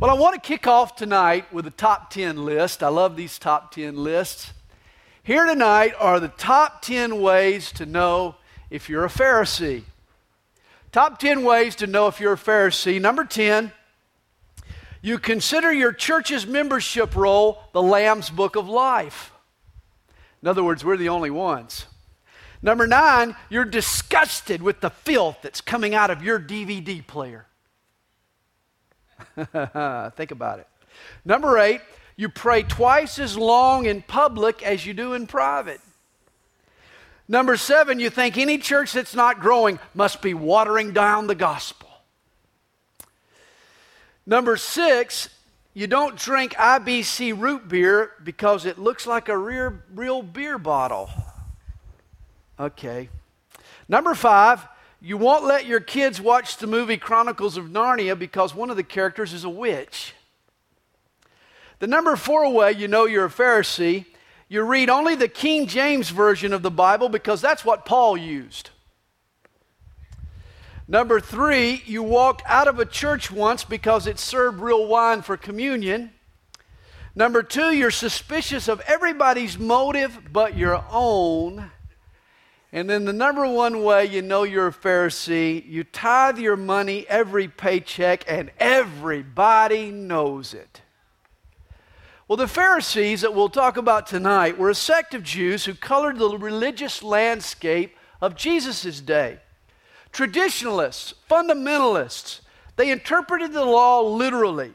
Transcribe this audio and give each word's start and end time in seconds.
Well, 0.00 0.10
I 0.10 0.14
want 0.14 0.32
to 0.34 0.40
kick 0.40 0.66
off 0.66 0.96
tonight 0.96 1.52
with 1.52 1.66
a 1.66 1.70
top 1.70 2.08
10 2.08 2.42
list. 2.42 2.82
I 2.82 2.88
love 2.88 3.16
these 3.16 3.38
top 3.38 3.70
10 3.70 4.02
lists. 4.02 4.54
Here 5.22 5.44
tonight 5.44 5.92
are 5.98 6.18
the 6.18 6.28
top 6.28 6.80
10 6.80 7.20
ways 7.20 7.70
to 7.72 7.84
know 7.84 8.36
if 8.70 8.88
you're 8.88 9.04
a 9.04 9.10
Pharisee. 9.10 9.82
Top 10.90 11.18
10 11.18 11.44
ways 11.44 11.76
to 11.76 11.86
know 11.86 12.06
if 12.06 12.18
you're 12.18 12.32
a 12.32 12.38
Pharisee. 12.38 12.98
Number 12.98 13.26
10, 13.26 13.72
you 15.02 15.18
consider 15.18 15.70
your 15.70 15.92
church's 15.92 16.46
membership 16.46 17.14
roll 17.14 17.64
the 17.74 17.82
Lamb's 17.82 18.30
Book 18.30 18.56
of 18.56 18.70
Life. 18.70 19.32
In 20.40 20.48
other 20.48 20.64
words, 20.64 20.82
we're 20.82 20.96
the 20.96 21.10
only 21.10 21.30
ones. 21.30 21.84
Number 22.62 22.86
nine, 22.86 23.36
you're 23.50 23.66
disgusted 23.66 24.62
with 24.62 24.80
the 24.80 24.88
filth 24.88 25.40
that's 25.42 25.60
coming 25.60 25.94
out 25.94 26.08
of 26.08 26.22
your 26.22 26.40
DVD 26.40 27.06
player. 27.06 27.48
Think 30.16 30.30
about 30.30 30.58
it. 30.60 30.66
Number 31.24 31.58
eight, 31.58 31.80
you 32.16 32.28
pray 32.28 32.62
twice 32.62 33.18
as 33.18 33.36
long 33.36 33.86
in 33.86 34.02
public 34.02 34.62
as 34.62 34.84
you 34.84 34.94
do 34.94 35.14
in 35.14 35.26
private. 35.26 35.80
Number 37.28 37.56
seven, 37.56 38.00
you 38.00 38.10
think 38.10 38.36
any 38.36 38.58
church 38.58 38.92
that's 38.92 39.14
not 39.14 39.38
growing 39.38 39.78
must 39.94 40.20
be 40.20 40.34
watering 40.34 40.92
down 40.92 41.28
the 41.28 41.36
gospel. 41.36 41.88
Number 44.26 44.56
six, 44.56 45.28
you 45.72 45.86
don't 45.86 46.16
drink 46.16 46.54
IBC 46.54 47.40
root 47.40 47.68
beer 47.68 48.10
because 48.24 48.66
it 48.66 48.78
looks 48.78 49.06
like 49.06 49.28
a 49.28 49.38
real, 49.38 50.22
beer 50.22 50.58
bottle. 50.58 51.08
Okay. 52.58 53.08
Number 53.88 54.14
five, 54.14 54.66
you 55.00 55.16
won't 55.16 55.44
let 55.44 55.66
your 55.66 55.80
kids 55.80 56.20
watch 56.20 56.58
the 56.58 56.66
movie 56.66 56.98
Chronicles 56.98 57.56
of 57.56 57.66
Narnia 57.66 58.18
because 58.18 58.54
one 58.54 58.70
of 58.70 58.76
the 58.76 58.82
characters 58.82 59.32
is 59.32 59.44
a 59.44 59.50
witch. 59.50 60.14
The 61.78 61.86
number 61.86 62.16
four 62.16 62.52
way 62.52 62.72
you 62.72 62.88
know 62.88 63.06
you're 63.06 63.24
a 63.24 63.30
Pharisee, 63.30 64.04
you 64.48 64.62
read 64.62 64.90
only 64.90 65.14
the 65.14 65.28
King 65.28 65.66
James 65.66 66.10
Version 66.10 66.52
of 66.52 66.62
the 66.62 66.70
Bible 66.70 67.08
because 67.08 67.40
that's 67.40 67.64
what 67.64 67.86
Paul 67.86 68.16
used. 68.16 68.70
Number 70.86 71.20
three, 71.20 71.82
you 71.86 72.02
walked 72.02 72.42
out 72.46 72.66
of 72.68 72.80
a 72.80 72.84
church 72.84 73.30
once 73.30 73.64
because 73.64 74.06
it 74.06 74.18
served 74.18 74.60
real 74.60 74.86
wine 74.86 75.22
for 75.22 75.36
communion. 75.36 76.10
Number 77.14 77.42
two, 77.42 77.70
you're 77.70 77.92
suspicious 77.92 78.68
of 78.68 78.80
everybody's 78.88 79.56
motive 79.56 80.18
but 80.32 80.56
your 80.56 80.84
own. 80.90 81.70
And 82.72 82.88
then 82.88 83.04
the 83.04 83.12
number 83.12 83.46
one 83.48 83.82
way 83.82 84.04
you 84.06 84.22
know 84.22 84.44
you're 84.44 84.68
a 84.68 84.72
Pharisee, 84.72 85.66
you 85.66 85.82
tithe 85.82 86.38
your 86.38 86.56
money 86.56 87.04
every 87.08 87.48
paycheck 87.48 88.24
and 88.28 88.52
everybody 88.58 89.90
knows 89.90 90.54
it. 90.54 90.82
Well, 92.28 92.36
the 92.36 92.46
Pharisees 92.46 93.22
that 93.22 93.34
we'll 93.34 93.48
talk 93.48 93.76
about 93.76 94.06
tonight 94.06 94.56
were 94.56 94.70
a 94.70 94.74
sect 94.74 95.14
of 95.14 95.24
Jews 95.24 95.64
who 95.64 95.74
colored 95.74 96.18
the 96.18 96.38
religious 96.38 97.02
landscape 97.02 97.96
of 98.20 98.36
Jesus' 98.36 99.00
day. 99.00 99.40
Traditionalists, 100.12 101.14
fundamentalists, 101.28 102.40
they 102.76 102.90
interpreted 102.90 103.52
the 103.52 103.64
law 103.64 104.00
literally. 104.02 104.72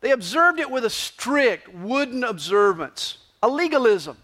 They 0.00 0.12
observed 0.12 0.60
it 0.60 0.70
with 0.70 0.86
a 0.86 0.90
strict 0.90 1.74
wooden 1.74 2.24
observance, 2.24 3.18
a 3.42 3.48
legalism. 3.50 4.16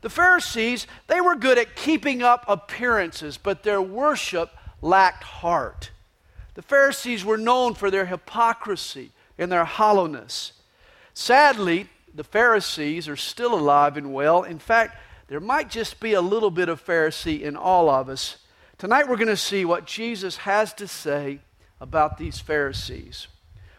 The 0.00 0.10
Pharisees, 0.10 0.86
they 1.06 1.20
were 1.20 1.34
good 1.34 1.58
at 1.58 1.76
keeping 1.76 2.22
up 2.22 2.44
appearances, 2.46 3.36
but 3.36 3.62
their 3.62 3.82
worship 3.82 4.50
lacked 4.80 5.24
heart. 5.24 5.90
The 6.54 6.62
Pharisees 6.62 7.24
were 7.24 7.38
known 7.38 7.74
for 7.74 7.90
their 7.90 8.06
hypocrisy 8.06 9.12
and 9.36 9.50
their 9.50 9.64
hollowness. 9.64 10.52
Sadly, 11.14 11.88
the 12.14 12.24
Pharisees 12.24 13.08
are 13.08 13.16
still 13.16 13.54
alive 13.54 13.96
and 13.96 14.12
well. 14.12 14.42
In 14.42 14.58
fact, 14.58 14.96
there 15.28 15.40
might 15.40 15.70
just 15.70 16.00
be 16.00 16.14
a 16.14 16.20
little 16.20 16.50
bit 16.50 16.68
of 16.68 16.84
Pharisee 16.84 17.40
in 17.40 17.56
all 17.56 17.90
of 17.90 18.08
us 18.08 18.38
Tonight 18.78 19.08
we're 19.08 19.16
going 19.16 19.26
to 19.26 19.36
see 19.36 19.64
what 19.64 19.86
Jesus 19.86 20.36
has 20.36 20.72
to 20.74 20.86
say 20.86 21.40
about 21.80 22.16
these 22.16 22.38
Pharisees. 22.38 23.26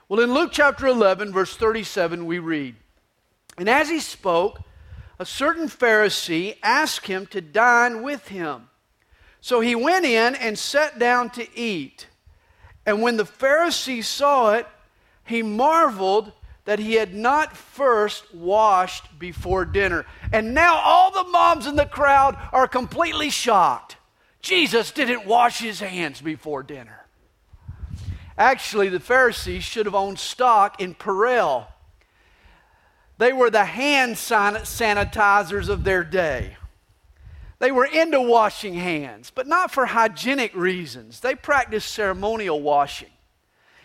Well, 0.10 0.20
in 0.20 0.34
Luke 0.34 0.52
chapter 0.52 0.88
11, 0.88 1.32
verse 1.32 1.56
37, 1.56 2.26
we 2.26 2.38
read 2.40 2.76
And 3.58 3.70
as 3.70 3.88
he 3.88 4.02
spoke, 4.02 4.60
a 5.20 5.26
certain 5.26 5.68
Pharisee 5.68 6.56
asked 6.64 7.08
him 7.08 7.26
to 7.28 7.42
dine 7.42 8.02
with 8.02 8.30
him. 8.30 8.70
So 9.42 9.60
he 9.60 9.76
went 9.76 10.06
in 10.06 10.36
and 10.36 10.58
sat 10.58 10.98
down 10.98 11.30
to 11.32 11.48
eat. 11.58 12.08
And 12.86 13.02
when 13.02 13.18
the 13.18 13.26
Pharisee 13.26 14.04
saw 14.04 14.54
it, 14.54 14.66
he 15.26 15.44
marveled 15.44 16.32
that 16.66 16.80
he 16.80 16.94
had 16.94 17.14
not 17.14 17.56
first 17.56 18.34
washed 18.34 19.20
before 19.20 19.66
dinner. 19.66 20.06
And 20.32 20.54
now 20.54 20.78
all 20.78 21.12
the 21.12 21.30
moms 21.30 21.68
in 21.68 21.76
the 21.76 21.86
crowd 21.86 22.38
are 22.52 22.68
completely 22.68 23.30
shocked. 23.30 23.98
Jesus 24.42 24.92
didn't 24.92 25.26
wash 25.26 25.60
his 25.60 25.80
hands 25.80 26.22
before 26.22 26.64
dinner. 26.64 27.06
Actually, 28.38 28.88
the 28.88 29.00
Pharisees 29.00 29.64
should 29.64 29.86
have 29.86 29.96
owned 29.96 30.18
stock 30.18 30.82
in 30.82 30.96
Purell. 30.96 31.68
They 33.20 33.34
were 33.34 33.50
the 33.50 33.66
hand 33.66 34.16
sanitizers 34.16 35.68
of 35.68 35.84
their 35.84 36.06
day. 36.06 36.56
They 37.60 37.70
were 37.70 37.86
into 37.86 38.22
washing 38.22 38.76
hands, 38.76 39.30
but 39.30 39.46
not 39.46 39.72
for 39.72 39.86
hygienic 39.86 40.56
reasons. 40.56 41.20
They 41.20 41.36
practiced 41.36 41.94
ceremonial 41.94 42.62
washing. 42.62 43.10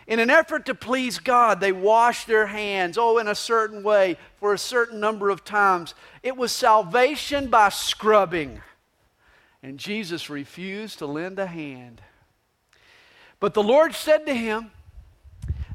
In 0.06 0.20
an 0.20 0.30
effort 0.30 0.66
to 0.66 0.74
please 0.74 1.18
God, 1.18 1.58
they 1.58 1.72
washed 1.72 2.28
their 2.28 2.46
hands, 2.46 2.96
oh, 2.96 3.18
in 3.18 3.26
a 3.26 3.34
certain 3.34 3.82
way, 3.82 4.18
for 4.38 4.52
a 4.52 4.58
certain 4.58 5.00
number 5.00 5.30
of 5.30 5.44
times. 5.44 5.94
It 6.22 6.36
was 6.36 6.52
salvation 6.52 7.48
by 7.48 7.70
scrubbing. 7.70 8.60
And 9.64 9.80
Jesus 9.80 10.30
refused 10.30 11.00
to 11.00 11.06
lend 11.06 11.40
a 11.40 11.46
hand. 11.46 12.00
But 13.40 13.54
the 13.54 13.64
Lord 13.64 13.96
said 13.96 14.26
to 14.26 14.34
him, 14.34 14.70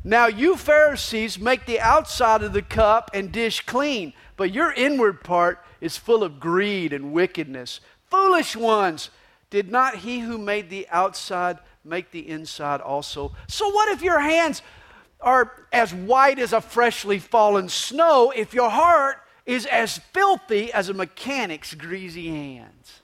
Now 0.04 0.28
you 0.28 0.56
Pharisees 0.56 1.40
make 1.40 1.66
the 1.66 1.80
outside 1.80 2.42
of 2.42 2.54
the 2.54 2.62
cup 2.62 3.12
and 3.14 3.32
dish 3.32 3.66
clean, 3.66 4.14
but 4.38 4.54
your 4.54 4.72
inward 4.72 5.24
part 5.24 5.64
is 5.82 5.98
full 5.98 6.24
of 6.24 6.40
greed 6.40 6.94
and 6.94 7.12
wickedness. 7.12 7.82
Foolish 8.10 8.56
ones! 8.56 9.10
Did 9.50 9.72
not 9.72 9.98
he 9.98 10.20
who 10.20 10.38
made 10.38 10.70
the 10.70 10.88
outside 10.90 11.58
make 11.84 12.12
the 12.12 12.30
inside 12.30 12.82
also? 12.82 13.36
So 13.48 13.70
what 13.70 13.90
if 13.90 14.02
your 14.02 14.20
hands 14.20 14.62
are 15.20 15.66
as 15.74 15.94
white 15.94 16.40
as 16.40 16.54
a 16.54 16.62
freshly 16.62 17.20
fallen 17.20 17.68
snow 17.68 18.31
if 18.36 18.54
your 18.54 18.70
heart 18.70 19.18
is 19.46 19.66
as 19.66 19.98
filthy 19.98 20.72
as 20.72 20.90
a 20.90 20.94
mechanic's 20.94 21.74
greasy 21.74 22.30
hands? 22.30 23.02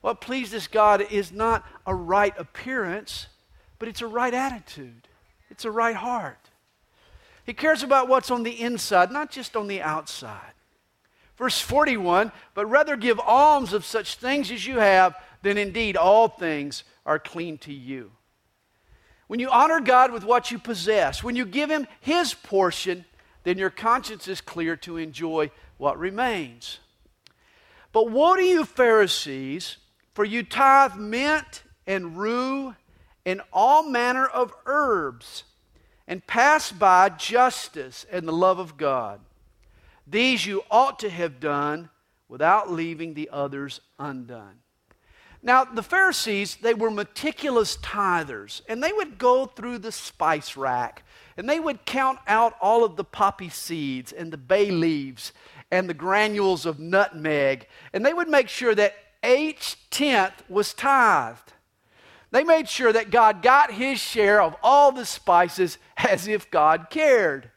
What 0.00 0.20
pleases 0.20 0.66
God 0.66 1.00
is 1.10 1.32
not 1.32 1.64
a 1.86 1.94
right 1.94 2.34
appearance, 2.38 3.26
but 3.78 3.88
it's 3.88 4.02
a 4.02 4.06
right 4.06 4.34
attitude, 4.34 5.07
it's 5.58 5.64
a 5.64 5.72
right 5.72 5.96
heart. 5.96 6.50
He 7.44 7.52
cares 7.52 7.82
about 7.82 8.06
what's 8.06 8.30
on 8.30 8.44
the 8.44 8.60
inside, 8.60 9.10
not 9.10 9.28
just 9.28 9.56
on 9.56 9.66
the 9.66 9.82
outside. 9.82 10.52
Verse 11.36 11.60
41 11.60 12.30
But 12.54 12.66
rather 12.66 12.96
give 12.96 13.18
alms 13.18 13.72
of 13.72 13.84
such 13.84 14.14
things 14.14 14.52
as 14.52 14.68
you 14.68 14.78
have, 14.78 15.16
then 15.42 15.58
indeed 15.58 15.96
all 15.96 16.28
things 16.28 16.84
are 17.04 17.18
clean 17.18 17.58
to 17.58 17.72
you. 17.72 18.12
When 19.26 19.40
you 19.40 19.50
honor 19.50 19.80
God 19.80 20.12
with 20.12 20.22
what 20.22 20.52
you 20.52 20.60
possess, 20.60 21.24
when 21.24 21.34
you 21.34 21.44
give 21.44 21.70
Him 21.70 21.88
His 22.00 22.34
portion, 22.34 23.04
then 23.42 23.58
your 23.58 23.70
conscience 23.70 24.28
is 24.28 24.40
clear 24.40 24.76
to 24.76 24.96
enjoy 24.96 25.50
what 25.76 25.98
remains. 25.98 26.78
But 27.90 28.12
woe 28.12 28.36
to 28.36 28.44
you, 28.44 28.64
Pharisees! 28.64 29.78
For 30.14 30.24
you 30.24 30.44
tithe 30.44 30.94
mint 30.94 31.64
and 31.84 32.16
rue 32.16 32.76
and 33.28 33.42
all 33.52 33.82
manner 33.82 34.26
of 34.26 34.54
herbs, 34.64 35.44
and 36.08 36.26
pass 36.26 36.72
by 36.72 37.10
justice 37.10 38.06
and 38.10 38.26
the 38.26 38.32
love 38.32 38.58
of 38.58 38.76
God. 38.76 39.20
These 40.06 40.46
you 40.46 40.62
ought 40.70 40.98
to 41.00 41.10
have 41.10 41.38
done 41.38 41.90
without 42.28 42.72
leaving 42.72 43.14
the 43.14 43.28
others 43.30 43.80
undone. 43.98 44.56
Now, 45.42 45.64
the 45.64 45.82
Pharisees, 45.82 46.56
they 46.56 46.74
were 46.74 46.90
meticulous 46.90 47.76
tithers, 47.76 48.62
and 48.68 48.82
they 48.82 48.92
would 48.92 49.18
go 49.18 49.46
through 49.46 49.78
the 49.78 49.92
spice 49.92 50.56
rack, 50.56 51.04
and 51.36 51.48
they 51.48 51.60
would 51.60 51.84
count 51.84 52.18
out 52.26 52.54
all 52.60 52.84
of 52.84 52.96
the 52.96 53.04
poppy 53.04 53.48
seeds 53.48 54.10
and 54.10 54.32
the 54.32 54.38
bay 54.38 54.70
leaves 54.70 55.32
and 55.70 55.88
the 55.88 55.94
granules 55.94 56.66
of 56.66 56.80
nutmeg, 56.80 57.68
and 57.92 58.04
they 58.04 58.14
would 58.14 58.28
make 58.28 58.48
sure 58.48 58.74
that 58.74 58.94
each 59.22 59.76
tenth 59.90 60.42
was 60.48 60.72
tithed. 60.72 61.52
They 62.30 62.44
made 62.44 62.68
sure 62.68 62.92
that 62.92 63.10
God 63.10 63.42
got 63.42 63.72
his 63.72 63.98
share 63.98 64.42
of 64.42 64.54
all 64.62 64.92
the 64.92 65.06
spices 65.06 65.78
as 65.96 66.28
if 66.28 66.50
God 66.50 66.88
cared. 66.90 67.50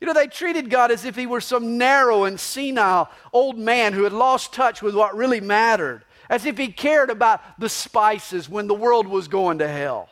You 0.00 0.06
know, 0.06 0.14
they 0.14 0.26
treated 0.26 0.70
God 0.70 0.90
as 0.90 1.04
if 1.04 1.14
he 1.14 1.26
were 1.26 1.40
some 1.40 1.78
narrow 1.78 2.24
and 2.24 2.40
senile 2.40 3.08
old 3.32 3.56
man 3.56 3.92
who 3.92 4.02
had 4.02 4.12
lost 4.12 4.52
touch 4.52 4.82
with 4.82 4.96
what 4.96 5.14
really 5.14 5.40
mattered, 5.40 6.04
as 6.28 6.44
if 6.44 6.58
he 6.58 6.68
cared 6.68 7.08
about 7.08 7.40
the 7.60 7.68
spices 7.68 8.48
when 8.48 8.66
the 8.66 8.74
world 8.74 9.06
was 9.06 9.28
going 9.28 9.58
to 9.58 9.68
hell. 9.68 10.08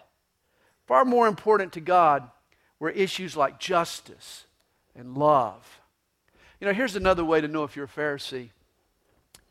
Far 0.86 1.04
more 1.04 1.26
important 1.26 1.72
to 1.72 1.80
God 1.80 2.30
were 2.78 2.90
issues 2.90 3.36
like 3.36 3.58
justice 3.58 4.44
and 4.94 5.16
love. 5.16 5.80
You 6.60 6.66
know, 6.66 6.72
here's 6.72 6.96
another 6.96 7.24
way 7.24 7.40
to 7.40 7.48
know 7.48 7.64
if 7.64 7.74
you're 7.74 7.86
a 7.86 7.88
Pharisee 7.88 8.50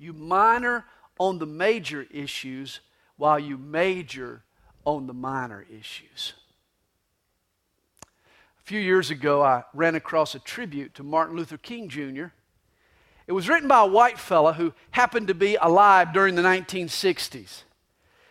you 0.01 0.13
minor 0.13 0.85
on 1.19 1.37
the 1.37 1.45
major 1.45 2.07
issues 2.09 2.79
while 3.19 3.37
you 3.37 3.57
major 3.57 4.41
on 4.85 5.05
the 5.05 5.13
minor 5.13 5.65
issues. 5.69 6.33
A 8.01 8.63
few 8.63 8.79
years 8.79 9.11
ago, 9.11 9.43
I 9.43 9.65
ran 9.73 9.95
across 9.95 10.35
a 10.35 10.39
tribute 10.39 10.95
to 10.95 11.03
Martin 11.03 11.35
Luther 11.35 11.57
King 11.57 11.89
Jr. 11.89 12.27
It 13.27 13.33
was 13.33 13.49
written 13.49 13.67
by 13.67 13.81
a 13.81 13.87
white 13.87 14.17
fella 14.17 14.53
who 14.53 14.73
happened 14.91 15.27
to 15.27 15.33
be 15.33 15.57
alive 15.61 16.13
during 16.13 16.35
the 16.35 16.41
1960s. 16.41 17.63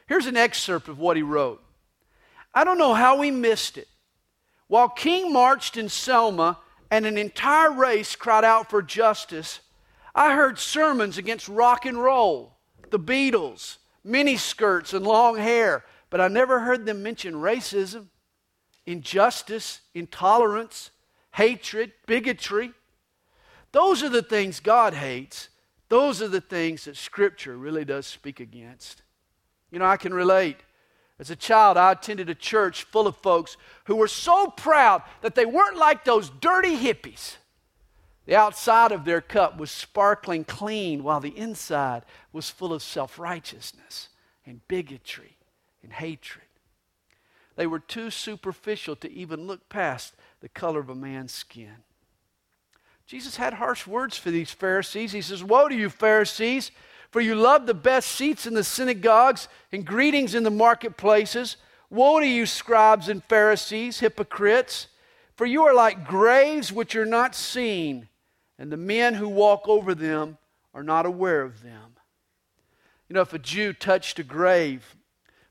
Here's 0.06 0.26
an 0.26 0.38
excerpt 0.38 0.88
of 0.88 0.98
what 0.98 1.18
he 1.18 1.22
wrote 1.22 1.62
I 2.54 2.64
don't 2.64 2.78
know 2.78 2.94
how 2.94 3.18
we 3.18 3.30
missed 3.30 3.76
it. 3.76 3.88
While 4.68 4.88
King 4.88 5.34
marched 5.34 5.76
in 5.76 5.90
Selma 5.90 6.60
and 6.90 7.04
an 7.04 7.18
entire 7.18 7.70
race 7.70 8.16
cried 8.16 8.44
out 8.44 8.70
for 8.70 8.80
justice, 8.80 9.60
I 10.14 10.34
heard 10.34 10.58
sermons 10.58 11.18
against 11.18 11.46
rock 11.46 11.84
and 11.84 12.02
roll, 12.02 12.56
the 12.88 12.98
Beatles, 12.98 13.76
miniskirts, 14.06 14.94
and 14.94 15.06
long 15.06 15.36
hair, 15.36 15.84
but 16.10 16.20
I 16.20 16.28
never 16.28 16.60
heard 16.60 16.86
them 16.86 17.02
mention 17.02 17.34
racism, 17.34 18.06
injustice, 18.86 19.80
intolerance, 19.94 20.90
hatred, 21.32 21.92
bigotry. 22.06 22.72
Those 23.72 24.02
are 24.02 24.08
the 24.08 24.22
things 24.22 24.60
God 24.60 24.94
hates. 24.94 25.50
Those 25.88 26.22
are 26.22 26.28
the 26.28 26.40
things 26.40 26.84
that 26.84 26.96
Scripture 26.96 27.56
really 27.56 27.84
does 27.84 28.06
speak 28.06 28.40
against. 28.40 29.02
You 29.70 29.78
know, 29.78 29.84
I 29.84 29.96
can 29.96 30.14
relate. 30.14 30.56
As 31.18 31.30
a 31.30 31.36
child, 31.36 31.76
I 31.76 31.92
attended 31.92 32.30
a 32.30 32.34
church 32.34 32.84
full 32.84 33.06
of 33.06 33.16
folks 33.16 33.56
who 33.84 33.96
were 33.96 34.08
so 34.08 34.48
proud 34.48 35.02
that 35.22 35.34
they 35.34 35.46
weren't 35.46 35.76
like 35.76 36.04
those 36.04 36.30
dirty 36.30 36.76
hippies. 36.76 37.36
The 38.28 38.36
outside 38.36 38.92
of 38.92 39.06
their 39.06 39.22
cup 39.22 39.56
was 39.56 39.70
sparkling 39.70 40.44
clean, 40.44 41.02
while 41.02 41.18
the 41.18 41.34
inside 41.34 42.02
was 42.30 42.50
full 42.50 42.74
of 42.74 42.82
self 42.82 43.18
righteousness 43.18 44.10
and 44.44 44.60
bigotry 44.68 45.38
and 45.82 45.90
hatred. 45.90 46.44
They 47.56 47.66
were 47.66 47.78
too 47.78 48.10
superficial 48.10 48.96
to 48.96 49.10
even 49.10 49.46
look 49.46 49.70
past 49.70 50.12
the 50.40 50.50
color 50.50 50.78
of 50.78 50.90
a 50.90 50.94
man's 50.94 51.32
skin. 51.32 51.76
Jesus 53.06 53.36
had 53.36 53.54
harsh 53.54 53.86
words 53.86 54.18
for 54.18 54.30
these 54.30 54.50
Pharisees. 54.50 55.12
He 55.12 55.22
says, 55.22 55.42
Woe 55.42 55.68
to 55.68 55.74
you, 55.74 55.88
Pharisees, 55.88 56.70
for 57.10 57.22
you 57.22 57.34
love 57.34 57.64
the 57.64 57.72
best 57.72 58.10
seats 58.10 58.46
in 58.46 58.52
the 58.52 58.62
synagogues 58.62 59.48
and 59.72 59.86
greetings 59.86 60.34
in 60.34 60.42
the 60.42 60.50
marketplaces. 60.50 61.56
Woe 61.88 62.20
to 62.20 62.26
you, 62.26 62.44
scribes 62.44 63.08
and 63.08 63.24
Pharisees, 63.24 64.00
hypocrites, 64.00 64.88
for 65.34 65.46
you 65.46 65.62
are 65.62 65.72
like 65.72 66.06
graves 66.06 66.70
which 66.70 66.94
are 66.94 67.06
not 67.06 67.34
seen, 67.34 68.06
and 68.58 68.72
the 68.72 68.76
men 68.76 69.14
who 69.14 69.28
walk 69.28 69.68
over 69.68 69.94
them 69.94 70.38
are 70.74 70.82
not 70.82 71.06
aware 71.06 71.42
of 71.42 71.62
them. 71.62 71.96
You 73.08 73.14
know, 73.14 73.22
if 73.22 73.32
a 73.32 73.38
Jew 73.38 73.72
touched 73.72 74.18
a 74.18 74.22
grave 74.22 74.96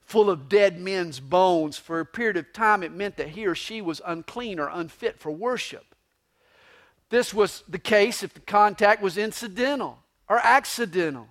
full 0.01 0.30
of 0.30 0.48
dead 0.48 0.80
men's 0.80 1.19
bones 1.19 1.77
for 1.77 2.00
a 2.00 2.06
period 2.06 2.38
of 2.38 2.54
time, 2.54 2.83
it 2.83 2.94
meant 2.94 3.18
that 3.18 3.30
he 3.30 3.45
or 3.45 3.56
she 3.56 3.81
was 3.81 4.01
unclean 4.06 4.59
or 4.59 4.69
unfit 4.71 5.19
for 5.19 5.31
worship. 5.31 5.95
This 7.09 7.33
was 7.33 7.63
the 7.68 7.80
case 7.80 8.24
if 8.24 8.33
the 8.33 8.39
contact 8.42 9.01
was 9.01 9.18
incidental 9.18 10.00
or 10.30 10.39
accidental. 10.39 11.27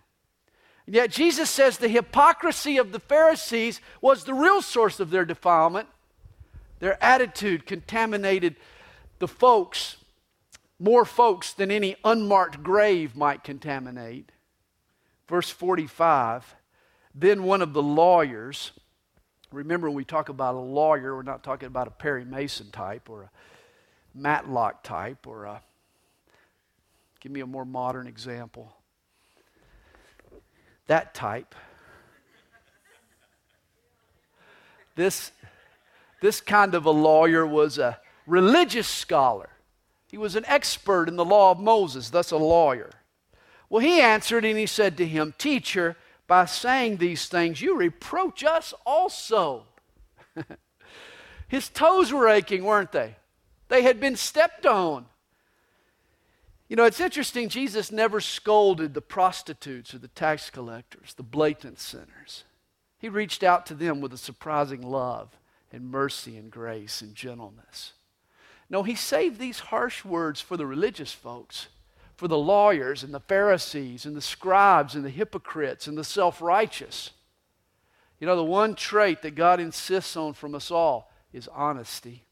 And 0.86 0.94
yet 0.94 1.10
Jesus 1.10 1.50
says 1.50 1.78
the 1.78 1.88
hypocrisy 1.88 2.78
of 2.78 2.92
the 2.92 3.00
Pharisees 3.00 3.80
was 4.00 4.24
the 4.24 4.34
real 4.34 4.62
source 4.62 5.00
of 5.00 5.10
their 5.10 5.24
defilement. 5.24 5.88
Their 6.78 7.02
attitude 7.02 7.66
contaminated 7.66 8.56
the 9.18 9.28
folks, 9.28 9.96
more 10.78 11.04
folks 11.04 11.52
than 11.52 11.70
any 11.70 11.96
unmarked 12.04 12.62
grave 12.62 13.16
might 13.16 13.42
contaminate. 13.42 14.30
Verse 15.28 15.50
45 15.50 16.54
Then 17.14 17.44
one 17.44 17.62
of 17.62 17.72
the 17.72 17.82
lawyers, 17.82 18.72
remember 19.50 19.88
when 19.88 19.96
we 19.96 20.04
talk 20.04 20.28
about 20.28 20.54
a 20.54 20.60
lawyer, 20.60 21.16
we're 21.16 21.22
not 21.22 21.42
talking 21.42 21.66
about 21.66 21.88
a 21.88 21.92
Perry 21.92 22.24
Mason 22.24 22.70
type 22.70 23.08
or 23.08 23.24
a 23.24 23.30
Matlock 24.14 24.82
type 24.82 25.26
or 25.26 25.44
a, 25.44 25.62
give 27.20 27.32
me 27.32 27.40
a 27.40 27.46
more 27.46 27.64
modern 27.64 28.06
example. 28.06 28.72
That 30.86 31.14
type. 31.14 31.54
This, 34.94 35.32
this 36.22 36.40
kind 36.40 36.74
of 36.74 36.86
a 36.86 36.90
lawyer 36.90 37.46
was 37.46 37.76
a 37.78 38.00
religious 38.26 38.88
scholar. 38.88 39.50
He 40.08 40.18
was 40.18 40.36
an 40.36 40.44
expert 40.46 41.08
in 41.08 41.16
the 41.16 41.24
law 41.24 41.50
of 41.50 41.58
Moses, 41.58 42.10
thus 42.10 42.30
a 42.30 42.36
lawyer. 42.36 42.90
Well, 43.68 43.82
he 43.82 44.00
answered 44.00 44.44
and 44.44 44.58
he 44.58 44.66
said 44.66 44.96
to 44.96 45.06
him, 45.06 45.34
Teacher, 45.38 45.96
by 46.26 46.44
saying 46.44 46.96
these 46.96 47.26
things, 47.26 47.60
you 47.60 47.76
reproach 47.76 48.44
us 48.44 48.72
also. 48.84 49.64
His 51.48 51.68
toes 51.68 52.12
were 52.12 52.28
aching, 52.28 52.64
weren't 52.64 52.92
they? 52.92 53.16
They 53.68 53.82
had 53.82 54.00
been 54.00 54.16
stepped 54.16 54.66
on. 54.66 55.06
You 56.68 56.74
know, 56.74 56.84
it's 56.84 57.00
interesting, 57.00 57.48
Jesus 57.48 57.92
never 57.92 58.20
scolded 58.20 58.94
the 58.94 59.00
prostitutes 59.00 59.94
or 59.94 59.98
the 59.98 60.08
tax 60.08 60.50
collectors, 60.50 61.14
the 61.14 61.22
blatant 61.22 61.78
sinners. 61.78 62.44
He 62.98 63.08
reached 63.08 63.44
out 63.44 63.66
to 63.66 63.74
them 63.74 64.00
with 64.00 64.12
a 64.12 64.18
surprising 64.18 64.82
love 64.82 65.36
and 65.72 65.90
mercy 65.90 66.36
and 66.36 66.50
grace 66.50 67.02
and 67.02 67.14
gentleness. 67.14 67.92
No, 68.68 68.82
he 68.82 68.94
saved 68.94 69.38
these 69.38 69.60
harsh 69.60 70.04
words 70.04 70.40
for 70.40 70.56
the 70.56 70.66
religious 70.66 71.12
folks, 71.12 71.68
for 72.16 72.28
the 72.28 72.38
lawyers 72.38 73.02
and 73.02 73.14
the 73.14 73.20
Pharisees 73.20 74.06
and 74.06 74.16
the 74.16 74.20
scribes 74.20 74.94
and 74.94 75.04
the 75.04 75.10
hypocrites 75.10 75.86
and 75.86 75.96
the 75.96 76.04
self 76.04 76.42
righteous. 76.42 77.10
You 78.18 78.26
know, 78.26 78.36
the 78.36 78.44
one 78.44 78.74
trait 78.74 79.22
that 79.22 79.34
God 79.34 79.60
insists 79.60 80.16
on 80.16 80.32
from 80.32 80.54
us 80.54 80.70
all 80.70 81.12
is 81.32 81.48
honesty. 81.48 82.24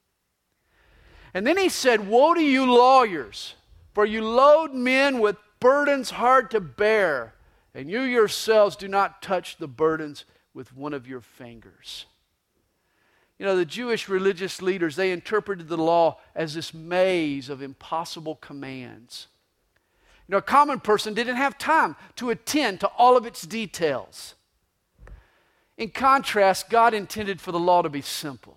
And 1.35 1.47
then 1.47 1.59
he 1.59 1.69
said, 1.69 2.09
Woe 2.09 2.35
to 2.35 2.43
you, 2.43 2.65
lawyers, 2.65 3.55
for 3.93 4.07
you 4.07 4.23
load 4.23 4.73
men 4.73 5.21
with 5.21 5.37
burdens 5.61 6.11
hard 6.11 6.51
to 6.53 6.61
bear, 6.61 7.35
and 7.75 7.91
you 7.91 8.01
yourselves 8.01 8.77
do 8.77 8.89
not 8.89 9.21
touch 9.21 9.57
the 9.57 9.69
burdens 9.69 10.25
with 10.55 10.75
one 10.75 10.95
of 10.95 11.07
your 11.07 11.21
fingers. 11.21 12.07
You 13.39 13.47
know, 13.47 13.57
the 13.57 13.65
Jewish 13.65 14.09
religious 14.09 14.63
leaders, 14.63 14.97
they 14.97 15.11
interpreted 15.11 15.69
the 15.69 15.77
law 15.77 16.21
as 16.35 16.55
this 16.55 16.73
maze 16.73 17.49
of 17.49 17.63
impossible 17.63 18.37
commands. 18.37 19.27
You 20.29 20.33
know, 20.33 20.39
a 20.39 20.43
common 20.43 20.81
person 20.81 21.15
didn't 21.15 21.37
have 21.37 21.59
time 21.59 21.97
to 22.17 22.31
attend 22.31 22.81
to 22.81 22.87
all 22.89 23.17
of 23.17 23.27
its 23.27 23.43
details. 23.43 24.35
In 25.77 25.91
contrast, 25.91 26.71
God 26.71 26.95
intended 26.95 27.41
for 27.41 27.53
the 27.53 27.59
law 27.59 27.83
to 27.83 27.89
be 27.89 28.01
simple. 28.01 28.57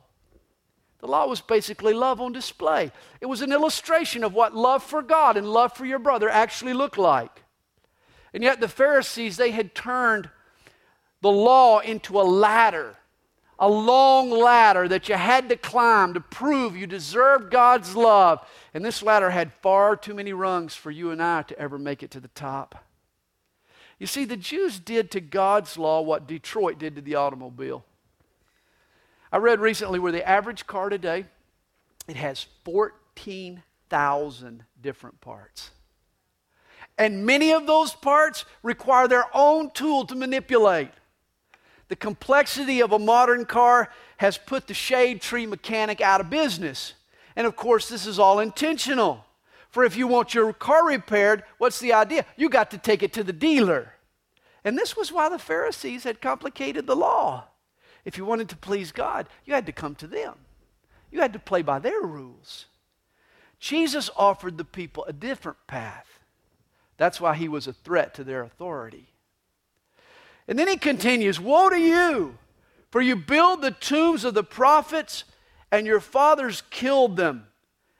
The 0.99 1.07
law 1.07 1.27
was 1.27 1.41
basically 1.41 1.93
love 1.93 2.21
on 2.21 2.31
display. 2.31 2.91
It 3.21 3.27
was 3.27 3.41
an 3.41 3.51
illustration 3.51 4.23
of 4.23 4.33
what 4.33 4.55
love 4.55 4.83
for 4.83 5.01
God 5.01 5.37
and 5.37 5.49
love 5.49 5.73
for 5.73 5.85
your 5.85 5.99
brother 5.99 6.29
actually 6.29 6.73
looked 6.73 6.97
like. 6.97 7.43
And 8.33 8.43
yet 8.43 8.59
the 8.59 8.67
Pharisees, 8.67 9.37
they 9.37 9.51
had 9.51 9.73
turned 9.73 10.29
the 11.21 11.31
law 11.31 11.79
into 11.79 12.19
a 12.19 12.23
ladder, 12.23 12.96
a 13.59 13.67
long 13.67 14.29
ladder 14.29 14.87
that 14.87 15.09
you 15.09 15.15
had 15.15 15.49
to 15.49 15.57
climb 15.57 16.13
to 16.13 16.19
prove 16.19 16.77
you 16.77 16.85
deserved 16.85 17.49
God's 17.51 17.95
love. 17.95 18.47
And 18.73 18.85
this 18.85 19.01
ladder 19.01 19.31
had 19.31 19.53
far 19.53 19.95
too 19.95 20.13
many 20.13 20.33
rungs 20.33 20.75
for 20.75 20.91
you 20.91 21.11
and 21.11 21.21
I 21.21 21.41
to 21.43 21.59
ever 21.59 21.79
make 21.79 22.03
it 22.03 22.11
to 22.11 22.19
the 22.19 22.27
top. 22.29 22.83
You 23.99 24.05
see, 24.05 24.25
the 24.25 24.37
Jews 24.37 24.79
did 24.79 25.09
to 25.11 25.19
God's 25.19 25.77
law 25.77 26.01
what 26.01 26.27
Detroit 26.27 26.77
did 26.77 26.95
to 26.95 27.01
the 27.01 27.15
automobile. 27.15 27.83
I 29.31 29.37
read 29.37 29.59
recently 29.59 29.99
where 29.99 30.11
the 30.11 30.27
average 30.27 30.67
car 30.67 30.89
today, 30.89 31.25
it 32.07 32.15
has 32.15 32.45
14,000 32.63 34.63
different 34.81 35.19
parts. 35.19 35.71
And 36.97 37.25
many 37.25 37.51
of 37.51 37.67
those 37.67 37.93
parts 37.93 38.45
require 38.63 39.07
their 39.07 39.25
own 39.33 39.71
tool 39.71 40.05
to 40.05 40.15
manipulate. 40.15 40.89
The 41.89 41.95
complexity 41.95 42.81
of 42.81 42.91
a 42.91 42.99
modern 42.99 43.45
car 43.45 43.89
has 44.17 44.37
put 44.37 44.67
the 44.67 44.73
shade 44.73 45.21
tree 45.21 45.45
mechanic 45.45 46.01
out 46.01 46.21
of 46.21 46.29
business. 46.29 46.93
And 47.35 47.47
of 47.47 47.55
course, 47.55 47.87
this 47.87 48.05
is 48.05 48.19
all 48.19 48.39
intentional. 48.39 49.25
For 49.69 49.83
if 49.83 49.95
you 49.95 50.07
want 50.07 50.33
your 50.33 50.53
car 50.53 50.85
repaired, 50.85 51.43
what's 51.57 51.79
the 51.79 51.93
idea? 51.93 52.25
You 52.35 52.49
got 52.49 52.71
to 52.71 52.77
take 52.77 53.03
it 53.03 53.13
to 53.13 53.23
the 53.23 53.33
dealer. 53.33 53.93
And 54.63 54.77
this 54.77 54.97
was 54.97 55.11
why 55.11 55.29
the 55.29 55.39
Pharisees 55.39 56.03
had 56.03 56.19
complicated 56.19 56.87
the 56.87 56.95
law. 56.95 57.45
If 58.03 58.17
you 58.17 58.25
wanted 58.25 58.49
to 58.49 58.57
please 58.57 58.91
God, 58.91 59.27
you 59.45 59.53
had 59.53 59.65
to 59.65 59.71
come 59.71 59.95
to 59.95 60.07
them, 60.07 60.35
you 61.11 61.21
had 61.21 61.33
to 61.33 61.39
play 61.39 61.61
by 61.61 61.79
their 61.79 62.01
rules. 62.01 62.65
Jesus 63.59 64.09
offered 64.15 64.57
the 64.57 64.65
people 64.65 65.05
a 65.05 65.13
different 65.13 65.57
path. 65.67 66.19
That's 66.97 67.21
why 67.21 67.35
he 67.35 67.47
was 67.47 67.67
a 67.67 67.73
threat 67.73 68.13
to 68.15 68.23
their 68.23 68.43
authority. 68.43 69.07
And 70.47 70.57
then 70.57 70.67
he 70.67 70.77
continues 70.77 71.39
Woe 71.39 71.69
to 71.69 71.79
you, 71.79 72.37
for 72.91 73.01
you 73.01 73.15
build 73.15 73.61
the 73.61 73.71
tombs 73.71 74.23
of 74.23 74.33
the 74.33 74.43
prophets 74.43 75.25
and 75.71 75.85
your 75.85 75.99
fathers 75.99 76.63
killed 76.69 77.17
them. 77.17 77.47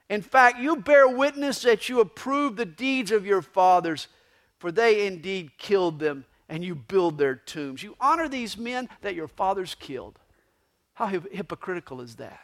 In 0.08 0.22
fact, 0.22 0.58
you 0.58 0.76
bear 0.76 1.06
witness 1.06 1.62
that 1.62 1.88
you 1.88 2.00
approve 2.00 2.56
the 2.56 2.64
deeds 2.64 3.12
of 3.12 3.26
your 3.26 3.42
fathers, 3.42 4.08
for 4.58 4.72
they 4.72 5.06
indeed 5.06 5.58
killed 5.58 5.98
them, 5.98 6.24
and 6.48 6.64
you 6.64 6.74
build 6.74 7.18
their 7.18 7.34
tombs. 7.34 7.82
You 7.82 7.94
honor 8.00 8.26
these 8.26 8.56
men 8.56 8.88
that 9.02 9.14
your 9.14 9.28
fathers 9.28 9.76
killed. 9.78 10.18
How 10.94 11.06
hypocritical 11.06 12.00
is 12.00 12.16
that? 12.16 12.40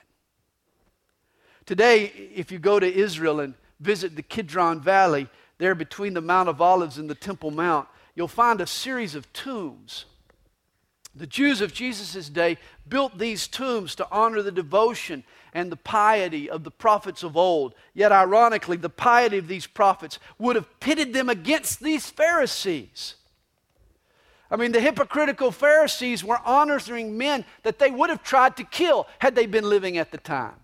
Today, 1.64 2.12
if 2.34 2.52
you 2.52 2.58
go 2.58 2.78
to 2.78 2.94
Israel 2.94 3.40
and 3.40 3.54
visit 3.80 4.14
the 4.14 4.23
Kidron 4.23 4.80
Valley, 4.80 5.28
there 5.56 5.75
between 5.75 6.12
the 6.12 6.20
Mount 6.20 6.50
of 6.50 6.61
Olives 6.61 6.99
and 6.99 7.08
the 7.08 7.14
Temple 7.14 7.50
Mount, 7.50 7.88
you'll 8.14 8.28
find 8.28 8.61
a 8.61 8.66
series 8.66 9.14
of 9.14 9.33
tombs. 9.33 10.04
The 11.16 11.26
Jews 11.26 11.61
of 11.61 11.73
Jesus' 11.73 12.28
day 12.28 12.59
built 12.88 13.18
these 13.18 13.47
tombs 13.47 13.94
to 13.97 14.09
honor 14.11 14.42
the 14.42 14.50
devotion 14.50 15.23
and 15.52 15.71
the 15.71 15.76
piety 15.76 16.50
of 16.50 16.64
the 16.64 16.71
prophets 16.73 17.23
of 17.23 17.37
old. 17.37 17.75
Yet, 17.94 18.11
ironically, 18.11 18.76
the 18.76 18.88
piety 18.88 19.38
of 19.38 19.47
these 19.47 19.66
prophets 19.66 20.18
would 20.38 20.56
have 20.56 20.80
pitted 20.80 21.12
them 21.12 21.28
against 21.28 21.80
these 21.80 22.11
Pharisees. 22.11 23.14
I 24.50 24.56
mean, 24.56 24.73
the 24.73 24.80
hypocritical 24.80 25.52
Pharisees 25.52 26.25
were 26.25 26.40
honoring 26.44 27.16
men 27.16 27.44
that 27.62 27.78
they 27.78 27.90
would 27.90 28.11
have 28.11 28.23
tried 28.23 28.56
to 28.56 28.64
kill 28.64 29.06
had 29.21 29.37
they 29.37 29.47
been 29.47 29.68
living 29.68 29.97
at 29.97 30.11
the 30.11 30.18
time. 30.18 30.56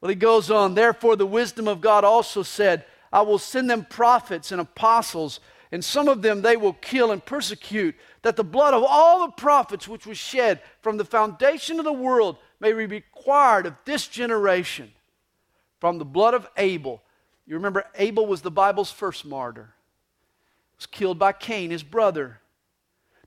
Well, 0.00 0.08
he 0.08 0.14
goes 0.14 0.50
on, 0.50 0.74
therefore, 0.74 1.16
the 1.16 1.26
wisdom 1.26 1.66
of 1.66 1.80
God 1.80 2.04
also 2.04 2.42
said, 2.42 2.84
I 3.12 3.22
will 3.22 3.38
send 3.38 3.70
them 3.70 3.86
prophets 3.88 4.52
and 4.52 4.60
apostles 4.60 5.40
and 5.70 5.84
some 5.84 6.08
of 6.08 6.22
them 6.22 6.42
they 6.42 6.56
will 6.56 6.72
kill 6.74 7.12
and 7.12 7.24
persecute, 7.24 7.94
that 8.22 8.36
the 8.36 8.44
blood 8.44 8.74
of 8.74 8.84
all 8.86 9.26
the 9.26 9.32
prophets 9.32 9.86
which 9.86 10.06
was 10.06 10.18
shed 10.18 10.60
from 10.80 10.96
the 10.96 11.04
foundation 11.04 11.78
of 11.78 11.84
the 11.84 11.92
world 11.92 12.38
may 12.60 12.72
be 12.72 12.86
required 12.86 13.66
of 13.66 13.74
this 13.84 14.06
generation. 14.06 14.92
From 15.80 15.98
the 15.98 16.04
blood 16.04 16.34
of 16.34 16.48
Abel. 16.56 17.02
You 17.46 17.54
remember, 17.54 17.84
Abel 17.94 18.26
was 18.26 18.42
the 18.42 18.50
Bible's 18.50 18.90
first 18.90 19.24
martyr, 19.24 19.74
was 20.76 20.86
killed 20.86 21.18
by 21.18 21.32
Cain, 21.32 21.70
his 21.70 21.82
brother. 21.82 22.40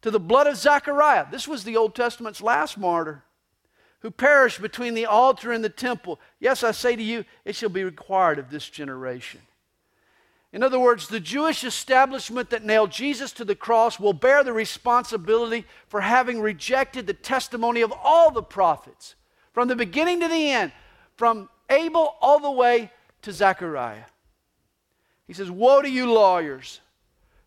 To 0.02 0.12
the 0.12 0.20
blood 0.20 0.48
of 0.48 0.58
Zechariah. 0.58 1.28
This 1.32 1.48
was 1.48 1.64
the 1.64 1.78
Old 1.78 1.96
Testament's 1.96 2.42
last 2.42 2.78
martyr 2.78 3.24
who 4.02 4.12
perished 4.12 4.62
between 4.62 4.96
the 4.96 5.06
altar 5.06 5.52
and 5.52 5.64
the 5.64 5.70
temple. 5.70 6.20
Yes, 6.40 6.64
I 6.64 6.72
say 6.72 6.96
to 6.96 7.04
you, 7.04 7.24
it 7.46 7.56
shall 7.56 7.70
be 7.70 7.84
required 7.84 8.40
of 8.40 8.50
this 8.50 8.68
generation. 8.68 9.42
In 10.54 10.64
other 10.64 10.80
words, 10.80 11.08
the 11.08 11.20
Jewish 11.20 11.64
establishment 11.64 12.50
that 12.50 12.66
nailed 12.66 12.92
Jesus 12.92 13.32
to 13.34 13.46
the 13.46 13.56
cross 13.56 14.00
will 14.00 14.14
bear 14.14 14.44
the 14.44 14.52
responsibility 14.52 15.66
for 15.88 16.02
having 16.02 16.42
rejected 16.42 17.08
the 17.08 17.14
testimony 17.14 17.82
of 17.82 17.94
all 18.04 18.32
the 18.32 18.44
prophets, 18.44 19.16
from 19.54 19.70
the 19.70 19.76
beginning 19.76 20.20
to 20.20 20.28
the 20.28 20.52
end, 20.52 20.74
from 21.16 21.50
Abel 21.70 22.16
all 22.22 22.40
the 22.40 22.52
way 22.52 22.92
to 23.22 23.32
Zechariah. 23.32 24.04
He 25.26 25.34
says, 25.34 25.50
Woe 25.50 25.82
to 25.82 25.90
you, 25.90 26.12
lawyers, 26.12 26.82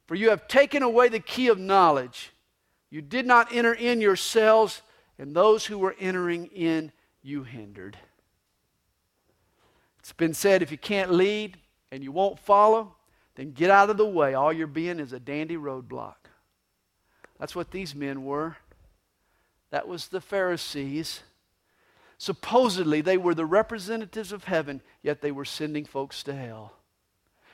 for 0.06 0.14
you 0.14 0.30
have 0.30 0.49
taken 0.49 0.82
away 0.82 1.11
the 1.11 1.20
key 1.20 1.49
of 1.49 1.58
knowledge. 1.58 2.32
You 2.88 3.02
did 3.02 3.26
not 3.26 3.52
enter 3.52 3.75
in 3.75 4.00
yourselves, 4.00 4.80
and 5.18 5.34
those 5.34 5.66
who 5.66 5.76
were 5.76 5.96
entering 5.99 6.46
in 6.46 6.92
you 7.23 7.42
hindered. 7.42 7.99
It's 9.99 10.12
been 10.12 10.34
said 10.34 10.62
if 10.62 10.70
you 10.70 10.78
can't 10.78 11.12
lead, 11.12 11.58
and 11.94 12.02
you 12.02 12.10
won't 12.10 12.40
follow, 12.40 12.96
then 13.36 13.52
get 13.52 13.70
out 13.70 13.88
of 13.88 13.96
the 13.96 14.04
way. 14.04 14.34
All 14.34 14.52
you're 14.52 14.66
being 14.66 14.98
is 14.98 15.12
a 15.12 15.20
dandy 15.20 15.56
roadblock. 15.56 16.16
That's 17.38 17.54
what 17.54 17.70
these 17.70 17.94
men 17.94 18.24
were. 18.24 18.56
That 19.70 19.86
was 19.86 20.08
the 20.08 20.20
Pharisees. 20.20 21.22
Supposedly, 22.18 23.00
they 23.00 23.16
were 23.16 23.34
the 23.34 23.46
representatives 23.46 24.32
of 24.32 24.44
heaven, 24.44 24.82
yet 25.02 25.20
they 25.20 25.30
were 25.30 25.44
sending 25.44 25.84
folks 25.84 26.24
to 26.24 26.34
hell. 26.34 26.72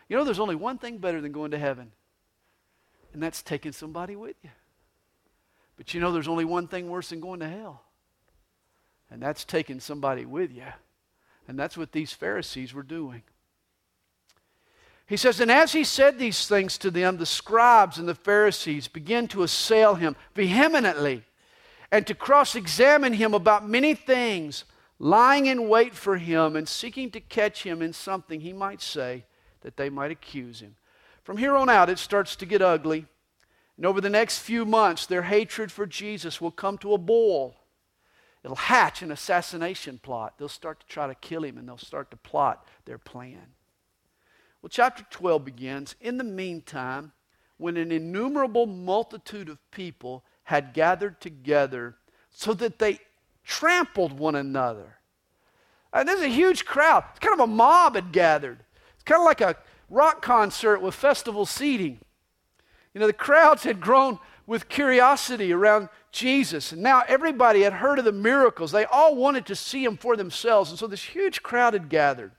You 0.08 0.16
know, 0.16 0.24
there's 0.24 0.40
only 0.40 0.54
one 0.54 0.78
thing 0.78 0.96
better 0.96 1.20
than 1.20 1.32
going 1.32 1.50
to 1.50 1.58
heaven, 1.58 1.92
and 3.12 3.22
that's 3.22 3.42
taking 3.42 3.72
somebody 3.72 4.16
with 4.16 4.36
you. 4.42 4.50
But 5.76 5.92
you 5.92 6.00
know, 6.00 6.12
there's 6.12 6.28
only 6.28 6.46
one 6.46 6.66
thing 6.66 6.88
worse 6.88 7.10
than 7.10 7.20
going 7.20 7.40
to 7.40 7.48
hell, 7.48 7.82
and 9.10 9.20
that's 9.20 9.44
taking 9.44 9.80
somebody 9.80 10.24
with 10.24 10.50
you. 10.50 10.64
And 11.46 11.58
that's 11.58 11.76
what 11.76 11.92
these 11.92 12.14
Pharisees 12.14 12.72
were 12.72 12.82
doing. 12.82 13.22
He 15.10 15.16
says, 15.16 15.40
And 15.40 15.50
as 15.50 15.72
he 15.72 15.82
said 15.82 16.20
these 16.20 16.46
things 16.46 16.78
to 16.78 16.88
them, 16.88 17.16
the 17.16 17.26
scribes 17.26 17.98
and 17.98 18.08
the 18.08 18.14
Pharisees 18.14 18.86
began 18.86 19.26
to 19.28 19.42
assail 19.42 19.96
him 19.96 20.14
vehemently 20.36 21.24
and 21.90 22.06
to 22.06 22.14
cross 22.14 22.54
examine 22.54 23.14
him 23.14 23.34
about 23.34 23.68
many 23.68 23.92
things, 23.92 24.62
lying 25.00 25.46
in 25.46 25.68
wait 25.68 25.96
for 25.96 26.16
him 26.16 26.54
and 26.54 26.68
seeking 26.68 27.10
to 27.10 27.18
catch 27.18 27.64
him 27.64 27.82
in 27.82 27.92
something 27.92 28.40
he 28.40 28.52
might 28.52 28.80
say 28.80 29.24
that 29.62 29.76
they 29.76 29.90
might 29.90 30.12
accuse 30.12 30.60
him. 30.60 30.76
From 31.24 31.38
here 31.38 31.56
on 31.56 31.68
out, 31.68 31.90
it 31.90 31.98
starts 31.98 32.36
to 32.36 32.46
get 32.46 32.62
ugly. 32.62 33.04
And 33.76 33.86
over 33.86 34.00
the 34.00 34.10
next 34.10 34.38
few 34.38 34.64
months, 34.64 35.06
their 35.06 35.22
hatred 35.22 35.72
for 35.72 35.86
Jesus 35.86 36.40
will 36.40 36.52
come 36.52 36.78
to 36.78 36.94
a 36.94 36.98
boil. 36.98 37.56
It'll 38.44 38.54
hatch 38.54 39.02
an 39.02 39.10
assassination 39.10 39.98
plot. 39.98 40.34
They'll 40.38 40.48
start 40.48 40.78
to 40.78 40.86
try 40.86 41.08
to 41.08 41.16
kill 41.16 41.42
him 41.42 41.58
and 41.58 41.66
they'll 41.66 41.78
start 41.78 42.12
to 42.12 42.16
plot 42.16 42.64
their 42.84 42.96
plan. 42.96 43.54
Well, 44.62 44.70
chapter 44.70 45.04
12 45.10 45.44
begins. 45.44 45.94
In 46.00 46.18
the 46.18 46.24
meantime, 46.24 47.12
when 47.56 47.76
an 47.76 47.92
innumerable 47.92 48.66
multitude 48.66 49.48
of 49.48 49.58
people 49.70 50.24
had 50.44 50.74
gathered 50.74 51.20
together 51.20 51.96
so 52.30 52.54
that 52.54 52.78
they 52.78 52.98
trampled 53.44 54.12
one 54.12 54.34
another. 54.34 54.96
And 55.92 56.08
this 56.08 56.20
is 56.20 56.26
a 56.26 56.28
huge 56.28 56.64
crowd. 56.64 57.04
It's 57.10 57.18
kind 57.18 57.34
of 57.34 57.40
a 57.40 57.46
mob 57.46 57.94
had 57.94 58.12
gathered. 58.12 58.64
It's 58.94 59.02
kind 59.04 59.20
of 59.20 59.24
like 59.24 59.40
a 59.40 59.56
rock 59.88 60.22
concert 60.22 60.80
with 60.80 60.94
festival 60.94 61.46
seating. 61.46 61.98
You 62.94 63.00
know, 63.00 63.06
the 63.06 63.12
crowds 63.12 63.64
had 63.64 63.80
grown 63.80 64.18
with 64.46 64.68
curiosity 64.68 65.52
around 65.52 65.88
Jesus. 66.12 66.72
And 66.72 66.82
now 66.82 67.02
everybody 67.06 67.62
had 67.62 67.74
heard 67.74 67.98
of 67.98 68.04
the 68.04 68.12
miracles. 68.12 68.72
They 68.72 68.84
all 68.84 69.14
wanted 69.14 69.46
to 69.46 69.56
see 69.56 69.84
him 69.84 69.96
for 69.96 70.16
themselves. 70.16 70.70
And 70.70 70.78
so 70.78 70.86
this 70.86 71.02
huge 71.02 71.42
crowd 71.42 71.72
had 71.72 71.88
gathered. 71.88 72.32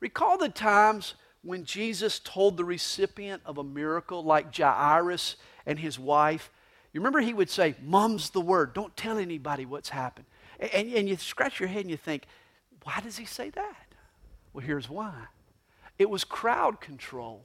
Recall 0.00 0.38
the 0.38 0.48
times 0.48 1.14
when 1.42 1.64
Jesus 1.64 2.18
told 2.18 2.56
the 2.56 2.64
recipient 2.64 3.42
of 3.46 3.58
a 3.58 3.64
miracle, 3.64 4.22
like 4.22 4.54
Jairus 4.54 5.36
and 5.64 5.78
his 5.78 5.98
wife. 5.98 6.50
You 6.92 7.00
remember 7.00 7.20
he 7.20 7.34
would 7.34 7.50
say, 7.50 7.74
Mum's 7.82 8.30
the 8.30 8.40
word. 8.40 8.74
Don't 8.74 8.96
tell 8.96 9.18
anybody 9.18 9.64
what's 9.64 9.88
happened. 9.88 10.26
And, 10.58 10.92
and 10.92 11.08
you 11.08 11.16
scratch 11.16 11.60
your 11.60 11.68
head 11.68 11.82
and 11.82 11.90
you 11.90 11.96
think, 11.96 12.24
why 12.82 13.00
does 13.02 13.16
he 13.16 13.24
say 13.24 13.50
that? 13.50 13.86
Well, 14.52 14.64
here's 14.64 14.88
why 14.88 15.12
it 15.98 16.10
was 16.10 16.24
crowd 16.24 16.80
control. 16.80 17.42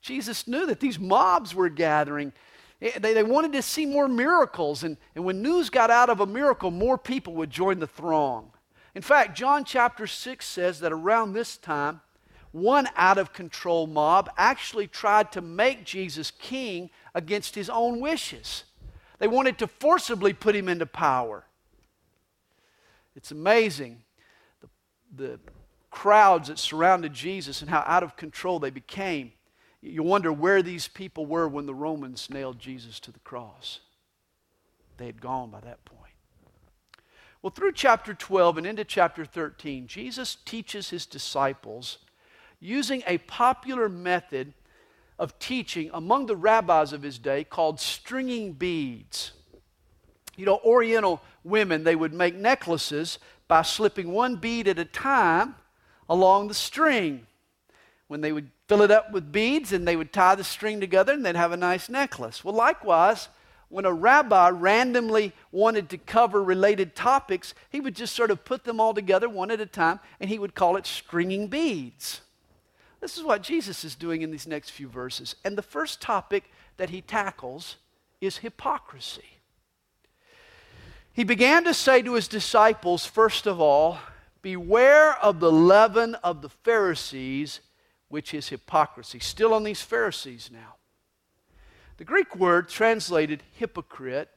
Jesus 0.00 0.46
knew 0.46 0.66
that 0.66 0.80
these 0.80 0.98
mobs 0.98 1.54
were 1.54 1.68
gathering. 1.68 2.32
Eh, 2.80 2.98
they, 2.98 3.14
they 3.14 3.22
wanted 3.22 3.52
to 3.52 3.62
see 3.62 3.86
more 3.86 4.06
miracles. 4.06 4.84
And, 4.84 4.96
and 5.14 5.24
when 5.24 5.42
news 5.42 5.70
got 5.70 5.90
out 5.90 6.10
of 6.10 6.20
a 6.20 6.26
miracle, 6.26 6.70
more 6.70 6.98
people 6.98 7.34
would 7.34 7.50
join 7.50 7.80
the 7.80 7.86
throng. 7.86 8.50
In 8.94 9.02
fact, 9.02 9.36
John 9.36 9.64
chapter 9.64 10.06
6 10.06 10.46
says 10.46 10.80
that 10.80 10.92
around 10.92 11.32
this 11.32 11.56
time, 11.56 12.00
one 12.52 12.88
out 12.94 13.18
of 13.18 13.32
control 13.32 13.88
mob 13.88 14.30
actually 14.36 14.86
tried 14.86 15.32
to 15.32 15.40
make 15.40 15.84
Jesus 15.84 16.30
king 16.30 16.90
against 17.12 17.56
his 17.56 17.68
own 17.68 17.98
wishes. 18.00 18.64
They 19.18 19.26
wanted 19.26 19.58
to 19.58 19.66
forcibly 19.66 20.32
put 20.32 20.54
him 20.54 20.68
into 20.68 20.86
power. 20.86 21.44
It's 23.16 23.32
amazing 23.32 24.02
the, 24.60 24.68
the 25.16 25.40
crowds 25.90 26.48
that 26.48 26.58
surrounded 26.58 27.12
Jesus 27.12 27.60
and 27.60 27.70
how 27.70 27.82
out 27.86 28.02
of 28.04 28.16
control 28.16 28.60
they 28.60 28.70
became. 28.70 29.32
You 29.80 30.02
wonder 30.02 30.32
where 30.32 30.62
these 30.62 30.88
people 30.88 31.26
were 31.26 31.48
when 31.48 31.66
the 31.66 31.74
Romans 31.74 32.28
nailed 32.30 32.58
Jesus 32.58 32.98
to 33.00 33.12
the 33.12 33.18
cross. 33.20 33.80
They 34.96 35.06
had 35.06 35.20
gone 35.20 35.50
by 35.50 35.60
that 35.60 35.84
point. 35.84 36.13
Well, 37.44 37.50
through 37.50 37.72
chapter 37.72 38.14
12 38.14 38.56
and 38.56 38.66
into 38.66 38.84
chapter 38.86 39.26
13, 39.26 39.86
Jesus 39.86 40.38
teaches 40.46 40.88
his 40.88 41.04
disciples 41.04 41.98
using 42.58 43.02
a 43.06 43.18
popular 43.18 43.86
method 43.90 44.54
of 45.18 45.38
teaching 45.38 45.90
among 45.92 46.24
the 46.24 46.36
rabbis 46.36 46.94
of 46.94 47.02
his 47.02 47.18
day 47.18 47.44
called 47.44 47.80
stringing 47.80 48.54
beads. 48.54 49.32
You 50.36 50.46
know, 50.46 50.58
Oriental 50.64 51.20
women, 51.44 51.84
they 51.84 51.94
would 51.94 52.14
make 52.14 52.34
necklaces 52.34 53.18
by 53.46 53.60
slipping 53.60 54.10
one 54.12 54.36
bead 54.36 54.66
at 54.66 54.78
a 54.78 54.86
time 54.86 55.54
along 56.08 56.48
the 56.48 56.54
string. 56.54 57.26
When 58.08 58.22
they 58.22 58.32
would 58.32 58.52
fill 58.68 58.80
it 58.80 58.90
up 58.90 59.12
with 59.12 59.32
beads 59.32 59.70
and 59.70 59.86
they 59.86 59.96
would 59.96 60.14
tie 60.14 60.34
the 60.34 60.44
string 60.44 60.80
together 60.80 61.12
and 61.12 61.26
they'd 61.26 61.36
have 61.36 61.52
a 61.52 61.58
nice 61.58 61.90
necklace. 61.90 62.42
Well, 62.42 62.54
likewise, 62.54 63.28
when 63.74 63.86
a 63.86 63.92
rabbi 63.92 64.50
randomly 64.50 65.32
wanted 65.50 65.88
to 65.88 65.98
cover 65.98 66.40
related 66.44 66.94
topics, 66.94 67.54
he 67.70 67.80
would 67.80 67.96
just 67.96 68.14
sort 68.14 68.30
of 68.30 68.44
put 68.44 68.62
them 68.62 68.78
all 68.78 68.94
together 68.94 69.28
one 69.28 69.50
at 69.50 69.60
a 69.60 69.66
time 69.66 69.98
and 70.20 70.30
he 70.30 70.38
would 70.38 70.54
call 70.54 70.76
it 70.76 70.86
stringing 70.86 71.48
beads. 71.48 72.20
This 73.00 73.18
is 73.18 73.24
what 73.24 73.42
Jesus 73.42 73.84
is 73.84 73.96
doing 73.96 74.22
in 74.22 74.30
these 74.30 74.46
next 74.46 74.70
few 74.70 74.86
verses. 74.86 75.34
And 75.44 75.58
the 75.58 75.62
first 75.62 76.00
topic 76.00 76.44
that 76.76 76.90
he 76.90 77.00
tackles 77.00 77.74
is 78.20 78.38
hypocrisy. 78.38 79.40
He 81.12 81.24
began 81.24 81.64
to 81.64 81.74
say 81.74 82.00
to 82.02 82.14
his 82.14 82.28
disciples, 82.28 83.04
first 83.04 83.44
of 83.44 83.60
all, 83.60 83.98
Beware 84.40 85.16
of 85.20 85.40
the 85.40 85.50
leaven 85.50 86.14
of 86.16 86.42
the 86.42 86.48
Pharisees, 86.48 87.58
which 88.06 88.34
is 88.34 88.50
hypocrisy. 88.50 89.18
Still 89.18 89.52
on 89.52 89.64
these 89.64 89.82
Pharisees 89.82 90.48
now. 90.52 90.76
The 91.96 92.04
Greek 92.04 92.34
word 92.34 92.68
translated 92.68 93.44
hypocrite, 93.52 94.28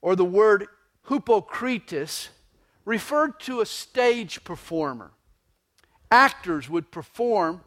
or 0.00 0.16
the 0.16 0.24
word 0.24 0.66
hypokrites, 1.08 2.28
referred 2.86 3.38
to 3.40 3.60
a 3.60 3.66
stage 3.66 4.42
performer. 4.42 5.10
Actors 6.10 6.70
would 6.70 6.90
perform 6.90 7.60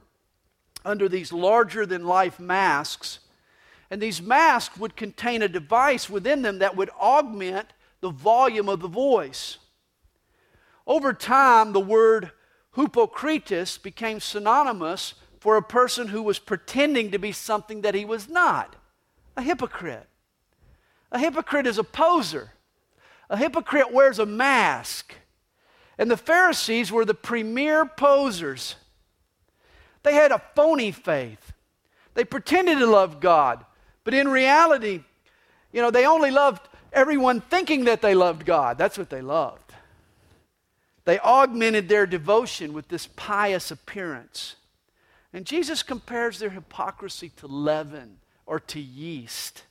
under 0.83 1.07
these 1.07 1.31
larger 1.31 1.85
than 1.85 2.05
life 2.05 2.39
masks, 2.39 3.19
and 3.91 4.01
these 4.01 4.21
masks 4.21 4.77
would 4.77 4.95
contain 4.95 5.43
a 5.43 5.47
device 5.47 6.09
within 6.09 6.41
them 6.41 6.59
that 6.59 6.75
would 6.75 6.89
augment 6.91 7.73
the 8.01 8.09
volume 8.09 8.67
of 8.67 8.79
the 8.79 8.87
voice. 8.87 9.57
Over 10.87 11.13
time, 11.13 11.73
the 11.73 11.79
word 11.79 12.31
hypocritus 12.75 13.77
became 13.77 14.19
synonymous 14.19 15.13
for 15.39 15.57
a 15.57 15.61
person 15.61 16.07
who 16.07 16.23
was 16.23 16.39
pretending 16.39 17.11
to 17.11 17.19
be 17.19 17.31
something 17.31 17.81
that 17.81 17.93
he 17.93 18.03
was 18.03 18.27
not 18.27 18.75
a 19.35 19.41
hypocrite. 19.41 20.07
A 21.11 21.19
hypocrite 21.19 21.67
is 21.67 21.77
a 21.77 21.83
poser. 21.83 22.51
A 23.29 23.37
hypocrite 23.37 23.91
wears 23.91 24.19
a 24.19 24.25
mask. 24.25 25.13
And 25.97 26.11
the 26.11 26.17
Pharisees 26.17 26.91
were 26.91 27.05
the 27.05 27.13
premier 27.13 27.85
posers. 27.85 28.75
They 30.03 30.13
had 30.13 30.31
a 30.31 30.41
phony 30.55 30.91
faith. 30.91 31.53
They 32.13 32.23
pretended 32.23 32.79
to 32.79 32.85
love 32.85 33.19
God, 33.19 33.65
but 34.03 34.13
in 34.13 34.27
reality, 34.27 35.03
you 35.73 35.81
know, 35.81 35.91
they 35.91 36.05
only 36.05 36.31
loved 36.31 36.67
everyone 36.93 37.41
thinking 37.41 37.85
that 37.85 38.01
they 38.01 38.15
loved 38.15 38.45
God. 38.45 38.77
That's 38.77 38.97
what 38.97 39.09
they 39.09 39.21
loved. 39.21 39.73
They 41.03 41.19
augmented 41.19 41.89
their 41.89 42.05
devotion 42.05 42.73
with 42.73 42.87
this 42.87 43.07
pious 43.15 43.69
appearance. 43.69 44.55
And 45.33 45.45
Jesus 45.45 45.83
compares 45.83 46.39
their 46.39 46.49
hypocrisy 46.49 47.29
to 47.37 47.47
leaven 47.47 48.17
or 48.45 48.59
to 48.59 48.79
yeast. 48.79 49.63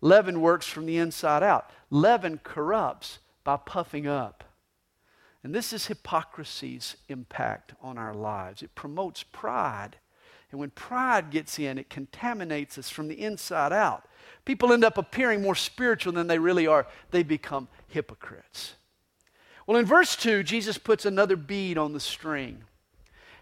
Leaven 0.00 0.40
works 0.40 0.66
from 0.66 0.86
the 0.86 0.98
inside 0.98 1.42
out, 1.42 1.70
leaven 1.90 2.38
corrupts 2.42 3.20
by 3.42 3.56
puffing 3.56 4.06
up. 4.06 4.44
And 5.42 5.54
this 5.54 5.72
is 5.72 5.86
hypocrisy's 5.86 6.96
impact 7.08 7.74
on 7.82 7.98
our 7.98 8.14
lives. 8.14 8.62
It 8.62 8.74
promotes 8.74 9.22
pride. 9.22 9.96
And 10.50 10.58
when 10.58 10.70
pride 10.70 11.30
gets 11.30 11.58
in, 11.58 11.78
it 11.78 11.90
contaminates 11.90 12.78
us 12.78 12.88
from 12.88 13.08
the 13.08 13.20
inside 13.20 13.72
out. 13.72 14.06
People 14.44 14.72
end 14.72 14.84
up 14.84 14.96
appearing 14.96 15.42
more 15.42 15.54
spiritual 15.54 16.12
than 16.12 16.28
they 16.28 16.38
really 16.38 16.66
are. 16.66 16.86
They 17.10 17.22
become 17.22 17.68
hypocrites. 17.88 18.74
Well, 19.66 19.78
in 19.78 19.86
verse 19.86 20.16
2, 20.16 20.42
Jesus 20.42 20.78
puts 20.78 21.04
another 21.04 21.36
bead 21.36 21.76
on 21.76 21.92
the 21.92 22.00
string. 22.00 22.64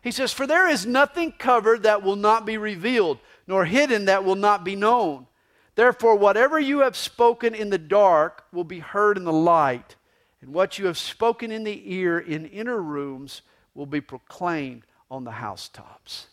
He 0.03 0.11
says, 0.11 0.33
For 0.33 0.47
there 0.47 0.69
is 0.69 0.85
nothing 0.85 1.33
covered 1.33 1.85
that 1.85 2.03
will 2.03 2.17
not 2.17 2.45
be 2.45 2.59
revealed, 2.59 3.19
nor 3.47 3.65
hidden 3.65 4.05
that 4.07 4.25
will 4.25 4.37
not 4.37 4.65
be 4.65 4.77
known. 4.77 5.27
Therefore, 5.75 6.17
whatever 6.17 6.61
you 6.61 6.81
have 6.81 6.97
spoken 6.97 7.55
in 7.55 7.71
the 7.71 7.79
dark 7.79 8.45
will 8.53 8.65
be 8.65 8.81
heard 8.81 9.17
in 9.17 9.25
the 9.25 9.33
light, 9.33 9.97
and 10.41 10.53
what 10.53 10.79
you 10.79 10.87
have 10.87 10.99
spoken 10.99 11.51
in 11.51 11.65
the 11.65 11.95
ear 11.95 12.19
in 12.19 12.47
inner 12.47 12.81
rooms 12.81 13.43
will 13.75 13.87
be 13.87 14.01
proclaimed 14.01 14.83
on 15.11 15.25
the 15.25 15.31
housetops. 15.31 16.27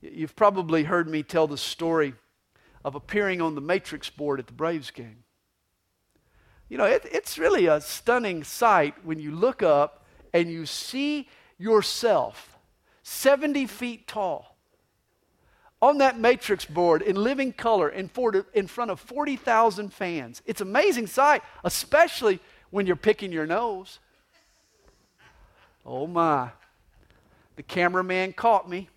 You've 0.00 0.36
probably 0.36 0.84
heard 0.84 1.08
me 1.08 1.22
tell 1.22 1.46
the 1.46 1.58
story 1.58 2.14
of 2.84 2.94
appearing 2.94 3.40
on 3.40 3.54
the 3.54 3.60
matrix 3.60 4.10
board 4.10 4.38
at 4.38 4.46
the 4.46 4.52
Braves 4.52 4.90
game. 4.90 5.24
You 6.68 6.78
know, 6.78 6.84
it, 6.84 7.06
it's 7.10 7.38
really 7.38 7.66
a 7.66 7.80
stunning 7.80 8.44
sight 8.44 9.04
when 9.04 9.18
you 9.18 9.30
look 9.30 9.62
up 9.62 10.04
and 10.32 10.50
you 10.50 10.66
see 10.66 11.28
yourself 11.58 12.58
70 13.02 13.66
feet 13.66 14.06
tall 14.06 14.53
on 15.84 15.98
that 15.98 16.18
matrix 16.18 16.64
board 16.64 17.02
in 17.02 17.14
living 17.14 17.52
color 17.52 17.90
in, 17.90 18.08
front 18.08 18.90
of 18.90 19.00
40,000 19.00 19.92
fans. 19.92 20.40
It's 20.46 20.62
amazing 20.62 21.06
sight, 21.06 21.42
especially 21.62 22.40
when 22.70 22.86
you're 22.86 22.96
picking 22.96 23.32
your 23.32 23.46
nose. 23.46 23.98
Oh 25.84 26.06
my. 26.06 26.50
The 27.56 27.62
cameraman 27.62 28.32
caught 28.32 28.68
me. 28.68 28.88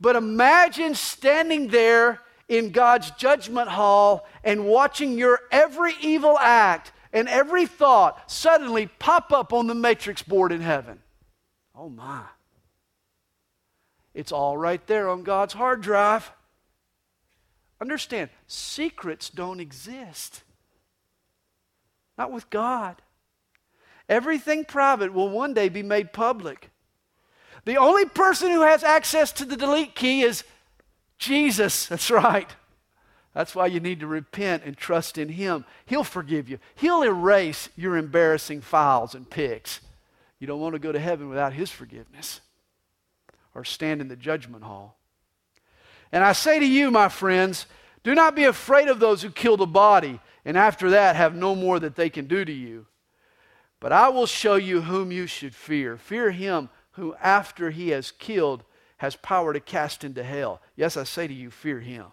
But 0.00 0.14
imagine 0.14 0.94
standing 0.94 1.66
there 1.66 2.20
in 2.48 2.70
God's 2.70 3.10
judgment 3.12 3.68
hall 3.68 4.24
and 4.44 4.66
watching 4.66 5.18
your 5.18 5.40
every 5.50 5.94
evil 6.00 6.38
act 6.38 6.92
and 7.12 7.28
every 7.28 7.66
thought 7.66 8.30
suddenly 8.30 8.86
pop 8.86 9.32
up 9.32 9.52
on 9.52 9.66
the 9.66 9.74
matrix 9.74 10.22
board 10.22 10.52
in 10.52 10.60
heaven. 10.60 11.00
Oh 11.74 11.88
my. 11.88 12.22
It's 14.18 14.32
all 14.32 14.58
right 14.58 14.84
there 14.88 15.08
on 15.08 15.22
God's 15.22 15.54
hard 15.54 15.80
drive. 15.80 16.32
Understand, 17.80 18.30
secrets 18.48 19.30
don't 19.30 19.60
exist. 19.60 20.42
Not 22.18 22.32
with 22.32 22.50
God. 22.50 23.00
Everything 24.08 24.64
private 24.64 25.12
will 25.12 25.28
one 25.28 25.54
day 25.54 25.68
be 25.68 25.84
made 25.84 26.12
public. 26.12 26.70
The 27.64 27.76
only 27.76 28.06
person 28.06 28.50
who 28.50 28.62
has 28.62 28.82
access 28.82 29.30
to 29.34 29.44
the 29.44 29.56
delete 29.56 29.94
key 29.94 30.22
is 30.22 30.42
Jesus. 31.16 31.86
That's 31.88 32.10
right. 32.10 32.50
That's 33.34 33.54
why 33.54 33.66
you 33.66 33.78
need 33.78 34.00
to 34.00 34.08
repent 34.08 34.64
and 34.64 34.76
trust 34.76 35.16
in 35.16 35.28
Him. 35.28 35.64
He'll 35.86 36.02
forgive 36.02 36.48
you, 36.48 36.58
He'll 36.74 37.04
erase 37.04 37.68
your 37.76 37.96
embarrassing 37.96 38.62
files 38.62 39.14
and 39.14 39.30
pics. 39.30 39.78
You 40.40 40.48
don't 40.48 40.60
want 40.60 40.72
to 40.72 40.80
go 40.80 40.90
to 40.90 40.98
heaven 40.98 41.28
without 41.28 41.52
His 41.52 41.70
forgiveness 41.70 42.40
or 43.58 43.64
stand 43.64 44.00
in 44.00 44.06
the 44.06 44.16
judgment 44.16 44.62
hall. 44.62 44.96
And 46.12 46.22
I 46.22 46.32
say 46.32 46.60
to 46.60 46.66
you, 46.66 46.92
my 46.92 47.08
friends, 47.08 47.66
do 48.04 48.14
not 48.14 48.36
be 48.36 48.44
afraid 48.44 48.88
of 48.88 49.00
those 49.00 49.20
who 49.20 49.30
kill 49.30 49.56
the 49.56 49.66
body 49.66 50.20
and 50.44 50.56
after 50.56 50.90
that 50.90 51.16
have 51.16 51.34
no 51.34 51.56
more 51.56 51.80
that 51.80 51.96
they 51.96 52.08
can 52.08 52.26
do 52.26 52.44
to 52.44 52.52
you. 52.52 52.86
But 53.80 53.92
I 53.92 54.08
will 54.10 54.26
show 54.26 54.54
you 54.54 54.82
whom 54.82 55.10
you 55.10 55.26
should 55.26 55.54
fear. 55.54 55.96
Fear 55.96 56.30
him 56.30 56.68
who, 56.92 57.16
after 57.20 57.70
he 57.70 57.88
has 57.88 58.12
killed, 58.12 58.62
has 58.98 59.16
power 59.16 59.52
to 59.52 59.60
cast 59.60 60.04
into 60.04 60.22
hell. 60.22 60.62
Yes, 60.76 60.96
I 60.96 61.02
say 61.02 61.26
to 61.26 61.34
you, 61.34 61.50
fear 61.50 61.80
him. 61.80 62.06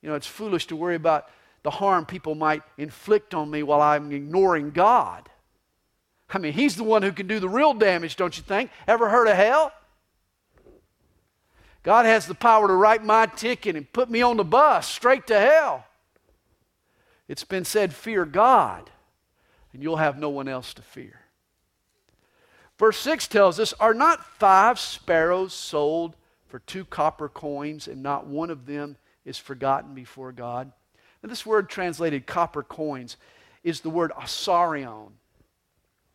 You 0.00 0.08
know, 0.08 0.14
it's 0.14 0.26
foolish 0.26 0.66
to 0.68 0.76
worry 0.76 0.94
about 0.94 1.28
the 1.62 1.70
harm 1.70 2.06
people 2.06 2.34
might 2.34 2.62
inflict 2.78 3.34
on 3.34 3.50
me 3.50 3.62
while 3.62 3.82
I'm 3.82 4.12
ignoring 4.12 4.70
God. 4.70 5.28
I 6.30 6.38
mean, 6.38 6.54
he's 6.54 6.76
the 6.76 6.84
one 6.84 7.02
who 7.02 7.12
can 7.12 7.26
do 7.26 7.38
the 7.38 7.48
real 7.48 7.74
damage, 7.74 8.16
don't 8.16 8.36
you 8.36 8.42
think? 8.42 8.70
Ever 8.88 9.08
heard 9.08 9.28
of 9.28 9.36
hell? 9.36 9.72
God 11.86 12.04
has 12.04 12.26
the 12.26 12.34
power 12.34 12.66
to 12.66 12.74
write 12.74 13.04
my 13.04 13.26
ticket 13.26 13.76
and 13.76 13.92
put 13.92 14.10
me 14.10 14.20
on 14.20 14.36
the 14.36 14.42
bus 14.42 14.88
straight 14.88 15.28
to 15.28 15.38
hell. 15.38 15.86
It's 17.28 17.44
been 17.44 17.64
said, 17.64 17.94
fear 17.94 18.24
God, 18.24 18.90
and 19.72 19.80
you'll 19.80 19.98
have 19.98 20.18
no 20.18 20.28
one 20.28 20.48
else 20.48 20.74
to 20.74 20.82
fear. 20.82 21.20
Verse 22.76 22.98
6 22.98 23.28
tells 23.28 23.60
us 23.60 23.72
Are 23.74 23.94
not 23.94 24.26
five 24.26 24.80
sparrows 24.80 25.54
sold 25.54 26.16
for 26.48 26.58
two 26.58 26.84
copper 26.84 27.28
coins, 27.28 27.86
and 27.86 28.02
not 28.02 28.26
one 28.26 28.50
of 28.50 28.66
them 28.66 28.96
is 29.24 29.38
forgotten 29.38 29.94
before 29.94 30.32
God? 30.32 30.72
And 31.22 31.30
this 31.30 31.46
word 31.46 31.68
translated 31.68 32.26
copper 32.26 32.64
coins 32.64 33.16
is 33.62 33.82
the 33.82 33.90
word 33.90 34.10
assarion. 34.18 35.12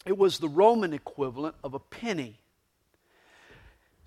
It 0.05 0.17
was 0.17 0.37
the 0.39 0.49
Roman 0.49 0.91
equivalent 0.91 1.55
of 1.63 1.73
a 1.73 1.79
penny. 1.79 2.40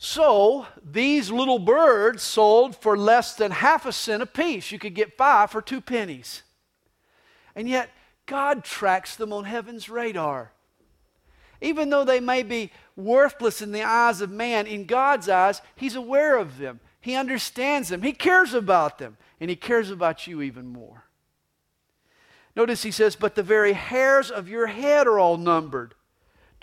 So 0.04 0.66
these 0.84 1.30
little 1.30 1.58
birds 1.58 2.22
sold 2.22 2.76
for 2.76 2.94
less 2.94 3.36
than 3.36 3.50
half 3.50 3.86
a 3.86 3.92
cent 3.92 4.22
apiece. 4.22 4.70
You 4.70 4.78
could 4.78 4.94
get 4.94 5.16
five 5.16 5.50
for 5.50 5.62
two 5.62 5.80
pennies. 5.80 6.42
And 7.56 7.66
yet, 7.66 7.88
God 8.26 8.64
tracks 8.64 9.16
them 9.16 9.32
on 9.32 9.44
heaven's 9.44 9.88
radar. 9.88 10.52
Even 11.62 11.88
though 11.88 12.04
they 12.04 12.20
may 12.20 12.42
be 12.42 12.70
worthless 12.96 13.62
in 13.62 13.72
the 13.72 13.82
eyes 13.82 14.20
of 14.20 14.30
man, 14.30 14.66
in 14.66 14.84
God's 14.84 15.30
eyes, 15.30 15.62
He's 15.74 15.96
aware 15.96 16.36
of 16.36 16.58
them. 16.58 16.80
He 17.00 17.14
understands 17.14 17.88
them. 17.88 18.02
He 18.02 18.12
cares 18.12 18.52
about 18.52 18.98
them. 18.98 19.16
And 19.40 19.48
He 19.48 19.56
cares 19.56 19.88
about 19.88 20.26
you 20.26 20.42
even 20.42 20.66
more. 20.66 21.04
Notice 22.54 22.82
He 22.82 22.90
says, 22.90 23.16
But 23.16 23.36
the 23.36 23.42
very 23.42 23.72
hairs 23.72 24.30
of 24.30 24.50
your 24.50 24.66
head 24.66 25.06
are 25.06 25.18
all 25.18 25.38
numbered. 25.38 25.94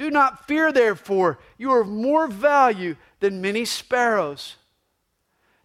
Do 0.01 0.09
not 0.09 0.47
fear, 0.47 0.71
therefore. 0.71 1.37
You 1.59 1.69
are 1.73 1.81
of 1.81 1.87
more 1.87 2.25
value 2.25 2.95
than 3.19 3.39
many 3.39 3.65
sparrows. 3.65 4.55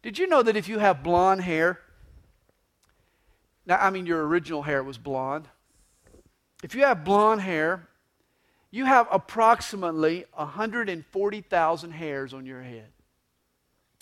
Did 0.02 0.18
you 0.18 0.26
know 0.26 0.42
that 0.42 0.58
if 0.58 0.68
you 0.68 0.78
have 0.78 1.02
blonde 1.02 1.40
hair, 1.40 1.80
now, 3.64 3.78
I 3.78 3.88
mean, 3.88 4.04
your 4.04 4.26
original 4.26 4.60
hair 4.60 4.82
was 4.82 4.98
blonde. 4.98 5.48
If 6.62 6.74
you 6.74 6.84
have 6.84 7.02
blonde 7.02 7.40
hair, 7.40 7.88
you 8.70 8.84
have 8.84 9.08
approximately 9.10 10.26
140,000 10.34 11.90
hairs 11.92 12.34
on 12.34 12.44
your 12.44 12.60
head. 12.62 12.88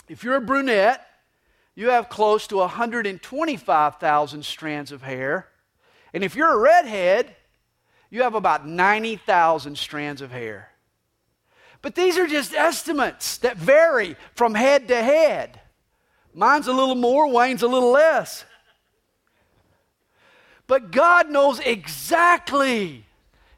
If 0.08 0.24
you're 0.24 0.34
a 0.34 0.40
brunette, 0.40 1.06
you 1.76 1.90
have 1.90 2.08
close 2.08 2.48
to 2.48 2.56
125,000 2.56 4.44
strands 4.44 4.90
of 4.90 5.02
hair. 5.02 5.46
And 6.12 6.24
if 6.24 6.34
you're 6.34 6.52
a 6.52 6.58
redhead, 6.58 7.36
you 8.14 8.22
have 8.22 8.36
about 8.36 8.64
90,000 8.64 9.76
strands 9.76 10.22
of 10.22 10.30
hair. 10.30 10.70
But 11.82 11.96
these 11.96 12.16
are 12.16 12.28
just 12.28 12.54
estimates 12.54 13.38
that 13.38 13.56
vary 13.56 14.14
from 14.36 14.54
head 14.54 14.86
to 14.86 15.02
head. 15.02 15.60
Mine's 16.32 16.68
a 16.68 16.72
little 16.72 16.94
more, 16.94 17.28
Wayne's 17.28 17.62
a 17.62 17.66
little 17.66 17.90
less. 17.90 18.44
But 20.68 20.92
God 20.92 21.28
knows 21.28 21.58
exactly 21.58 23.04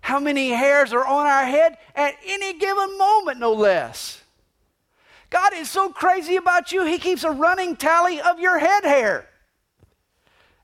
how 0.01 0.19
many 0.21 0.49
hairs 0.49 0.95
are 0.95 1.07
on 1.07 1.27
our 1.27 1.45
head 1.45 1.77
at 1.95 2.15
any 2.25 2.59
given 2.59 2.97
moment, 2.97 3.39
no 3.39 3.53
less. 3.53 4.23
God 5.29 5.53
is 5.53 5.71
so 5.71 5.91
crazy 5.91 6.37
about 6.37 6.73
you, 6.73 6.87
He 6.87 6.97
keeps 6.97 7.25
a 7.25 7.31
running 7.31 7.77
tally 7.77 8.23
of 8.23 8.41
your 8.41 8.59
head 8.59 8.85
hair. 8.85 9.29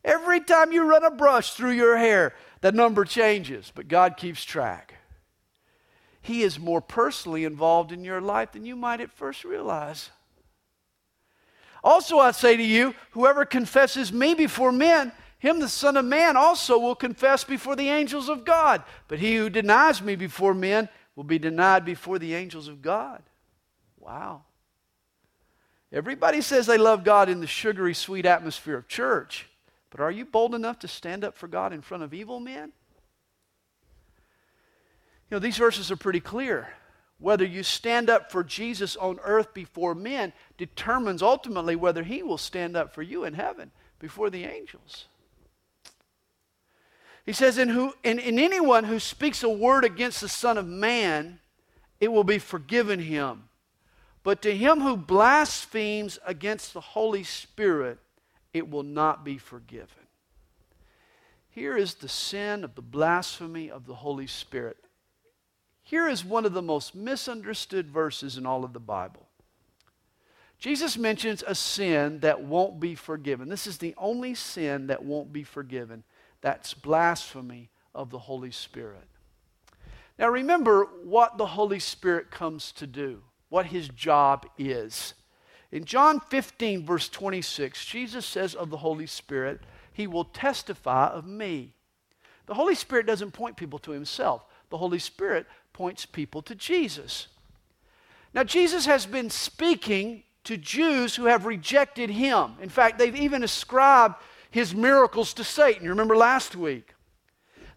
Every 0.02 0.40
time 0.40 0.72
you 0.72 0.82
run 0.88 1.04
a 1.04 1.10
brush 1.10 1.52
through 1.52 1.72
your 1.72 1.98
hair, 1.98 2.34
the 2.62 2.72
number 2.72 3.04
changes, 3.04 3.70
but 3.74 3.88
God 3.88 4.16
keeps 4.16 4.44
track. 4.44 4.94
He 6.22 6.42
is 6.42 6.58
more 6.58 6.80
personally 6.80 7.44
involved 7.44 7.92
in 7.92 8.04
your 8.04 8.20
life 8.20 8.52
than 8.52 8.64
you 8.64 8.76
might 8.76 9.00
at 9.00 9.10
first 9.10 9.44
realize. 9.44 10.10
Also, 11.84 12.18
I 12.18 12.30
say 12.30 12.56
to 12.56 12.62
you, 12.62 12.94
whoever 13.10 13.44
confesses 13.44 14.12
me 14.12 14.34
before 14.34 14.70
men, 14.70 15.10
him 15.40 15.58
the 15.58 15.68
Son 15.68 15.96
of 15.96 16.04
Man 16.04 16.36
also 16.36 16.78
will 16.78 16.94
confess 16.94 17.42
before 17.42 17.74
the 17.74 17.88
angels 17.88 18.28
of 18.28 18.44
God. 18.44 18.84
But 19.08 19.18
he 19.18 19.34
who 19.34 19.50
denies 19.50 20.00
me 20.00 20.14
before 20.14 20.54
men 20.54 20.88
will 21.16 21.24
be 21.24 21.40
denied 21.40 21.84
before 21.84 22.20
the 22.20 22.34
angels 22.34 22.68
of 22.68 22.80
God. 22.80 23.24
Wow. 23.98 24.42
Everybody 25.92 26.40
says 26.40 26.66
they 26.66 26.78
love 26.78 27.02
God 27.02 27.28
in 27.28 27.40
the 27.40 27.48
sugary, 27.48 27.92
sweet 27.92 28.24
atmosphere 28.24 28.76
of 28.76 28.86
church. 28.86 29.48
But 29.92 30.00
are 30.00 30.10
you 30.10 30.24
bold 30.24 30.54
enough 30.54 30.78
to 30.80 30.88
stand 30.88 31.22
up 31.22 31.36
for 31.36 31.46
God 31.46 31.72
in 31.74 31.82
front 31.82 32.02
of 32.02 32.14
evil 32.14 32.40
men? 32.40 32.72
You 35.30 35.36
know, 35.36 35.38
these 35.38 35.58
verses 35.58 35.90
are 35.90 35.96
pretty 35.96 36.20
clear. 36.20 36.70
Whether 37.18 37.44
you 37.44 37.62
stand 37.62 38.08
up 38.08 38.32
for 38.32 38.42
Jesus 38.42 38.96
on 38.96 39.20
earth 39.22 39.52
before 39.54 39.94
men 39.94 40.32
determines 40.56 41.22
ultimately 41.22 41.76
whether 41.76 42.02
he 42.02 42.22
will 42.22 42.38
stand 42.38 42.74
up 42.74 42.94
for 42.94 43.02
you 43.02 43.24
in 43.24 43.34
heaven 43.34 43.70
before 43.98 44.30
the 44.30 44.44
angels. 44.44 45.04
He 47.24 47.32
says, 47.32 47.58
in, 47.58 47.68
who, 47.68 47.92
in, 48.02 48.18
in 48.18 48.38
anyone 48.38 48.84
who 48.84 48.98
speaks 48.98 49.42
a 49.42 49.48
word 49.48 49.84
against 49.84 50.22
the 50.22 50.28
Son 50.28 50.58
of 50.58 50.66
Man, 50.66 51.38
it 52.00 52.10
will 52.10 52.24
be 52.24 52.38
forgiven 52.38 52.98
him. 52.98 53.44
But 54.24 54.42
to 54.42 54.56
him 54.56 54.80
who 54.80 54.96
blasphemes 54.96 56.18
against 56.26 56.72
the 56.72 56.80
Holy 56.80 57.22
Spirit, 57.22 57.98
it 58.52 58.68
will 58.70 58.82
not 58.82 59.24
be 59.24 59.38
forgiven. 59.38 59.88
Here 61.48 61.76
is 61.76 61.94
the 61.94 62.08
sin 62.08 62.64
of 62.64 62.74
the 62.74 62.82
blasphemy 62.82 63.70
of 63.70 63.86
the 63.86 63.96
Holy 63.96 64.26
Spirit. 64.26 64.78
Here 65.82 66.08
is 66.08 66.24
one 66.24 66.46
of 66.46 66.52
the 66.52 66.62
most 66.62 66.94
misunderstood 66.94 67.90
verses 67.90 68.38
in 68.38 68.46
all 68.46 68.64
of 68.64 68.72
the 68.72 68.80
Bible. 68.80 69.28
Jesus 70.58 70.96
mentions 70.96 71.42
a 71.44 71.54
sin 71.54 72.20
that 72.20 72.42
won't 72.42 72.78
be 72.78 72.94
forgiven. 72.94 73.48
This 73.48 73.66
is 73.66 73.78
the 73.78 73.94
only 73.98 74.34
sin 74.34 74.86
that 74.86 75.04
won't 75.04 75.32
be 75.32 75.42
forgiven. 75.42 76.04
That's 76.40 76.72
blasphemy 76.72 77.70
of 77.94 78.10
the 78.10 78.18
Holy 78.20 78.52
Spirit. 78.52 79.08
Now 80.18 80.28
remember 80.28 80.84
what 81.02 81.36
the 81.36 81.46
Holy 81.46 81.80
Spirit 81.80 82.30
comes 82.30 82.70
to 82.72 82.86
do, 82.86 83.22
what 83.48 83.66
his 83.66 83.88
job 83.88 84.46
is. 84.56 85.14
In 85.72 85.86
John 85.86 86.20
15, 86.20 86.84
verse 86.84 87.08
26, 87.08 87.86
Jesus 87.86 88.26
says 88.26 88.54
of 88.54 88.68
the 88.68 88.76
Holy 88.76 89.06
Spirit, 89.06 89.60
He 89.92 90.06
will 90.06 90.24
testify 90.24 91.08
of 91.08 91.26
me. 91.26 91.72
The 92.46 92.54
Holy 92.54 92.74
Spirit 92.74 93.06
doesn't 93.06 93.30
point 93.32 93.56
people 93.56 93.78
to 93.80 93.92
Himself, 93.92 94.44
the 94.68 94.76
Holy 94.76 94.98
Spirit 94.98 95.46
points 95.72 96.04
people 96.04 96.42
to 96.42 96.54
Jesus. 96.54 97.28
Now, 98.34 98.44
Jesus 98.44 98.86
has 98.86 99.06
been 99.06 99.30
speaking 99.30 100.24
to 100.44 100.56
Jews 100.56 101.16
who 101.16 101.26
have 101.26 101.46
rejected 101.46 102.10
Him. 102.10 102.52
In 102.60 102.68
fact, 102.68 102.98
they've 102.98 103.16
even 103.16 103.42
ascribed 103.42 104.16
His 104.50 104.74
miracles 104.74 105.32
to 105.34 105.44
Satan. 105.44 105.84
You 105.84 105.90
remember 105.90 106.16
last 106.16 106.54
week? 106.54 106.94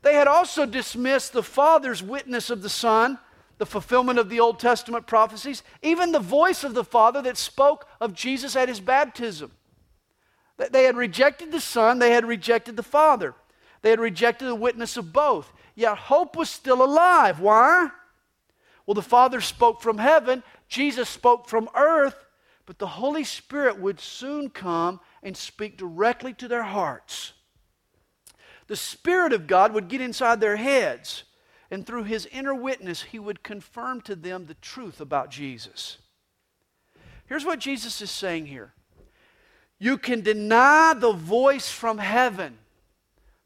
They 0.01 0.15
had 0.15 0.27
also 0.27 0.65
dismissed 0.65 1.33
the 1.33 1.43
Father's 1.43 2.03
witness 2.03 2.49
of 2.49 2.61
the 2.61 2.69
Son 2.69 3.19
the 3.57 3.65
fulfillment 3.65 4.19
of 4.19 4.29
the 4.29 4.39
Old 4.39 4.59
Testament 4.59 5.07
prophecies, 5.07 5.63
even 5.81 6.11
the 6.11 6.19
voice 6.19 6.63
of 6.63 6.73
the 6.73 6.83
Father 6.83 7.21
that 7.21 7.37
spoke 7.37 7.87
of 8.01 8.13
Jesus 8.13 8.55
at 8.55 8.69
his 8.69 8.79
baptism. 8.79 9.51
They 10.57 10.83
had 10.83 10.97
rejected 10.97 11.51
the 11.51 11.59
Son, 11.59 11.99
they 11.99 12.11
had 12.11 12.25
rejected 12.25 12.77
the 12.77 12.83
Father, 12.83 13.33
they 13.81 13.89
had 13.89 13.99
rejected 13.99 14.45
the 14.45 14.55
witness 14.55 14.97
of 14.97 15.13
both. 15.13 15.51
Yet 15.75 15.97
hope 15.97 16.37
was 16.37 16.49
still 16.49 16.81
alive. 16.81 17.41
Why? 17.41 17.89
Well, 18.85 18.95
the 18.95 19.01
Father 19.01 19.41
spoke 19.41 19.81
from 19.81 19.97
heaven, 19.97 20.43
Jesus 20.69 21.09
spoke 21.09 21.49
from 21.49 21.69
earth, 21.75 22.25
but 22.65 22.79
the 22.79 22.87
Holy 22.87 23.23
Spirit 23.23 23.79
would 23.79 23.99
soon 23.99 24.49
come 24.49 24.99
and 25.21 25.35
speak 25.35 25.77
directly 25.77 26.33
to 26.33 26.47
their 26.47 26.63
hearts. 26.63 27.33
The 28.67 28.75
Spirit 28.75 29.33
of 29.33 29.47
God 29.47 29.73
would 29.73 29.89
get 29.89 30.01
inside 30.01 30.39
their 30.39 30.55
heads 30.55 31.23
and 31.71 31.85
through 31.85 32.03
his 32.03 32.27
inner 32.31 32.53
witness, 32.53 33.03
he 33.03 33.19
would 33.19 33.43
confirm 33.43 34.01
to 34.01 34.15
them 34.15 34.45
the 34.45 34.53
truth 34.55 35.01
about 35.01 35.31
Jesus. 35.31 35.97
Here's 37.25 37.45
what 37.45 37.59
Jesus 37.59 38.01
is 38.01 38.11
saying 38.11 38.45
here 38.45 38.73
You 39.79 39.97
can 39.97 40.21
deny 40.21 40.93
the 40.97 41.13
voice 41.13 41.69
from 41.69 41.97
heaven, 41.97 42.57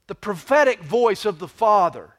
the 0.07 0.15
prophetic 0.15 0.81
voice 0.81 1.25
of 1.25 1.39
the 1.39 1.47
Father. 1.47 2.15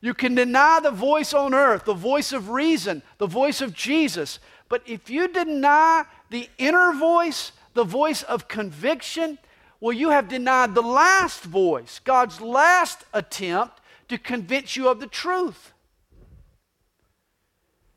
You 0.00 0.12
can 0.12 0.34
deny 0.34 0.80
the 0.82 0.90
voice 0.90 1.32
on 1.32 1.54
earth, 1.54 1.86
the 1.86 1.94
voice 1.94 2.32
of 2.32 2.50
reason, 2.50 3.02
the 3.16 3.26
voice 3.26 3.62
of 3.62 3.72
Jesus. 3.72 4.38
But 4.68 4.82
if 4.86 5.08
you 5.08 5.28
deny 5.28 6.04
the 6.28 6.50
inner 6.58 6.92
voice, 6.92 7.52
the 7.72 7.84
voice 7.84 8.22
of 8.22 8.46
conviction, 8.46 9.38
well, 9.80 9.94
you 9.94 10.10
have 10.10 10.28
denied 10.28 10.74
the 10.74 10.82
last 10.82 11.44
voice, 11.44 12.00
God's 12.04 12.40
last 12.40 13.04
attempt 13.14 13.80
to 14.08 14.18
convince 14.18 14.76
you 14.76 14.88
of 14.88 15.00
the 15.00 15.06
truth. 15.06 15.72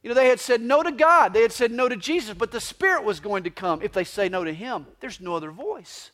You 0.03 0.09
know, 0.09 0.15
they 0.15 0.29
had 0.29 0.39
said 0.39 0.61
no 0.61 0.83
to 0.83 0.91
God, 0.91 1.33
they 1.33 1.41
had 1.41 1.51
said 1.51 1.71
no 1.71 1.89
to 1.89 1.97
Jesus, 1.97 2.33
but 2.33 2.51
the 2.51 2.61
Spirit 2.61 3.03
was 3.03 3.19
going 3.19 3.43
to 3.43 3.49
come. 3.49 3.81
If 3.81 3.91
they 3.91 4.03
say 4.03 4.29
no 4.29 4.43
to 4.43 4.53
Him, 4.53 4.85
there's 4.99 5.19
no 5.19 5.35
other 5.35 5.51
voice. 5.51 6.11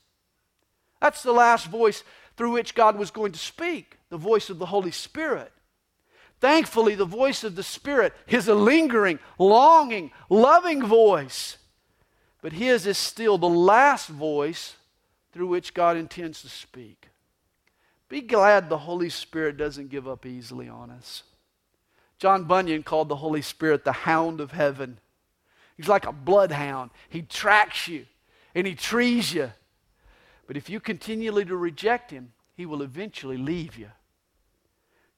That's 0.99 1.21
the 1.21 1.33
last 1.33 1.67
voice 1.67 2.03
through 2.35 2.51
which 2.51 2.75
God 2.75 2.97
was 2.97 3.11
going 3.11 3.33
to 3.33 3.39
speak, 3.39 3.97
the 4.09 4.17
voice 4.17 4.49
of 4.49 4.57
the 4.57 4.65
Holy 4.67 4.91
Spirit. 4.91 5.51
Thankfully, 6.39 6.95
the 6.95 7.05
voice 7.05 7.43
of 7.43 7.55
the 7.55 7.63
Spirit 7.63 8.13
is 8.27 8.47
a 8.47 8.55
lingering, 8.55 9.19
longing, 9.37 10.11
loving 10.29 10.83
voice. 10.83 11.57
But 12.41 12.53
His 12.53 12.87
is 12.87 12.97
still 12.97 13.37
the 13.37 13.47
last 13.47 14.09
voice 14.09 14.75
through 15.31 15.47
which 15.47 15.73
God 15.73 15.97
intends 15.97 16.41
to 16.41 16.49
speak. 16.49 17.09
Be 18.13 18.21
glad 18.21 18.69
the 18.69 18.77
Holy 18.77 19.09
Spirit 19.09 19.57
doesn't 19.57 19.89
give 19.89 20.07
up 20.07 20.27
easily 20.27 20.69
on 20.69 20.91
us. 20.91 21.23
John 22.19 22.43
Bunyan 22.43 22.83
called 22.83 23.09
the 23.09 23.15
Holy 23.15 23.41
Spirit 23.41 23.83
the 23.83 23.91
hound 23.91 24.39
of 24.39 24.51
heaven. 24.51 24.99
He's 25.77 25.87
like 25.87 26.05
a 26.05 26.11
bloodhound. 26.11 26.91
He 27.09 27.23
tracks 27.23 27.87
you 27.87 28.05
and 28.53 28.67
he 28.67 28.75
trees 28.75 29.33
you. 29.33 29.51
But 30.45 30.57
if 30.57 30.69
you 30.69 30.79
continually 30.79 31.43
to 31.45 31.55
reject 31.55 32.11
him, 32.11 32.33
he 32.55 32.67
will 32.67 32.83
eventually 32.83 33.35
leave 33.37 33.79
you. 33.79 33.89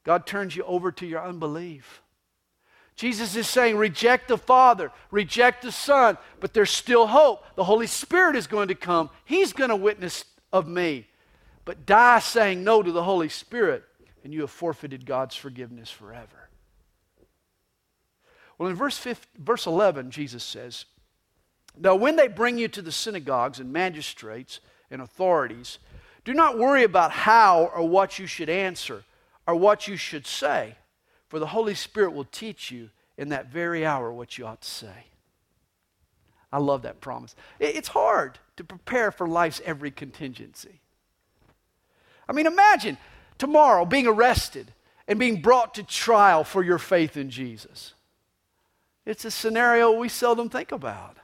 God 0.02 0.26
turns 0.26 0.56
you 0.56 0.64
over 0.64 0.90
to 0.92 1.04
your 1.04 1.22
unbelief. 1.22 2.00
Jesus 2.94 3.36
is 3.36 3.46
saying, 3.46 3.76
reject 3.76 4.28
the 4.28 4.38
Father, 4.38 4.90
reject 5.10 5.60
the 5.60 5.70
Son, 5.70 6.16
but 6.40 6.54
there's 6.54 6.70
still 6.70 7.08
hope. 7.08 7.44
The 7.56 7.64
Holy 7.64 7.88
Spirit 7.88 8.36
is 8.36 8.46
going 8.46 8.68
to 8.68 8.74
come. 8.74 9.10
He's 9.26 9.52
going 9.52 9.68
to 9.68 9.76
witness 9.76 10.24
of 10.50 10.66
me 10.66 11.08
but 11.66 11.84
die 11.84 12.20
saying 12.20 12.64
no 12.64 12.82
to 12.82 12.92
the 12.92 13.02
Holy 13.02 13.28
Spirit, 13.28 13.84
and 14.24 14.32
you 14.32 14.40
have 14.40 14.50
forfeited 14.50 15.04
God's 15.04 15.36
forgiveness 15.36 15.90
forever. 15.90 16.48
Well, 18.56 18.70
in 18.70 18.76
verse, 18.76 18.96
15, 18.96 19.44
verse 19.44 19.66
11, 19.66 20.12
Jesus 20.12 20.44
says, 20.44 20.86
Now, 21.76 21.96
when 21.96 22.16
they 22.16 22.28
bring 22.28 22.56
you 22.56 22.68
to 22.68 22.80
the 22.80 22.92
synagogues 22.92 23.60
and 23.60 23.72
magistrates 23.72 24.60
and 24.90 25.02
authorities, 25.02 25.78
do 26.24 26.32
not 26.32 26.56
worry 26.56 26.84
about 26.84 27.10
how 27.10 27.64
or 27.74 27.86
what 27.86 28.18
you 28.18 28.26
should 28.26 28.48
answer 28.48 29.02
or 29.46 29.56
what 29.56 29.88
you 29.88 29.96
should 29.96 30.26
say, 30.26 30.76
for 31.28 31.38
the 31.40 31.48
Holy 31.48 31.74
Spirit 31.74 32.12
will 32.12 32.24
teach 32.24 32.70
you 32.70 32.90
in 33.18 33.30
that 33.30 33.50
very 33.50 33.84
hour 33.84 34.12
what 34.12 34.38
you 34.38 34.46
ought 34.46 34.62
to 34.62 34.70
say. 34.70 35.06
I 36.52 36.58
love 36.58 36.82
that 36.82 37.00
promise. 37.00 37.34
It's 37.58 37.88
hard 37.88 38.38
to 38.56 38.62
prepare 38.62 39.10
for 39.10 39.26
life's 39.26 39.60
every 39.64 39.90
contingency. 39.90 40.80
I 42.28 42.32
mean, 42.32 42.46
imagine 42.46 42.98
tomorrow 43.38 43.84
being 43.84 44.06
arrested 44.06 44.72
and 45.08 45.18
being 45.18 45.40
brought 45.40 45.74
to 45.74 45.82
trial 45.82 46.44
for 46.44 46.62
your 46.62 46.78
faith 46.78 47.16
in 47.16 47.30
Jesus. 47.30 47.94
It's 49.04 49.24
a 49.24 49.30
scenario 49.30 49.92
we 49.92 50.08
seldom 50.08 50.48
think 50.48 50.72
about. 50.72 51.16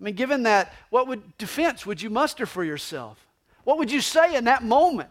I 0.00 0.04
mean, 0.04 0.14
given 0.14 0.44
that, 0.44 0.72
what 0.90 1.08
would 1.08 1.36
defense 1.38 1.84
would 1.84 2.00
you 2.00 2.10
muster 2.10 2.46
for 2.46 2.62
yourself? 2.62 3.26
What 3.64 3.78
would 3.78 3.90
you 3.90 4.00
say 4.00 4.36
in 4.36 4.44
that 4.44 4.62
moment? 4.62 5.10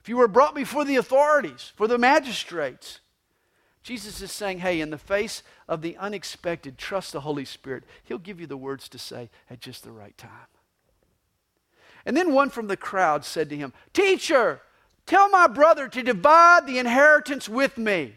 if 0.00 0.08
you 0.08 0.16
were 0.16 0.28
brought 0.28 0.54
before 0.54 0.84
the 0.84 0.96
authorities, 0.96 1.72
for 1.76 1.86
the 1.86 1.98
magistrates. 1.98 3.00
Jesus 3.82 4.22
is 4.22 4.32
saying, 4.32 4.60
hey, 4.60 4.80
in 4.80 4.90
the 4.90 4.98
face 4.98 5.42
of 5.68 5.82
the 5.82 5.96
unexpected, 5.98 6.78
trust 6.78 7.12
the 7.12 7.20
Holy 7.20 7.44
Spirit. 7.44 7.84
He'll 8.04 8.18
give 8.18 8.40
you 8.40 8.46
the 8.46 8.56
words 8.56 8.88
to 8.90 8.98
say 8.98 9.30
at 9.50 9.60
just 9.60 9.84
the 9.84 9.92
right 9.92 10.16
time. 10.16 10.30
And 12.06 12.16
then 12.16 12.32
one 12.32 12.50
from 12.50 12.66
the 12.66 12.76
crowd 12.76 13.24
said 13.24 13.50
to 13.50 13.56
him, 13.56 13.72
Teacher, 13.92 14.60
tell 15.06 15.28
my 15.28 15.46
brother 15.46 15.88
to 15.88 16.02
divide 16.02 16.66
the 16.66 16.78
inheritance 16.78 17.48
with 17.48 17.76
me. 17.78 18.14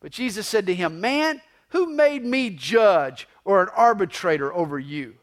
But 0.00 0.12
Jesus 0.12 0.46
said 0.46 0.66
to 0.66 0.74
him, 0.74 1.00
Man, 1.00 1.40
who 1.68 1.94
made 1.94 2.24
me 2.24 2.50
judge 2.50 3.26
or 3.44 3.62
an 3.62 3.68
arbitrator 3.74 4.52
over 4.52 4.78
you? 4.78 5.14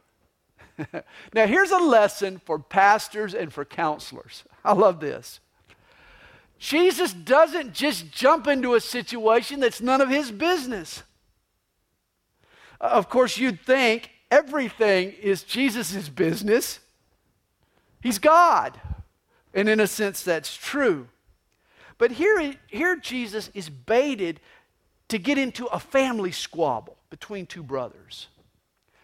now, 1.33 1.45
here's 1.45 1.71
a 1.71 1.77
lesson 1.77 2.41
for 2.45 2.57
pastors 2.59 3.33
and 3.33 3.51
for 3.51 3.65
counselors. 3.65 4.43
I 4.63 4.73
love 4.73 4.99
this. 4.99 5.39
Jesus 6.57 7.13
doesn't 7.13 7.73
just 7.73 8.11
jump 8.11 8.47
into 8.47 8.75
a 8.75 8.81
situation 8.81 9.61
that's 9.61 9.81
none 9.81 10.01
of 10.01 10.09
his 10.09 10.31
business. 10.31 11.03
Uh, 12.81 12.85
of 12.85 13.09
course, 13.09 13.37
you'd 13.37 13.61
think 13.61 14.11
everything 14.29 15.13
is 15.21 15.43
Jesus' 15.43 16.09
business. 16.09 16.79
He's 18.01 18.19
God. 18.19 18.79
And 19.53 19.67
in 19.67 19.79
a 19.79 19.87
sense, 19.87 20.23
that's 20.23 20.55
true. 20.55 21.07
But 21.97 22.11
here, 22.11 22.55
here 22.67 22.95
Jesus 22.95 23.49
is 23.53 23.69
baited 23.69 24.39
to 25.09 25.17
get 25.17 25.37
into 25.37 25.65
a 25.65 25.79
family 25.79 26.31
squabble 26.31 26.97
between 27.09 27.45
two 27.45 27.63
brothers. 27.63 28.27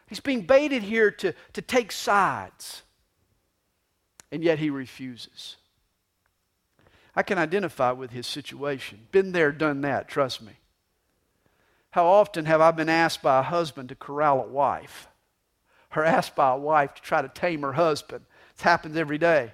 He's 0.07 0.19
being 0.19 0.41
baited 0.41 0.83
here 0.83 1.11
to, 1.11 1.33
to 1.53 1.61
take 1.61 1.91
sides, 1.91 2.83
and 4.31 4.43
yet 4.43 4.59
he 4.59 4.69
refuses. 4.69 5.57
I 7.15 7.23
can 7.23 7.37
identify 7.37 7.91
with 7.91 8.11
his 8.11 8.27
situation. 8.27 9.07
Been 9.11 9.31
there, 9.31 9.51
done 9.51 9.81
that, 9.81 10.07
trust 10.07 10.41
me. 10.41 10.53
How 11.91 12.05
often 12.05 12.45
have 12.45 12.61
I 12.61 12.71
been 12.71 12.89
asked 12.89 13.21
by 13.21 13.39
a 13.39 13.43
husband 13.43 13.89
to 13.89 13.95
corral 13.95 14.41
a 14.41 14.47
wife? 14.47 15.07
Or 15.95 16.03
asked 16.03 16.35
by 16.35 16.51
a 16.51 16.57
wife 16.57 16.93
to 16.95 17.01
try 17.01 17.21
to 17.21 17.29
tame 17.29 17.61
her 17.61 17.71
husband? 17.71 18.25
It 18.57 18.63
happens 18.63 18.97
every 18.97 19.17
day. 19.17 19.51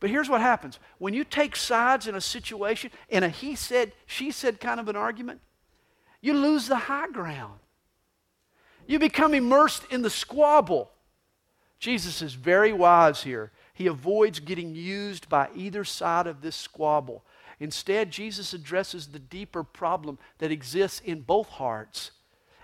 But 0.00 0.10
here's 0.10 0.28
what 0.28 0.40
happens 0.40 0.78
when 0.98 1.14
you 1.14 1.24
take 1.24 1.56
sides 1.56 2.06
in 2.06 2.14
a 2.14 2.20
situation, 2.20 2.90
in 3.08 3.22
a 3.22 3.28
he 3.28 3.54
said, 3.54 3.92
she 4.06 4.30
said 4.30 4.60
kind 4.60 4.78
of 4.80 4.88
an 4.88 4.96
argument, 4.96 5.40
you 6.20 6.34
lose 6.34 6.68
the 6.68 6.76
high 6.76 7.08
ground. 7.08 7.60
You 8.86 8.98
become 8.98 9.34
immersed 9.34 9.84
in 9.90 10.02
the 10.02 10.10
squabble. 10.10 10.90
Jesus 11.78 12.22
is 12.22 12.34
very 12.34 12.72
wise 12.72 13.22
here. 13.22 13.52
He 13.74 13.86
avoids 13.86 14.40
getting 14.40 14.74
used 14.74 15.28
by 15.28 15.48
either 15.54 15.84
side 15.84 16.26
of 16.26 16.40
this 16.40 16.56
squabble. 16.56 17.24
Instead, 17.60 18.10
Jesus 18.10 18.52
addresses 18.52 19.08
the 19.08 19.18
deeper 19.18 19.62
problem 19.62 20.18
that 20.38 20.50
exists 20.50 21.00
in 21.00 21.20
both 21.20 21.48
hearts. 21.48 22.12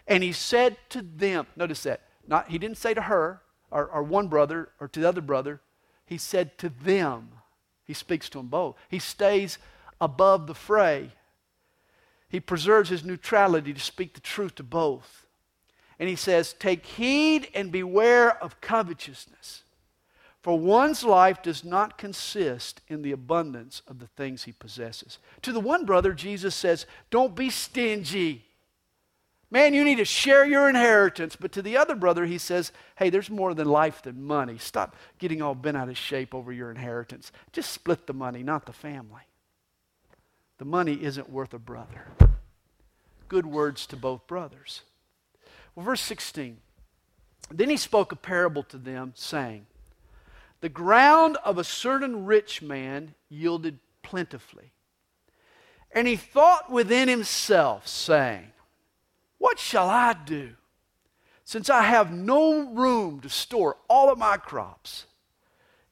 And 0.07 0.23
he 0.23 0.33
said 0.33 0.77
to 0.91 1.03
them, 1.03 1.47
notice 1.57 1.83
that, 1.85 2.03
not, 2.27 2.49
he 2.49 2.59
didn't 2.59 2.79
say 2.79 2.95
to 2.95 3.03
her 3.03 3.43
or, 3.71 3.87
or 3.87 4.03
one 4.03 4.29
brother 4.29 4.71
or 4.81 4.89
to 4.89 5.01
the 5.01 5.09
other 5.09 5.21
brother, 5.21 5.61
he 6.07 6.19
said 6.19 6.59
to 6.59 6.69
them. 6.69 7.31
He 7.85 7.95
speaks 7.95 8.29
to 8.31 8.39
them 8.39 8.49
both. 8.49 8.77
He 8.89 8.99
stays 8.99 9.59
above 10.01 10.47
the 10.47 10.55
fray. 10.55 11.11
He 12.29 12.41
preserves 12.41 12.89
his 12.89 13.05
neutrality 13.05 13.73
to 13.73 13.81
speak 13.81 14.15
the 14.15 14.21
truth 14.21 14.57
to 14.57 14.63
both. 14.63 15.27
And 15.99 16.09
he 16.09 16.17
says, 16.17 16.53
Take 16.53 16.85
heed 16.85 17.49
and 17.55 17.71
beware 17.71 18.43
of 18.43 18.61
covetousness. 18.61 19.63
For 20.43 20.59
one's 20.59 21.05
life 21.05 21.43
does 21.43 21.65
not 21.65 21.97
consist 21.97 22.83
in 22.89 23.01
the 23.01 23.13
abundance 23.13 23.81
of 23.87 23.99
the 23.99 24.09
things 24.09 24.45
he 24.45 24.53
possesses. 24.53 25.19
To 25.43 25.53
the 25.53 25.61
one 25.61 25.87
brother, 25.87 26.13
Jesus 26.13 26.55
says, 26.55 26.87
Don't 27.11 27.35
be 27.35 27.49
stingy. 27.49 28.45
Man, 29.51 29.75
you 29.75 29.85
need 29.85 29.99
to 29.99 30.05
share 30.05 30.45
your 30.45 30.69
inheritance. 30.69 31.37
But 31.37 31.53
to 31.53 31.63
the 31.63 31.77
other 31.77 31.95
brother, 31.95 32.25
he 32.27 32.39
says, 32.39 32.73
Hey, 32.97 33.11
there's 33.11 33.31
more 33.31 33.55
than 33.55 33.69
life 33.69 34.03
than 34.03 34.23
money. 34.23 34.59
Stop 34.59 34.97
getting 35.19 35.43
all 35.43 35.55
bent 35.55 35.77
out 35.77 35.89
of 35.89 35.97
shape 35.97 36.35
over 36.35 36.53
your 36.53 36.71
inheritance. 36.71 37.31
Just 37.53 37.71
split 37.71 38.07
the 38.07 38.15
money, 38.15 38.43
not 38.43 38.67
the 38.67 38.73
family. 38.73 39.23
The 40.59 40.65
money 40.65 41.03
isn't 41.03 41.31
worth 41.31 41.53
a 41.55 41.59
brother. 41.59 42.09
Good 43.29 43.47
words 43.47 43.87
to 43.87 43.97
both 43.97 44.27
brothers. 44.27 44.83
Well, 45.75 45.85
verse 45.85 46.01
16. 46.03 46.59
Then 47.51 47.71
he 47.71 47.77
spoke 47.77 48.13
a 48.13 48.17
parable 48.17 48.63
to 48.65 48.79
them, 48.79 49.13
saying, 49.15 49.67
The 50.61 50.69
ground 50.69 51.37
of 51.45 51.59
a 51.59 51.65
certain 51.65 52.25
rich 52.25 52.63
man 52.63 53.15
yielded 53.29 53.79
plentifully. 54.03 54.73
And 55.91 56.09
he 56.09 56.17
thought 56.17 56.71
within 56.71 57.09
himself, 57.09 57.87
saying, 57.87 58.51
What 59.45 59.59
shall 59.59 59.91
I 59.91 60.15
do, 60.15 60.55
since 61.45 61.69
I 61.69 61.83
have 61.83 62.11
no 62.11 62.71
room 62.71 63.21
to 63.21 63.29
store 63.29 63.77
all 63.89 64.11
of 64.11 64.19
my 64.19 64.37
crops? 64.37 65.07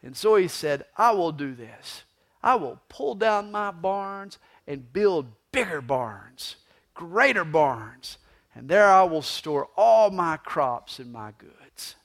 And 0.03 0.17
so 0.17 0.37
he 0.37 0.49
said, 0.49 0.87
I 0.97 1.13
will 1.13 1.33
do 1.33 1.55
this. 1.55 2.05
I 2.43 2.55
will 2.55 2.81
pull 2.89 3.15
down 3.15 3.53
my 3.53 3.71
barns 3.71 4.39
and 4.67 4.93
build 4.93 5.27
bigger 5.53 5.81
barns, 5.81 6.57
greater 6.95 7.45
barns 7.45 8.19
and 8.55 8.69
there 8.69 8.89
I 8.89 9.03
will 9.05 9.23
store 9.23 9.69
all 9.77 10.11
my 10.11 10.37
crops 10.37 10.99
and 10.99 11.13
my 11.13 11.33
goods. 11.39 11.97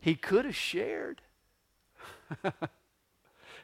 He 0.00 0.14
could 0.14 0.44
have 0.44 0.56
shared. 0.56 1.22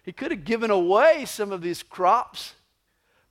he 0.02 0.12
could 0.12 0.30
have 0.30 0.44
given 0.44 0.70
away 0.70 1.24
some 1.26 1.52
of 1.52 1.62
these 1.62 1.82
crops. 1.82 2.54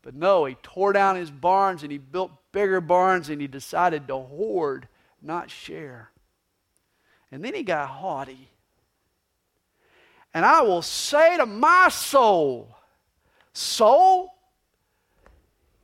But 0.05 0.13
no, 0.13 0.45
he 0.45 0.53
tore 0.61 0.93
down 0.93 1.15
his 1.15 1.31
barns 1.31 1.81
and 1.81 1.91
he 1.91 1.97
built 1.97 2.31
bigger 2.51 2.79
barns 2.79 3.29
and 3.29 3.41
he 3.41 3.47
decided 3.47 4.07
to 4.07 4.17
hoard, 4.17 4.87
not 5.19 5.49
share. 5.49 6.11
And 7.31 7.43
then 7.43 7.55
he 7.55 7.63
got 7.63 7.89
haughty. 7.89 8.51
And 10.31 10.45
I 10.45 10.61
will 10.61 10.83
say 10.83 11.37
to 11.37 11.47
my 11.47 11.89
soul, 11.89 12.77
Soul, 13.51 14.35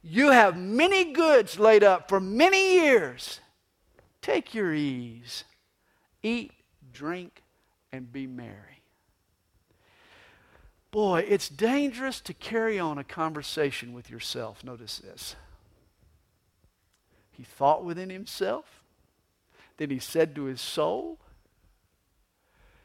you 0.03 0.29
have 0.29 0.55
many 0.55 1.13
goods 1.13 1.57
laid 1.57 1.84
up 1.84 2.07
for 2.07 2.19
many 2.19 2.75
years. 2.75 3.39
Take 4.21 4.53
your 4.53 4.71
ease. 4.71 5.45
Eat, 6.21 6.51
drink, 6.93 7.41
and 7.91 8.12
be 8.12 8.27
merry. 8.27 8.70
Boy, 10.91 11.25
it's 11.27 11.47
dangerous 11.47 12.19
to 12.21 12.34
carry 12.34 12.77
on 12.77 12.97
a 12.97 13.04
conversation 13.04 13.93
with 13.93 14.10
yourself. 14.10 14.63
Notice 14.63 14.99
this. 14.99 15.38
He 17.32 17.43
thought 17.43 17.86
within 17.86 18.10
himself. 18.10 18.84
Then 19.77 19.89
he 19.89 19.99
said 19.99 20.36
to 20.36 20.43
his 20.43 20.60
soul. 20.60 21.17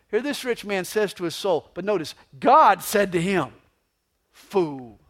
Here, 0.08 0.22
this 0.22 0.44
rich 0.44 0.64
man 0.64 0.84
says 0.84 1.12
to 1.14 1.24
his 1.24 1.34
soul, 1.34 1.68
but 1.74 1.84
notice, 1.84 2.14
God 2.38 2.80
said 2.82 3.10
to 3.12 3.20
him, 3.20 3.48
Fool. 4.30 5.00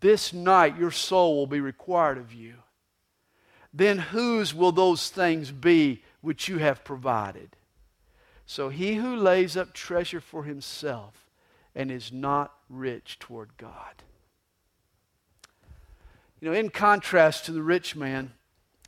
This 0.00 0.32
night 0.32 0.78
your 0.78 0.90
soul 0.90 1.36
will 1.36 1.46
be 1.46 1.60
required 1.60 2.18
of 2.18 2.34
you. 2.34 2.54
Then 3.72 3.98
whose 3.98 4.54
will 4.54 4.72
those 4.72 5.08
things 5.08 5.50
be 5.50 6.02
which 6.20 6.48
you 6.48 6.58
have 6.58 6.84
provided? 6.84 7.56
So 8.44 8.68
he 8.68 8.96
who 8.96 9.16
lays 9.16 9.56
up 9.56 9.72
treasure 9.72 10.20
for 10.20 10.44
himself 10.44 11.27
and 11.74 11.90
is 11.90 12.12
not 12.12 12.52
rich 12.68 13.18
toward 13.18 13.50
God. 13.56 14.02
You 16.40 16.48
know, 16.48 16.56
in 16.56 16.70
contrast 16.70 17.46
to 17.46 17.52
the 17.52 17.62
rich 17.62 17.96
man, 17.96 18.32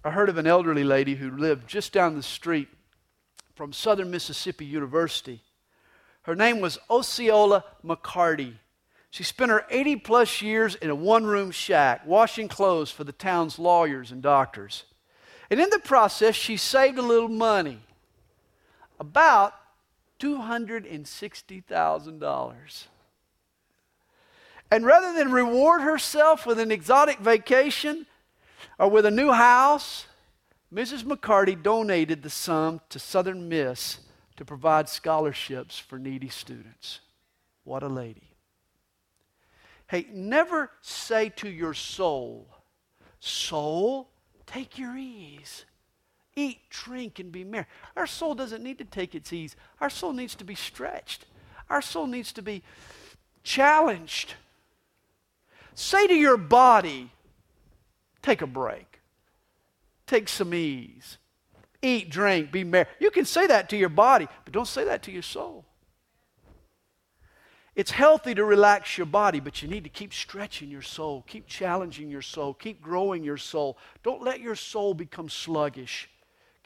I 0.04 0.10
heard 0.10 0.28
of 0.28 0.38
an 0.38 0.46
elderly 0.46 0.84
lady 0.84 1.16
who 1.16 1.30
lived 1.30 1.68
just 1.68 1.92
down 1.92 2.14
the 2.14 2.22
street 2.22 2.68
from 3.54 3.72
Southern 3.72 4.10
Mississippi 4.10 4.64
University. 4.64 5.42
Her 6.22 6.34
name 6.34 6.60
was 6.60 6.78
Osceola 6.88 7.64
McCarty. 7.84 8.54
She 9.10 9.24
spent 9.24 9.50
her 9.50 9.66
80 9.68 9.96
plus 9.96 10.40
years 10.40 10.76
in 10.76 10.88
a 10.88 10.94
one 10.94 11.24
room 11.24 11.50
shack 11.50 12.06
washing 12.06 12.48
clothes 12.48 12.90
for 12.90 13.04
the 13.04 13.12
town's 13.12 13.58
lawyers 13.58 14.12
and 14.12 14.22
doctors. 14.22 14.84
And 15.50 15.60
in 15.60 15.68
the 15.70 15.80
process, 15.80 16.36
she 16.36 16.56
saved 16.56 16.96
a 16.98 17.02
little 17.02 17.28
money 17.28 17.80
about 19.00 19.54
$260,000. 20.20 22.86
And 24.70 24.86
rather 24.86 25.12
than 25.12 25.32
reward 25.32 25.82
herself 25.82 26.46
with 26.46 26.60
an 26.60 26.70
exotic 26.70 27.18
vacation 27.18 28.06
or 28.78 28.88
with 28.88 29.04
a 29.04 29.10
new 29.10 29.32
house, 29.32 30.06
Mrs. 30.72 31.02
McCarty 31.02 31.60
donated 31.60 32.22
the 32.22 32.30
sum 32.30 32.80
to 32.90 33.00
Southern 33.00 33.48
Miss 33.48 33.98
to 34.36 34.44
provide 34.44 34.88
scholarships 34.88 35.76
for 35.78 35.98
needy 35.98 36.28
students. 36.28 37.00
What 37.64 37.82
a 37.82 37.88
lady. 37.88 38.36
Hey, 39.88 40.06
never 40.12 40.70
say 40.80 41.30
to 41.30 41.48
your 41.48 41.74
soul, 41.74 42.46
Soul, 43.20 44.08
take 44.46 44.78
your 44.78 44.96
ease. 44.96 45.66
Eat, 46.36 46.58
drink, 46.70 47.18
and 47.18 47.32
be 47.32 47.44
merry. 47.44 47.66
Our 47.96 48.06
soul 48.06 48.34
doesn't 48.34 48.62
need 48.62 48.78
to 48.78 48.84
take 48.84 49.14
its 49.14 49.32
ease. 49.32 49.56
Our 49.80 49.90
soul 49.90 50.12
needs 50.12 50.34
to 50.36 50.44
be 50.44 50.54
stretched. 50.54 51.26
Our 51.68 51.82
soul 51.82 52.06
needs 52.06 52.32
to 52.32 52.42
be 52.42 52.62
challenged. 53.42 54.34
Say 55.74 56.06
to 56.06 56.14
your 56.14 56.36
body, 56.36 57.10
take 58.22 58.42
a 58.42 58.46
break, 58.46 59.00
take 60.06 60.28
some 60.28 60.52
ease, 60.54 61.18
eat, 61.82 62.10
drink, 62.10 62.52
be 62.52 62.64
merry. 62.64 62.86
You 62.98 63.10
can 63.10 63.24
say 63.24 63.46
that 63.46 63.68
to 63.70 63.76
your 63.76 63.88
body, 63.88 64.28
but 64.44 64.52
don't 64.52 64.68
say 64.68 64.84
that 64.84 65.02
to 65.04 65.12
your 65.12 65.22
soul. 65.22 65.64
It's 67.76 67.92
healthy 67.92 68.34
to 68.34 68.44
relax 68.44 68.98
your 68.98 69.06
body, 69.06 69.40
but 69.40 69.62
you 69.62 69.68
need 69.68 69.84
to 69.84 69.90
keep 69.90 70.12
stretching 70.12 70.68
your 70.68 70.82
soul, 70.82 71.24
keep 71.26 71.46
challenging 71.46 72.10
your 72.10 72.22
soul, 72.22 72.52
keep 72.52 72.82
growing 72.82 73.22
your 73.22 73.36
soul. 73.36 73.78
Don't 74.02 74.22
let 74.22 74.40
your 74.40 74.56
soul 74.56 74.92
become 74.92 75.28
sluggish. 75.28 76.10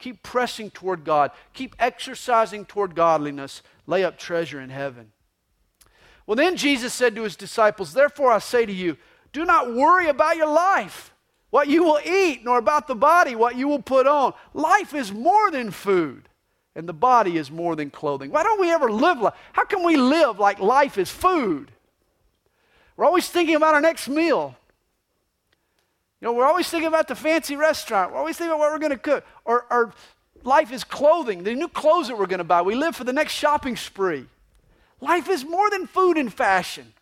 Keep 0.05 0.21
pressing 0.21 0.69
toward 0.69 1.03
God, 1.03 1.31
keep 1.53 1.75
exercising 1.79 2.63
toward 2.63 2.93
godliness. 2.93 3.63
Lay 3.87 4.03
up 4.03 4.19
treasure 4.19 4.61
in 4.61 4.69
heaven. 4.69 5.11
Well, 6.27 6.35
then 6.35 6.57
Jesus 6.57 6.93
said 6.93 7.15
to 7.15 7.23
his 7.23 7.35
disciples, 7.35 7.91
Therefore 7.91 8.31
I 8.31 8.37
say 8.37 8.67
to 8.67 8.71
you, 8.71 8.97
do 9.33 9.45
not 9.45 9.73
worry 9.73 10.07
about 10.07 10.37
your 10.37 10.45
life, 10.45 11.11
what 11.49 11.69
you 11.69 11.83
will 11.83 11.99
eat, 12.05 12.45
nor 12.45 12.59
about 12.59 12.85
the 12.85 12.93
body, 12.93 13.33
what 13.33 13.55
you 13.55 13.67
will 13.67 13.81
put 13.81 14.05
on. 14.05 14.35
Life 14.53 14.93
is 14.93 15.11
more 15.11 15.49
than 15.49 15.71
food 15.71 16.29
and 16.75 16.87
the 16.87 16.93
body 16.93 17.37
is 17.37 17.49
more 17.49 17.75
than 17.75 17.89
clothing. 17.89 18.29
Why 18.29 18.43
don't 18.43 18.61
we 18.61 18.71
ever 18.71 18.91
live 18.91 19.19
like 19.19 19.33
how 19.53 19.65
can 19.65 19.83
we 19.83 19.97
live 19.97 20.37
like 20.37 20.59
life 20.59 20.99
is 20.99 21.09
food? 21.09 21.71
We're 22.95 23.05
always 23.05 23.27
thinking 23.27 23.55
about 23.55 23.73
our 23.73 23.81
next 23.81 24.07
meal. 24.07 24.55
Know, 26.25 26.33
we're 26.33 26.47
always 26.47 26.67
thinking 26.67 26.87
about 26.87 27.07
the 27.07 27.13
fancy 27.13 27.55
restaurant. 27.55 28.11
We're 28.11 28.17
always 28.17 28.35
thinking 28.35 28.49
about 28.49 28.61
what 28.61 28.71
we're 28.71 28.79
going 28.79 28.91
to 28.93 28.97
cook. 28.97 29.23
Or, 29.45 29.67
or 29.69 29.93
life 30.43 30.71
is 30.71 30.83
clothing, 30.83 31.43
the 31.43 31.53
new 31.53 31.67
clothes 31.67 32.07
that 32.07 32.17
we're 32.17 32.25
going 32.25 32.39
to 32.39 32.43
buy. 32.43 32.63
We 32.63 32.73
live 32.73 32.95
for 32.95 33.03
the 33.03 33.13
next 33.13 33.33
shopping 33.33 33.75
spree. 33.75 34.25
Life 34.99 35.29
is 35.29 35.45
more 35.45 35.69
than 35.69 35.85
food 35.85 36.17
and 36.17 36.33
fashion. 36.33 36.93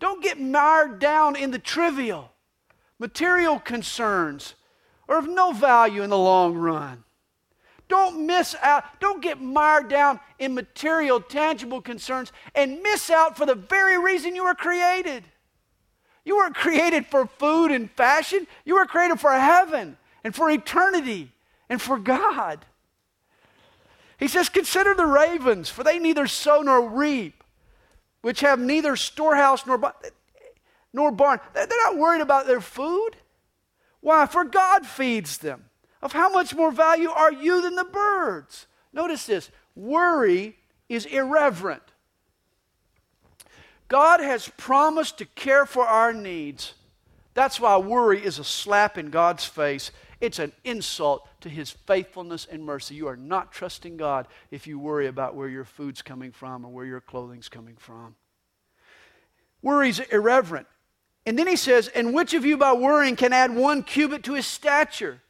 Don't 0.00 0.20
get 0.20 0.40
mired 0.40 0.98
down 0.98 1.36
in 1.36 1.52
the 1.52 1.60
trivial. 1.60 2.32
Material 2.98 3.60
concerns 3.60 4.54
are 5.08 5.18
of 5.18 5.28
no 5.28 5.52
value 5.52 6.02
in 6.02 6.10
the 6.10 6.18
long 6.18 6.56
run. 6.56 7.04
Don't 7.86 8.26
miss 8.26 8.56
out. 8.62 8.82
Don't 8.98 9.22
get 9.22 9.40
mired 9.40 9.88
down 9.88 10.18
in 10.40 10.56
material, 10.56 11.20
tangible 11.20 11.80
concerns 11.80 12.32
and 12.56 12.82
miss 12.82 13.10
out 13.10 13.36
for 13.36 13.46
the 13.46 13.54
very 13.54 13.96
reason 13.96 14.34
you 14.34 14.42
were 14.42 14.56
created. 14.56 15.22
You 16.28 16.36
weren't 16.36 16.54
created 16.54 17.06
for 17.06 17.24
food 17.24 17.70
and 17.70 17.90
fashion. 17.90 18.46
You 18.66 18.74
were 18.74 18.84
created 18.84 19.18
for 19.18 19.32
heaven 19.32 19.96
and 20.22 20.34
for 20.34 20.50
eternity 20.50 21.32
and 21.70 21.80
for 21.80 21.98
God. 21.98 22.66
He 24.18 24.28
says, 24.28 24.50
Consider 24.50 24.92
the 24.92 25.06
ravens, 25.06 25.70
for 25.70 25.82
they 25.82 25.98
neither 25.98 26.26
sow 26.26 26.60
nor 26.60 26.86
reap, 26.86 27.42
which 28.20 28.40
have 28.40 28.58
neither 28.58 28.94
storehouse 28.94 29.64
nor, 29.64 29.80
nor 30.92 31.10
barn. 31.12 31.40
They're 31.54 31.66
not 31.66 31.96
worried 31.96 32.20
about 32.20 32.46
their 32.46 32.60
food. 32.60 33.12
Why? 34.02 34.26
For 34.26 34.44
God 34.44 34.84
feeds 34.84 35.38
them. 35.38 35.64
Of 36.02 36.12
how 36.12 36.28
much 36.28 36.54
more 36.54 36.70
value 36.70 37.08
are 37.08 37.32
you 37.32 37.62
than 37.62 37.74
the 37.74 37.84
birds? 37.84 38.66
Notice 38.92 39.24
this 39.24 39.50
worry 39.74 40.58
is 40.90 41.06
irreverent. 41.06 41.87
God 43.88 44.20
has 44.20 44.50
promised 44.56 45.18
to 45.18 45.24
care 45.24 45.66
for 45.66 45.86
our 45.86 46.12
needs. 46.12 46.74
That's 47.34 47.58
why 47.58 47.76
worry 47.78 48.22
is 48.22 48.38
a 48.38 48.44
slap 48.44 48.98
in 48.98 49.10
God's 49.10 49.44
face. 49.44 49.90
It's 50.20 50.38
an 50.38 50.52
insult 50.64 51.26
to 51.40 51.48
his 51.48 51.70
faithfulness 51.70 52.46
and 52.50 52.64
mercy. 52.64 52.94
You 52.94 53.08
are 53.08 53.16
not 53.16 53.52
trusting 53.52 53.96
God 53.96 54.26
if 54.50 54.66
you 54.66 54.78
worry 54.78 55.06
about 55.06 55.34
where 55.34 55.48
your 55.48 55.64
food's 55.64 56.02
coming 56.02 56.32
from 56.32 56.64
or 56.64 56.68
where 56.68 56.84
your 56.84 57.00
clothing's 57.00 57.48
coming 57.48 57.76
from. 57.76 58.16
Worry's 59.62 60.00
irreverent. 60.00 60.66
And 61.24 61.38
then 61.38 61.46
he 61.46 61.56
says, 61.56 61.88
And 61.88 62.14
which 62.14 62.34
of 62.34 62.44
you 62.44 62.56
by 62.56 62.72
worrying 62.72 63.16
can 63.16 63.32
add 63.32 63.54
one 63.54 63.82
cubit 63.82 64.24
to 64.24 64.34
his 64.34 64.46
stature? 64.46 65.20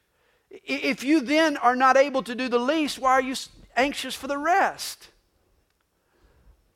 If 0.50 1.04
you 1.04 1.20
then 1.20 1.56
are 1.58 1.76
not 1.76 1.96
able 1.96 2.22
to 2.22 2.34
do 2.34 2.48
the 2.48 2.58
least, 2.58 2.98
why 2.98 3.12
are 3.12 3.22
you 3.22 3.34
anxious 3.76 4.14
for 4.14 4.26
the 4.26 4.38
rest? 4.38 5.08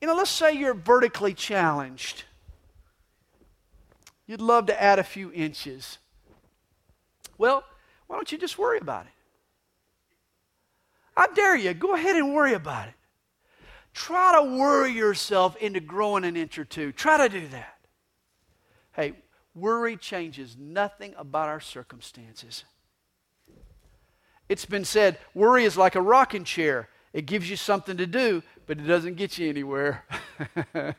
You 0.03 0.09
know, 0.09 0.17
let's 0.17 0.31
say 0.31 0.53
you're 0.53 0.75
vertically 0.75 1.33
challenged. 1.33 2.25
You'd 4.27 4.41
love 4.41 4.67
to 4.67 4.83
add 4.83 4.99
a 4.99 5.05
few 5.05 5.33
inches. 5.33 5.99
Well, 7.38 7.62
why 8.09 8.17
don't 8.17 8.33
you 8.33 8.37
just 8.37 8.59
worry 8.59 8.79
about 8.79 9.07
it? 9.07 9.12
I 11.17 11.29
dare 11.35 11.55
you, 11.55 11.73
go 11.73 11.95
ahead 11.95 12.17
and 12.17 12.35
worry 12.35 12.55
about 12.55 12.88
it. 12.88 12.95
Try 13.95 14.41
to 14.41 14.57
worry 14.57 14.91
yourself 14.91 15.55
into 15.59 15.79
growing 15.79 16.25
an 16.25 16.37
inch 16.37 16.59
or 16.59 16.65
two. 16.65 16.91
Try 16.91 17.19
to 17.19 17.29
do 17.29 17.47
that. 17.49 17.79
Hey, 18.95 19.12
worry 19.55 19.97
changes 19.97 20.57
nothing 20.59 21.15
about 21.17 21.49
our 21.49 21.61
circumstances. 21.61 22.65
It's 24.49 24.65
been 24.65 24.85
said 24.85 25.19
worry 25.33 25.65
is 25.65 25.77
like 25.77 25.95
a 25.95 26.03
rocking 26.03 26.43
chair. 26.43 26.88
It 27.12 27.27
gives 27.27 27.48
you 27.48 27.57
something 27.57 27.96
to 27.98 28.07
do, 28.07 28.42
but 28.66 28.79
it 28.79 28.85
doesn't 28.85 29.16
get 29.16 29.38
you 29.38 29.48
anywhere. 29.48 30.05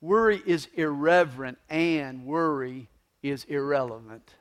worry 0.00 0.42
is 0.46 0.68
irreverent 0.74 1.58
and 1.68 2.24
worry 2.24 2.88
is 3.22 3.44
irrelevant. 3.44 4.34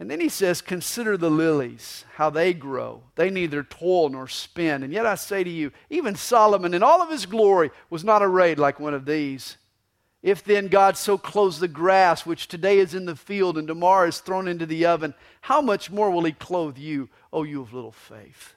And 0.00 0.10
then 0.10 0.20
he 0.20 0.30
says, 0.30 0.62
Consider 0.62 1.18
the 1.18 1.30
lilies, 1.30 2.06
how 2.14 2.30
they 2.30 2.54
grow. 2.54 3.02
They 3.16 3.28
neither 3.28 3.62
toil 3.62 4.08
nor 4.08 4.26
spin. 4.26 4.82
And 4.82 4.92
yet 4.92 5.04
I 5.04 5.14
say 5.14 5.44
to 5.44 5.50
you, 5.50 5.72
even 5.90 6.16
Solomon 6.16 6.72
in 6.72 6.82
all 6.82 7.02
of 7.02 7.10
his 7.10 7.26
glory 7.26 7.70
was 7.90 8.02
not 8.02 8.22
arrayed 8.22 8.58
like 8.58 8.80
one 8.80 8.94
of 8.94 9.04
these. 9.04 9.58
If 10.22 10.44
then 10.44 10.68
God 10.68 10.96
so 10.96 11.16
clothes 11.16 11.60
the 11.60 11.68
grass, 11.68 12.26
which 12.26 12.46
today 12.46 12.78
is 12.78 12.94
in 12.94 13.06
the 13.06 13.16
field 13.16 13.56
and 13.56 13.66
tomorrow 13.66 14.08
is 14.08 14.20
thrown 14.20 14.48
into 14.48 14.66
the 14.66 14.86
oven, 14.86 15.14
how 15.40 15.62
much 15.62 15.90
more 15.90 16.10
will 16.10 16.24
He 16.24 16.32
clothe 16.32 16.76
you, 16.76 17.08
O 17.32 17.42
you 17.42 17.62
of 17.62 17.72
little 17.72 17.92
faith? 17.92 18.54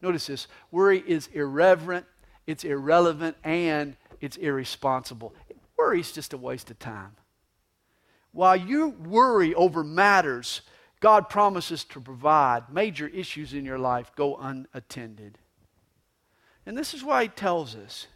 Notice 0.00 0.26
this 0.26 0.46
worry 0.70 1.02
is 1.06 1.28
irreverent, 1.28 2.06
it's 2.46 2.64
irrelevant, 2.64 3.36
and 3.42 3.96
it's 4.20 4.36
irresponsible. 4.36 5.34
Worry 5.76 6.00
is 6.00 6.12
just 6.12 6.32
a 6.32 6.38
waste 6.38 6.70
of 6.70 6.78
time. 6.78 7.16
While 8.30 8.56
you 8.56 8.90
worry 8.90 9.54
over 9.54 9.82
matters 9.82 10.62
God 11.02 11.28
promises 11.28 11.82
to 11.86 12.00
provide, 12.00 12.72
major 12.72 13.08
issues 13.08 13.52
in 13.52 13.64
your 13.64 13.78
life 13.78 14.12
go 14.14 14.36
unattended. 14.36 15.36
And 16.64 16.78
this 16.78 16.94
is 16.94 17.02
why 17.02 17.24
He 17.24 17.28
tells 17.28 17.74
us 17.74 18.06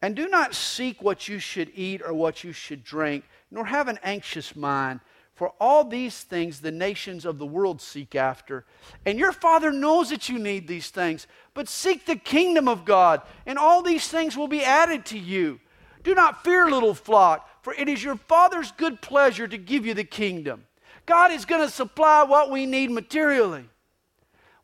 and 0.00 0.14
do 0.14 0.28
not 0.28 0.54
seek 0.54 1.02
what 1.02 1.28
you 1.28 1.38
should 1.38 1.72
eat 1.74 2.02
or 2.04 2.14
what 2.14 2.44
you 2.44 2.52
should 2.52 2.84
drink, 2.84 3.24
nor 3.50 3.64
have 3.64 3.88
an 3.88 3.98
anxious 4.02 4.54
mind. 4.54 5.00
For 5.34 5.52
all 5.60 5.84
these 5.84 6.22
things 6.22 6.60
the 6.60 6.72
nations 6.72 7.24
of 7.24 7.38
the 7.38 7.46
world 7.46 7.80
seek 7.80 8.16
after. 8.16 8.64
And 9.06 9.18
your 9.20 9.30
Father 9.30 9.70
knows 9.70 10.10
that 10.10 10.28
you 10.28 10.36
need 10.36 10.66
these 10.66 10.90
things. 10.90 11.28
But 11.54 11.68
seek 11.68 12.06
the 12.06 12.16
kingdom 12.16 12.68
of 12.68 12.84
God, 12.84 13.22
and 13.46 13.56
all 13.56 13.82
these 13.82 14.08
things 14.08 14.36
will 14.36 14.48
be 14.48 14.64
added 14.64 15.04
to 15.06 15.18
you. 15.18 15.60
Do 16.02 16.14
not 16.14 16.42
fear, 16.42 16.68
little 16.68 16.94
flock, 16.94 17.48
for 17.62 17.72
it 17.74 17.88
is 17.88 18.02
your 18.02 18.16
Father's 18.16 18.72
good 18.72 19.00
pleasure 19.00 19.46
to 19.46 19.58
give 19.58 19.86
you 19.86 19.94
the 19.94 20.04
kingdom. 20.04 20.64
God 21.06 21.30
is 21.32 21.44
going 21.44 21.62
to 21.62 21.70
supply 21.70 22.22
what 22.24 22.50
we 22.50 22.66
need 22.66 22.90
materially. 22.90 23.64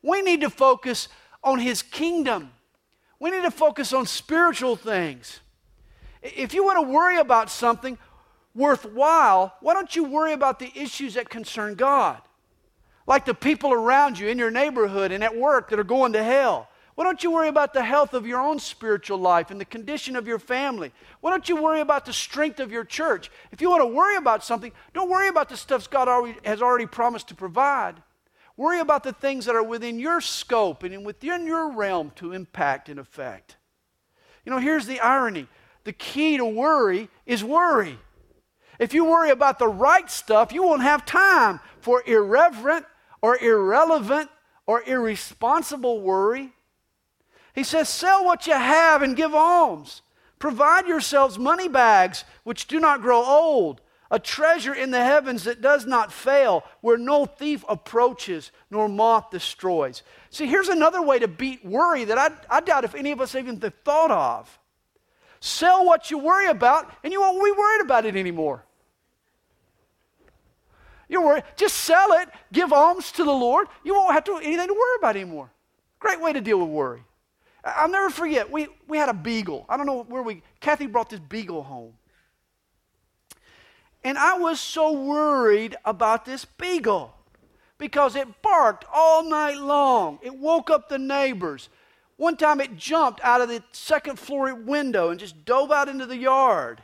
We 0.01 0.21
need 0.21 0.41
to 0.41 0.49
focus 0.49 1.07
on 1.43 1.59
His 1.59 1.81
kingdom. 1.81 2.51
We 3.19 3.31
need 3.31 3.43
to 3.43 3.51
focus 3.51 3.93
on 3.93 4.05
spiritual 4.05 4.75
things. 4.75 5.39
If 6.21 6.53
you 6.53 6.65
want 6.65 6.77
to 6.77 6.91
worry 6.91 7.17
about 7.17 7.49
something 7.49 7.97
worthwhile, 8.53 9.55
why 9.61 9.73
don't 9.73 9.95
you 9.95 10.03
worry 10.03 10.33
about 10.33 10.59
the 10.59 10.71
issues 10.75 11.13
that 11.13 11.29
concern 11.29 11.75
God? 11.75 12.21
Like 13.07 13.25
the 13.25 13.33
people 13.33 13.71
around 13.71 14.17
you 14.17 14.27
in 14.27 14.37
your 14.37 14.51
neighborhood 14.51 15.11
and 15.11 15.23
at 15.23 15.35
work 15.35 15.69
that 15.69 15.79
are 15.79 15.83
going 15.83 16.13
to 16.13 16.23
hell. 16.23 16.69
Why 16.95 17.03
don't 17.03 17.21
you 17.23 17.31
worry 17.31 17.49
about 17.49 17.73
the 17.73 17.83
health 17.83 18.13
of 18.13 18.25
your 18.25 18.39
own 18.39 18.57
spiritual 18.57 19.17
life 19.17 19.51
and 19.51 19.59
the 19.59 19.65
condition 19.65 20.15
of 20.15 20.27
your 20.27 20.39
family? 20.39 20.93
Why 21.19 21.31
don't 21.31 21.47
you 21.47 21.61
worry 21.61 21.81
about 21.81 22.05
the 22.05 22.13
strength 22.13 22.61
of 22.61 22.71
your 22.71 22.85
church? 22.85 23.29
If 23.51 23.61
you 23.61 23.69
want 23.69 23.81
to 23.81 23.87
worry 23.87 24.15
about 24.15 24.45
something, 24.45 24.71
don't 24.93 25.09
worry 25.09 25.27
about 25.27 25.49
the 25.49 25.57
stuff 25.57 25.89
God 25.89 26.07
already, 26.07 26.39
has 26.45 26.61
already 26.61 26.85
promised 26.85 27.27
to 27.27 27.35
provide. 27.35 27.95
Worry 28.57 28.79
about 28.79 29.03
the 29.03 29.13
things 29.13 29.45
that 29.45 29.55
are 29.55 29.63
within 29.63 29.99
your 29.99 30.21
scope 30.21 30.83
and 30.83 31.05
within 31.05 31.45
your 31.45 31.71
realm 31.71 32.11
to 32.15 32.31
impact 32.31 32.87
and 32.87 32.99
affect. 32.99 33.57
You 34.45 34.51
know, 34.51 34.59
here's 34.59 34.85
the 34.85 34.99
irony 34.99 35.47
the 35.83 35.93
key 35.93 36.37
to 36.37 36.45
worry 36.45 37.09
is 37.25 37.43
worry. 37.43 37.99
If 38.79 38.93
you 38.93 39.05
worry 39.05 39.29
about 39.29 39.59
the 39.59 39.67
right 39.67 40.09
stuff, 40.09 40.51
you 40.51 40.63
won't 40.63 40.81
have 40.81 41.05
time 41.05 41.59
for 41.79 42.03
irreverent 42.05 42.85
or 43.21 43.37
irrelevant 43.37 44.29
or 44.65 44.83
irresponsible 44.83 46.01
worry. 46.01 46.51
He 47.53 47.63
says, 47.63 47.87
Sell 47.87 48.25
what 48.25 48.47
you 48.47 48.53
have 48.53 49.01
and 49.01 49.15
give 49.15 49.33
alms. 49.33 50.01
Provide 50.39 50.87
yourselves 50.87 51.39
money 51.39 51.67
bags 51.67 52.25
which 52.43 52.67
do 52.67 52.79
not 52.79 53.01
grow 53.01 53.23
old 53.23 53.81
a 54.15 54.19
treasure 54.19 54.73
in 54.73 54.91
the 54.91 55.03
heavens 55.03 55.43
that 55.43 55.61
does 55.61 55.85
not 55.85 56.09
fail, 56.09 56.63
where 56.79 56.97
no 56.97 57.25
thief 57.25 57.65
approaches 57.67 58.53
nor 58.71 58.87
moth 58.87 59.29
destroys. 59.29 60.03
See, 60.29 60.45
here's 60.45 60.69
another 60.69 61.01
way 61.01 61.19
to 61.19 61.27
beat 61.27 61.65
worry 61.65 62.05
that 62.05 62.17
I, 62.17 62.29
I 62.49 62.61
doubt 62.61 62.85
if 62.85 62.95
any 62.95 63.11
of 63.11 63.19
us 63.19 63.35
even 63.35 63.59
thought 63.59 64.11
of. 64.11 64.57
Sell 65.41 65.85
what 65.85 66.09
you 66.09 66.17
worry 66.17 66.47
about, 66.47 66.89
and 67.03 67.11
you 67.11 67.19
won't 67.19 67.43
be 67.43 67.51
worried 67.51 67.81
about 67.81 68.05
it 68.05 68.15
anymore. 68.15 68.63
You're 71.09 71.23
worried. 71.23 71.43
just 71.57 71.75
sell 71.75 72.13
it, 72.13 72.29
give 72.53 72.71
alms 72.71 73.11
to 73.11 73.25
the 73.25 73.33
Lord. 73.33 73.67
You 73.83 73.95
won't 73.95 74.13
have 74.13 74.23
to 74.23 74.37
anything 74.37 74.67
to 74.67 74.73
worry 74.73 74.95
about 74.97 75.17
anymore. 75.17 75.51
Great 75.99 76.21
way 76.21 76.31
to 76.31 76.39
deal 76.39 76.59
with 76.59 76.69
worry. 76.69 77.03
I'll 77.65 77.89
never 77.89 78.09
forget, 78.09 78.49
we, 78.49 78.67
we 78.87 78.97
had 78.97 79.09
a 79.09 79.13
beagle. 79.13 79.65
I 79.67 79.75
don't 79.75 79.85
know 79.85 80.03
where 80.03 80.23
we, 80.23 80.41
Kathy 80.61 80.87
brought 80.87 81.09
this 81.09 81.19
beagle 81.19 81.63
home. 81.63 81.93
And 84.05 84.19
I 84.19 84.37
was 84.37 84.59
so 84.59 84.91
worried 84.91 85.75
about 85.83 86.25
this 86.25 86.45
beagle 86.45 87.15
because 87.79 88.15
it 88.15 88.43
barked 88.43 88.85
all 88.93 89.27
night 89.27 89.57
long. 89.57 90.19
It 90.21 90.37
woke 90.37 90.69
up 90.69 90.89
the 90.89 90.99
neighbors. 90.99 91.69
One 92.17 92.37
time 92.37 92.61
it 92.61 92.77
jumped 92.77 93.19
out 93.23 93.41
of 93.41 93.49
the 93.49 93.63
second 93.71 94.19
floor 94.19 94.53
window 94.53 95.09
and 95.09 95.19
just 95.19 95.43
dove 95.43 95.71
out 95.71 95.89
into 95.89 96.05
the 96.05 96.17
yard. 96.17 96.83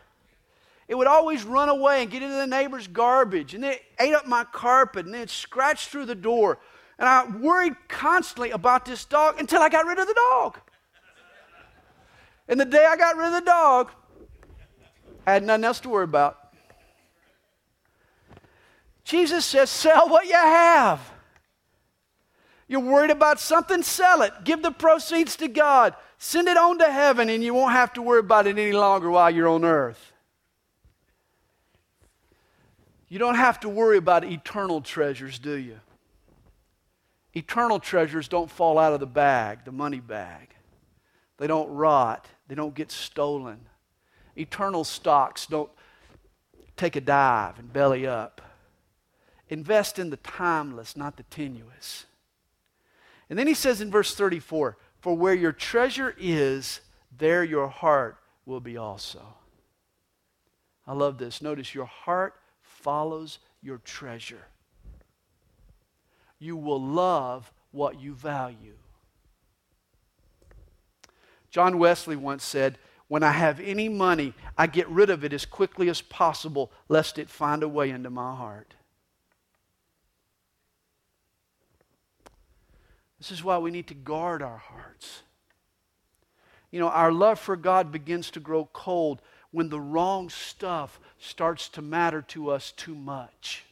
It 0.87 0.95
would 0.95 1.05
always 1.05 1.43
run 1.43 1.69
away 1.69 2.01
and 2.01 2.09
get 2.09 2.23
into 2.23 2.35
the 2.35 2.47
neighbor's 2.47 2.87
garbage. 2.87 3.53
And 3.53 3.63
then 3.63 3.73
it 3.73 3.83
ate 3.99 4.15
up 4.15 4.25
my 4.25 4.43
carpet 4.43 5.05
and 5.05 5.13
then 5.13 5.21
it 5.21 5.29
scratched 5.29 5.89
through 5.89 6.07
the 6.07 6.15
door. 6.15 6.57
And 6.97 7.07
I 7.07 7.29
worried 7.37 7.75
constantly 7.87 8.49
about 8.49 8.83
this 8.83 9.05
dog 9.05 9.39
until 9.39 9.61
I 9.61 9.69
got 9.69 9.85
rid 9.85 9.99
of 9.99 10.07
the 10.07 10.15
dog. 10.31 10.59
And 12.47 12.59
the 12.59 12.65
day 12.65 12.83
I 12.83 12.97
got 12.97 13.15
rid 13.15 13.27
of 13.27 13.33
the 13.33 13.41
dog, 13.41 13.91
I 15.27 15.33
had 15.33 15.43
nothing 15.43 15.65
else 15.65 15.79
to 15.81 15.89
worry 15.89 16.05
about. 16.05 16.40
Jesus 19.03 19.45
says, 19.45 19.69
sell 19.69 20.09
what 20.09 20.25
you 20.27 20.33
have. 20.33 20.99
You're 22.67 22.79
worried 22.79 23.11
about 23.11 23.39
something, 23.39 23.83
sell 23.83 24.21
it. 24.21 24.31
Give 24.43 24.61
the 24.61 24.71
proceeds 24.71 25.35
to 25.37 25.47
God. 25.47 25.93
Send 26.17 26.47
it 26.47 26.55
on 26.55 26.77
to 26.79 26.89
heaven, 26.89 27.29
and 27.29 27.43
you 27.43 27.53
won't 27.53 27.73
have 27.73 27.93
to 27.93 28.01
worry 28.01 28.19
about 28.19 28.47
it 28.47 28.57
any 28.57 28.71
longer 28.71 29.09
while 29.09 29.29
you're 29.29 29.49
on 29.49 29.65
earth. 29.65 30.13
You 33.09 33.19
don't 33.19 33.35
have 33.35 33.59
to 33.61 33.69
worry 33.69 33.97
about 33.97 34.23
eternal 34.23 34.79
treasures, 34.79 35.37
do 35.37 35.55
you? 35.55 35.79
Eternal 37.33 37.79
treasures 37.79 38.27
don't 38.27 38.49
fall 38.49 38.77
out 38.77 38.93
of 38.93 38.99
the 38.99 39.05
bag, 39.05 39.65
the 39.65 39.71
money 39.71 39.99
bag. 39.99 40.55
They 41.37 41.47
don't 41.47 41.69
rot, 41.69 42.27
they 42.47 42.55
don't 42.55 42.75
get 42.75 42.91
stolen. 42.91 43.59
Eternal 44.37 44.83
stocks 44.83 45.45
don't 45.45 45.69
take 46.77 46.95
a 46.95 47.01
dive 47.01 47.59
and 47.59 47.73
belly 47.73 48.07
up. 48.07 48.41
Invest 49.51 49.99
in 49.99 50.09
the 50.09 50.17
timeless, 50.17 50.95
not 50.95 51.17
the 51.17 51.23
tenuous. 51.23 52.05
And 53.29 53.37
then 53.37 53.47
he 53.47 53.53
says 53.53 53.81
in 53.81 53.91
verse 53.91 54.15
34 54.15 54.77
For 55.01 55.15
where 55.15 55.33
your 55.33 55.51
treasure 55.51 56.15
is, 56.17 56.79
there 57.15 57.43
your 57.43 57.67
heart 57.67 58.17
will 58.45 58.61
be 58.61 58.77
also. 58.77 59.21
I 60.87 60.93
love 60.93 61.17
this. 61.17 61.41
Notice 61.41 61.75
your 61.75 61.85
heart 61.85 62.33
follows 62.61 63.39
your 63.61 63.79
treasure. 63.79 64.47
You 66.39 66.55
will 66.55 66.81
love 66.81 67.51
what 67.71 67.99
you 67.99 68.13
value. 68.13 68.77
John 71.49 71.77
Wesley 71.77 72.15
once 72.15 72.45
said, 72.45 72.77
When 73.09 73.21
I 73.21 73.31
have 73.31 73.59
any 73.59 73.89
money, 73.89 74.33
I 74.57 74.67
get 74.67 74.87
rid 74.87 75.09
of 75.09 75.25
it 75.25 75.33
as 75.33 75.45
quickly 75.45 75.89
as 75.89 76.01
possible, 76.01 76.71
lest 76.87 77.19
it 77.19 77.29
find 77.29 77.63
a 77.63 77.67
way 77.67 77.89
into 77.89 78.09
my 78.09 78.33
heart. 78.33 78.75
This 83.21 83.29
is 83.29 83.43
why 83.43 83.59
we 83.59 83.69
need 83.69 83.85
to 83.85 83.93
guard 83.93 84.41
our 84.41 84.57
hearts. 84.57 85.21
You 86.71 86.79
know, 86.79 86.87
our 86.87 87.11
love 87.11 87.37
for 87.37 87.55
God 87.55 87.91
begins 87.91 88.31
to 88.31 88.39
grow 88.39 88.67
cold 88.73 89.21
when 89.51 89.69
the 89.69 89.79
wrong 89.79 90.27
stuff 90.27 90.99
starts 91.19 91.69
to 91.69 91.83
matter 91.83 92.23
to 92.29 92.49
us 92.49 92.71
too 92.71 92.95
much. 92.95 93.63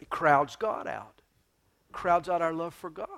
It 0.00 0.08
crowds 0.10 0.54
God 0.54 0.86
out, 0.86 1.20
crowds 1.90 2.28
out 2.28 2.40
our 2.40 2.54
love 2.54 2.72
for 2.72 2.88
God. 2.88 3.08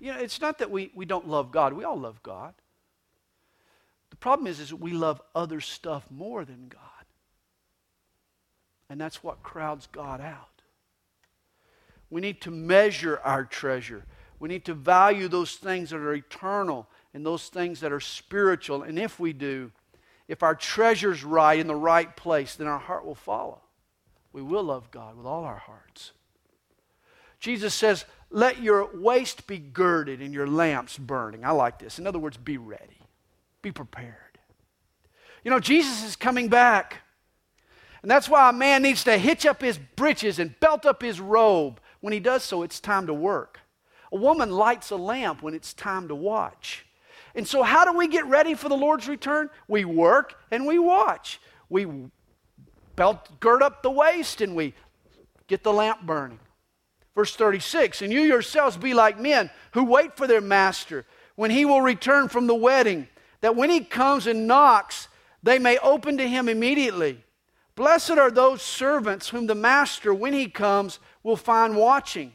You 0.00 0.12
know, 0.12 0.18
it's 0.18 0.42
not 0.42 0.58
that 0.58 0.70
we, 0.70 0.92
we 0.94 1.06
don't 1.06 1.26
love 1.26 1.50
God. 1.50 1.72
We 1.72 1.84
all 1.84 1.98
love 1.98 2.22
God. 2.22 2.52
The 4.10 4.16
problem 4.16 4.46
is, 4.46 4.60
is 4.60 4.74
we 4.74 4.92
love 4.92 5.22
other 5.34 5.62
stuff 5.62 6.04
more 6.10 6.44
than 6.44 6.68
God. 6.68 6.91
And 8.92 9.00
that's 9.00 9.24
what 9.24 9.42
crowds 9.42 9.88
God 9.90 10.20
out. 10.20 10.60
We 12.10 12.20
need 12.20 12.42
to 12.42 12.50
measure 12.50 13.18
our 13.24 13.42
treasure. 13.42 14.04
We 14.38 14.50
need 14.50 14.66
to 14.66 14.74
value 14.74 15.28
those 15.28 15.54
things 15.54 15.88
that 15.88 15.96
are 15.96 16.12
eternal 16.12 16.86
and 17.14 17.24
those 17.24 17.48
things 17.48 17.80
that 17.80 17.90
are 17.90 18.00
spiritual. 18.00 18.82
And 18.82 18.98
if 18.98 19.18
we 19.18 19.32
do, 19.32 19.72
if 20.28 20.42
our 20.42 20.54
treasure's 20.54 21.24
right 21.24 21.58
in 21.58 21.68
the 21.68 21.74
right 21.74 22.14
place, 22.14 22.54
then 22.54 22.66
our 22.66 22.78
heart 22.78 23.06
will 23.06 23.14
follow. 23.14 23.62
We 24.30 24.42
will 24.42 24.64
love 24.64 24.90
God 24.90 25.16
with 25.16 25.24
all 25.24 25.44
our 25.44 25.56
hearts. 25.56 26.12
Jesus 27.40 27.72
says, 27.72 28.04
Let 28.28 28.62
your 28.62 28.90
waist 28.92 29.46
be 29.46 29.56
girded 29.56 30.20
and 30.20 30.34
your 30.34 30.46
lamps 30.46 30.98
burning. 30.98 31.46
I 31.46 31.52
like 31.52 31.78
this. 31.78 31.98
In 31.98 32.06
other 32.06 32.18
words, 32.18 32.36
be 32.36 32.58
ready, 32.58 33.00
be 33.62 33.72
prepared. 33.72 34.38
You 35.44 35.50
know, 35.50 35.60
Jesus 35.60 36.04
is 36.04 36.14
coming 36.14 36.48
back. 36.48 37.01
And 38.02 38.10
that's 38.10 38.28
why 38.28 38.50
a 38.50 38.52
man 38.52 38.82
needs 38.82 39.04
to 39.04 39.16
hitch 39.16 39.46
up 39.46 39.62
his 39.62 39.78
breeches 39.78 40.38
and 40.38 40.58
belt 40.58 40.84
up 40.84 41.02
his 41.02 41.20
robe. 41.20 41.80
When 42.00 42.12
he 42.12 42.20
does 42.20 42.42
so, 42.42 42.62
it's 42.62 42.80
time 42.80 43.06
to 43.06 43.14
work. 43.14 43.60
A 44.12 44.16
woman 44.16 44.50
lights 44.50 44.90
a 44.90 44.96
lamp 44.96 45.42
when 45.42 45.54
it's 45.54 45.72
time 45.72 46.08
to 46.08 46.14
watch. 46.14 46.84
And 47.34 47.46
so, 47.46 47.62
how 47.62 47.84
do 47.84 47.96
we 47.96 48.08
get 48.08 48.26
ready 48.26 48.54
for 48.54 48.68
the 48.68 48.76
Lord's 48.76 49.08
return? 49.08 49.48
We 49.68 49.84
work 49.84 50.34
and 50.50 50.66
we 50.66 50.78
watch. 50.78 51.40
We 51.68 51.86
belt, 52.96 53.40
gird 53.40 53.62
up 53.62 53.82
the 53.82 53.90
waist 53.90 54.40
and 54.40 54.54
we 54.54 54.74
get 55.46 55.62
the 55.62 55.72
lamp 55.72 56.02
burning. 56.02 56.40
Verse 57.14 57.34
36 57.36 58.02
And 58.02 58.12
you 58.12 58.20
yourselves 58.20 58.76
be 58.76 58.94
like 58.94 59.18
men 59.18 59.50
who 59.72 59.84
wait 59.84 60.16
for 60.16 60.26
their 60.26 60.40
master 60.40 61.06
when 61.36 61.50
he 61.50 61.64
will 61.64 61.80
return 61.80 62.28
from 62.28 62.46
the 62.46 62.54
wedding, 62.54 63.08
that 63.40 63.56
when 63.56 63.70
he 63.70 63.80
comes 63.80 64.26
and 64.26 64.46
knocks, 64.46 65.08
they 65.42 65.58
may 65.58 65.78
open 65.78 66.18
to 66.18 66.28
him 66.28 66.48
immediately. 66.48 67.22
Blessed 67.74 68.12
are 68.12 68.30
those 68.30 68.62
servants 68.62 69.30
whom 69.30 69.46
the 69.46 69.54
master, 69.54 70.12
when 70.12 70.32
he 70.32 70.48
comes, 70.48 70.98
will 71.22 71.36
find 71.36 71.76
watching. 71.76 72.32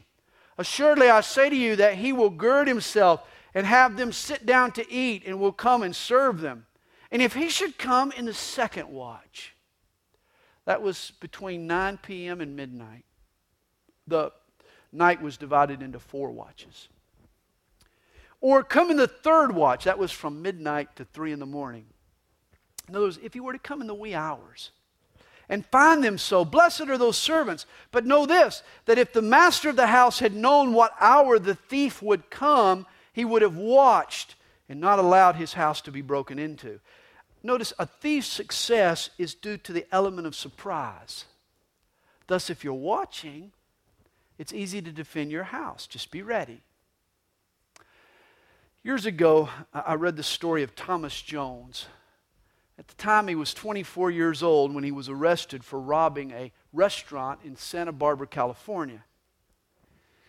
Assuredly, 0.56 1.08
I 1.08 1.20
say 1.20 1.48
to 1.48 1.56
you 1.56 1.76
that 1.76 1.94
he 1.94 2.12
will 2.12 2.30
gird 2.30 2.66
himself 2.66 3.22
and 3.54 3.66
have 3.66 3.96
them 3.96 4.12
sit 4.12 4.44
down 4.44 4.72
to 4.72 4.92
eat 4.92 5.22
and 5.24 5.38
will 5.38 5.52
come 5.52 5.82
and 5.82 5.94
serve 5.94 6.40
them. 6.40 6.66
And 7.10 7.22
if 7.22 7.34
he 7.34 7.48
should 7.48 7.78
come 7.78 8.12
in 8.12 8.26
the 8.26 8.34
second 8.34 8.88
watch, 8.88 9.54
that 10.64 10.82
was 10.82 11.12
between 11.20 11.66
9 11.66 11.98
p.m. 12.02 12.40
and 12.40 12.56
midnight. 12.56 13.04
The 14.06 14.32
night 14.92 15.22
was 15.22 15.36
divided 15.36 15.82
into 15.82 15.98
four 15.98 16.30
watches. 16.30 16.88
Or 18.40 18.62
come 18.62 18.90
in 18.90 18.96
the 18.96 19.08
third 19.08 19.54
watch, 19.54 19.84
that 19.84 19.98
was 19.98 20.12
from 20.12 20.42
midnight 20.42 20.96
to 20.96 21.04
3 21.04 21.32
in 21.32 21.38
the 21.38 21.46
morning. 21.46 21.86
In 22.88 22.96
other 22.96 23.06
words, 23.06 23.18
if 23.22 23.34
he 23.34 23.40
were 23.40 23.52
to 23.52 23.58
come 23.58 23.80
in 23.80 23.86
the 23.86 23.94
wee 23.94 24.14
hours, 24.14 24.70
and 25.48 25.64
find 25.66 26.04
them 26.04 26.18
so. 26.18 26.44
Blessed 26.44 26.82
are 26.82 26.98
those 26.98 27.16
servants. 27.16 27.66
But 27.90 28.06
know 28.06 28.26
this 28.26 28.62
that 28.84 28.98
if 28.98 29.12
the 29.12 29.22
master 29.22 29.70
of 29.70 29.76
the 29.76 29.86
house 29.86 30.18
had 30.18 30.34
known 30.34 30.72
what 30.72 30.94
hour 31.00 31.38
the 31.38 31.54
thief 31.54 32.02
would 32.02 32.30
come, 32.30 32.86
he 33.12 33.24
would 33.24 33.42
have 33.42 33.56
watched 33.56 34.34
and 34.68 34.80
not 34.80 34.98
allowed 34.98 35.36
his 35.36 35.54
house 35.54 35.80
to 35.82 35.90
be 35.90 36.02
broken 36.02 36.38
into. 36.38 36.80
Notice 37.42 37.72
a 37.78 37.86
thief's 37.86 38.26
success 38.26 39.10
is 39.16 39.34
due 39.34 39.56
to 39.58 39.72
the 39.72 39.86
element 39.92 40.26
of 40.26 40.34
surprise. 40.34 41.24
Thus, 42.26 42.50
if 42.50 42.62
you're 42.62 42.74
watching, 42.74 43.52
it's 44.38 44.52
easy 44.52 44.82
to 44.82 44.92
defend 44.92 45.30
your 45.30 45.44
house. 45.44 45.86
Just 45.86 46.10
be 46.10 46.22
ready. 46.22 46.60
Years 48.82 49.06
ago, 49.06 49.48
I 49.72 49.94
read 49.94 50.16
the 50.16 50.22
story 50.22 50.62
of 50.62 50.76
Thomas 50.76 51.20
Jones. 51.20 51.86
At 52.78 52.86
the 52.86 52.94
time, 52.94 53.26
he 53.26 53.34
was 53.34 53.52
24 53.54 54.12
years 54.12 54.42
old 54.42 54.72
when 54.72 54.84
he 54.84 54.92
was 54.92 55.08
arrested 55.08 55.64
for 55.64 55.80
robbing 55.80 56.30
a 56.30 56.52
restaurant 56.72 57.40
in 57.42 57.56
Santa 57.56 57.90
Barbara, 57.90 58.28
California. 58.28 59.04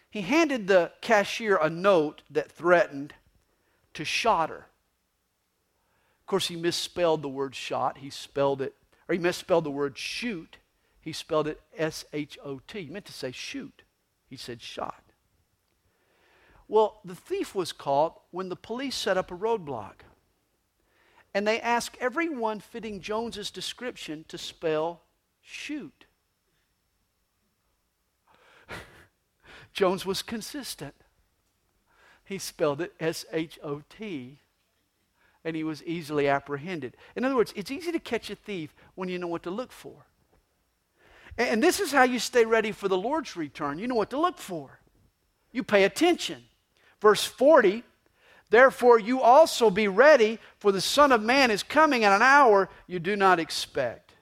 He 0.09 0.21
handed 0.21 0.67
the 0.67 0.91
cashier 1.01 1.57
a 1.57 1.69
note 1.69 2.23
that 2.31 2.51
threatened 2.51 3.13
to 3.93 4.03
shot 4.03 4.49
her. 4.49 4.65
Of 6.21 6.25
course, 6.25 6.47
he 6.47 6.55
misspelled 6.55 7.21
the 7.21 7.29
word 7.29 7.53
shot. 7.53 7.99
He 7.99 8.09
spelled 8.09 8.61
it, 8.61 8.73
or 9.07 9.13
he 9.13 9.19
misspelled 9.19 9.63
the 9.63 9.71
word 9.71 9.97
shoot. 9.97 10.57
He 10.99 11.13
spelled 11.13 11.47
it 11.47 11.61
S 11.77 12.05
H 12.13 12.39
O 12.43 12.61
T. 12.67 12.83
He 12.83 12.89
meant 12.89 13.05
to 13.05 13.13
say 13.13 13.31
shoot. 13.31 13.83
He 14.27 14.37
said 14.37 14.61
shot. 14.61 15.03
Well, 16.67 16.99
the 17.05 17.15
thief 17.15 17.53
was 17.53 17.71
caught 17.71 18.21
when 18.31 18.49
the 18.49 18.55
police 18.55 18.95
set 18.95 19.17
up 19.17 19.31
a 19.31 19.35
roadblock. 19.35 20.03
And 21.33 21.47
they 21.47 21.59
ask 21.61 21.95
everyone 21.99 22.59
fitting 22.59 23.01
Jones's 23.01 23.51
description 23.51 24.25
to 24.27 24.37
spell 24.37 25.01
shoot. 25.41 26.05
Jones 29.73 30.05
was 30.05 30.21
consistent. 30.21 30.95
He 32.25 32.37
spelled 32.37 32.81
it 32.81 32.93
S 32.99 33.25
H 33.31 33.59
O 33.63 33.81
T, 33.89 34.39
and 35.43 35.55
he 35.55 35.63
was 35.63 35.83
easily 35.83 36.27
apprehended. 36.27 36.95
In 37.15 37.25
other 37.25 37.35
words, 37.35 37.53
it's 37.55 37.71
easy 37.71 37.91
to 37.91 37.99
catch 37.99 38.29
a 38.29 38.35
thief 38.35 38.75
when 38.95 39.09
you 39.09 39.17
know 39.17 39.27
what 39.27 39.43
to 39.43 39.51
look 39.51 39.71
for. 39.71 40.05
And 41.37 41.63
this 41.63 41.79
is 41.79 41.91
how 41.91 42.03
you 42.03 42.19
stay 42.19 42.45
ready 42.45 42.71
for 42.71 42.87
the 42.87 42.97
Lord's 42.97 43.35
return. 43.35 43.79
You 43.79 43.87
know 43.87 43.95
what 43.95 44.09
to 44.09 44.19
look 44.19 44.37
for, 44.37 44.79
you 45.51 45.63
pay 45.63 45.83
attention. 45.83 46.43
Verse 47.01 47.23
40 47.23 47.83
Therefore, 48.49 48.99
you 48.99 49.21
also 49.21 49.69
be 49.69 49.87
ready, 49.87 50.39
for 50.57 50.71
the 50.71 50.81
Son 50.81 51.11
of 51.11 51.21
Man 51.21 51.51
is 51.51 51.61
coming 51.61 52.03
at 52.03 52.15
an 52.15 52.21
hour 52.21 52.69
you 52.87 52.99
do 52.99 53.15
not 53.15 53.39
expect. 53.39 54.13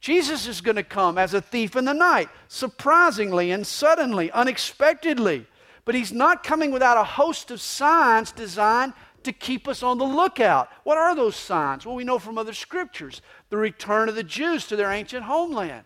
Jesus 0.00 0.46
is 0.46 0.60
going 0.60 0.76
to 0.76 0.84
come 0.84 1.18
as 1.18 1.34
a 1.34 1.40
thief 1.40 1.74
in 1.76 1.84
the 1.84 1.94
night, 1.94 2.28
surprisingly 2.46 3.50
and 3.50 3.66
suddenly, 3.66 4.30
unexpectedly. 4.30 5.46
But 5.84 5.94
he's 5.94 6.12
not 6.12 6.44
coming 6.44 6.70
without 6.70 6.98
a 6.98 7.04
host 7.04 7.50
of 7.50 7.60
signs 7.60 8.30
designed 8.30 8.92
to 9.24 9.32
keep 9.32 9.66
us 9.66 9.82
on 9.82 9.98
the 9.98 10.04
lookout. 10.04 10.68
What 10.84 10.98
are 10.98 11.14
those 11.16 11.36
signs? 11.36 11.84
Well, 11.84 11.94
we 11.94 12.04
know 12.04 12.18
from 12.18 12.38
other 12.38 12.52
scriptures 12.52 13.22
the 13.48 13.56
return 13.56 14.08
of 14.08 14.14
the 14.14 14.22
Jews 14.22 14.66
to 14.66 14.76
their 14.76 14.92
ancient 14.92 15.24
homeland. 15.24 15.84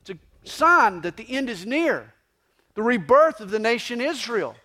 It's 0.00 0.10
a 0.10 0.48
sign 0.48 1.02
that 1.02 1.16
the 1.16 1.30
end 1.30 1.48
is 1.48 1.66
near, 1.66 2.14
the 2.74 2.82
rebirth 2.82 3.40
of 3.40 3.50
the 3.50 3.58
nation 3.58 4.00
Israel 4.00 4.56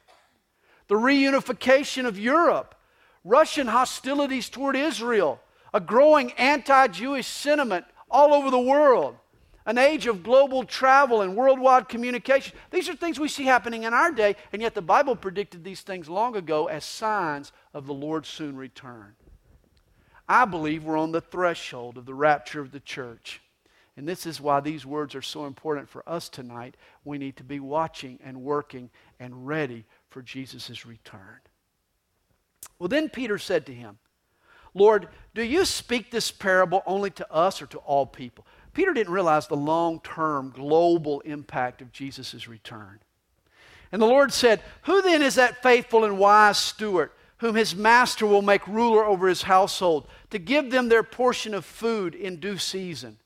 the 0.88 0.96
reunification 0.96 2.06
of 2.06 2.20
Europe, 2.20 2.76
Russian 3.24 3.68
hostilities 3.68 4.50
toward 4.50 4.76
Israel, 4.76 5.40
a 5.74 5.80
growing 5.80 6.32
anti 6.34 6.88
Jewish 6.88 7.28
sentiment 7.28 7.86
all 8.10 8.34
over 8.34 8.50
the 8.50 8.60
world, 8.60 9.16
an 9.66 9.78
age 9.78 10.08
of 10.08 10.24
global 10.24 10.64
travel 10.64 11.22
and 11.22 11.36
worldwide 11.36 11.90
communication. 11.90 12.58
These 12.72 12.88
are 12.88 12.96
things 12.96 13.20
we 13.20 13.28
see 13.28 13.44
happening 13.44 13.84
in 13.84 13.94
our 13.94 14.12
day, 14.12 14.38
and 14.54 14.62
yet 14.62 14.76
the 14.76 14.82
Bible 14.82 15.16
predicted 15.16 15.64
these 15.64 15.82
things 15.82 16.08
long 16.08 16.36
ago 16.38 16.68
as 16.68 16.86
signs 16.86 17.52
of 17.74 17.86
the 17.86 17.94
Lord's 17.94 18.30
soon 18.30 18.56
return. 18.56 19.16
I 20.30 20.46
believe 20.46 20.84
we're 20.84 20.98
on 20.98 21.12
the 21.12 21.22
threshold 21.22 21.98
of 21.98 22.06
the 22.06 22.14
rapture 22.14 22.62
of 22.62 22.72
the 22.72 22.80
church. 22.80 23.42
And 23.98 24.08
this 24.08 24.28
is 24.28 24.40
why 24.40 24.60
these 24.60 24.86
words 24.86 25.16
are 25.16 25.24
so 25.24 25.46
important 25.46 25.90
for 25.90 26.08
us 26.08 26.30
tonight. 26.30 26.78
We 27.04 27.18
need 27.18 27.36
to 27.38 27.44
be 27.44 27.60
watching 27.60 28.20
and 28.24 28.44
working 28.44 28.92
and 29.20 29.48
ready 29.48 29.86
for 30.10 30.22
Jesus' 30.22 30.86
return. 30.86 31.40
Well, 32.80 32.90
then 32.90 33.10
Peter 33.10 33.38
said 33.38 33.66
to 33.66 33.74
him, 33.74 34.00
Lord, 34.74 35.08
do 35.34 35.42
you 35.42 35.66
speak 35.66 36.12
this 36.12 36.32
parable 36.32 36.84
only 36.86 37.10
to 37.12 37.32
us 37.32 37.62
or 37.62 37.66
to 37.68 37.80
all 37.80 38.06
people? 38.06 38.46
Peter 38.74 38.94
didn't 38.94 39.14
realize 39.14 39.48
the 39.48 39.56
long 39.56 40.00
term 40.02 40.52
global 40.56 41.22
impact 41.22 41.82
of 41.82 41.92
Jesus' 41.92 42.48
return. 42.48 43.00
And 43.92 44.02
the 44.02 44.06
Lord 44.06 44.32
said, 44.32 44.62
Who 44.84 45.02
then 45.02 45.22
is 45.22 45.36
that 45.36 45.64
faithful 45.64 46.04
and 46.04 46.20
wise 46.20 46.58
steward 46.58 47.12
whom 47.38 47.56
his 47.56 47.76
master 47.76 48.26
will 48.26 48.42
make 48.42 48.68
ruler 48.68 49.06
over 49.06 49.28
his 49.28 49.44
household 49.44 50.08
to 50.30 50.40
give 50.40 50.72
them 50.72 50.90
their 50.90 51.04
portion 51.04 51.54
of 51.54 51.66
food 51.66 52.14
in 52.14 52.40
due 52.40 52.58
season? 52.58 53.18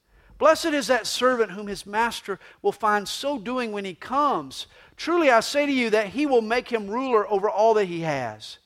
Blessed 0.41 0.73
is 0.73 0.87
that 0.87 1.05
servant 1.05 1.51
whom 1.51 1.67
his 1.67 1.85
master 1.85 2.39
will 2.63 2.71
find 2.71 3.07
so 3.07 3.37
doing 3.37 3.71
when 3.71 3.85
he 3.85 3.93
comes. 3.93 4.65
Truly 4.97 5.29
I 5.29 5.39
say 5.39 5.67
to 5.67 5.71
you 5.71 5.91
that 5.91 6.07
he 6.07 6.25
will 6.25 6.41
make 6.41 6.67
him 6.67 6.89
ruler 6.89 7.29
over 7.29 7.47
all 7.47 7.75
that 7.75 7.85
he 7.85 7.99
has. 7.99 8.57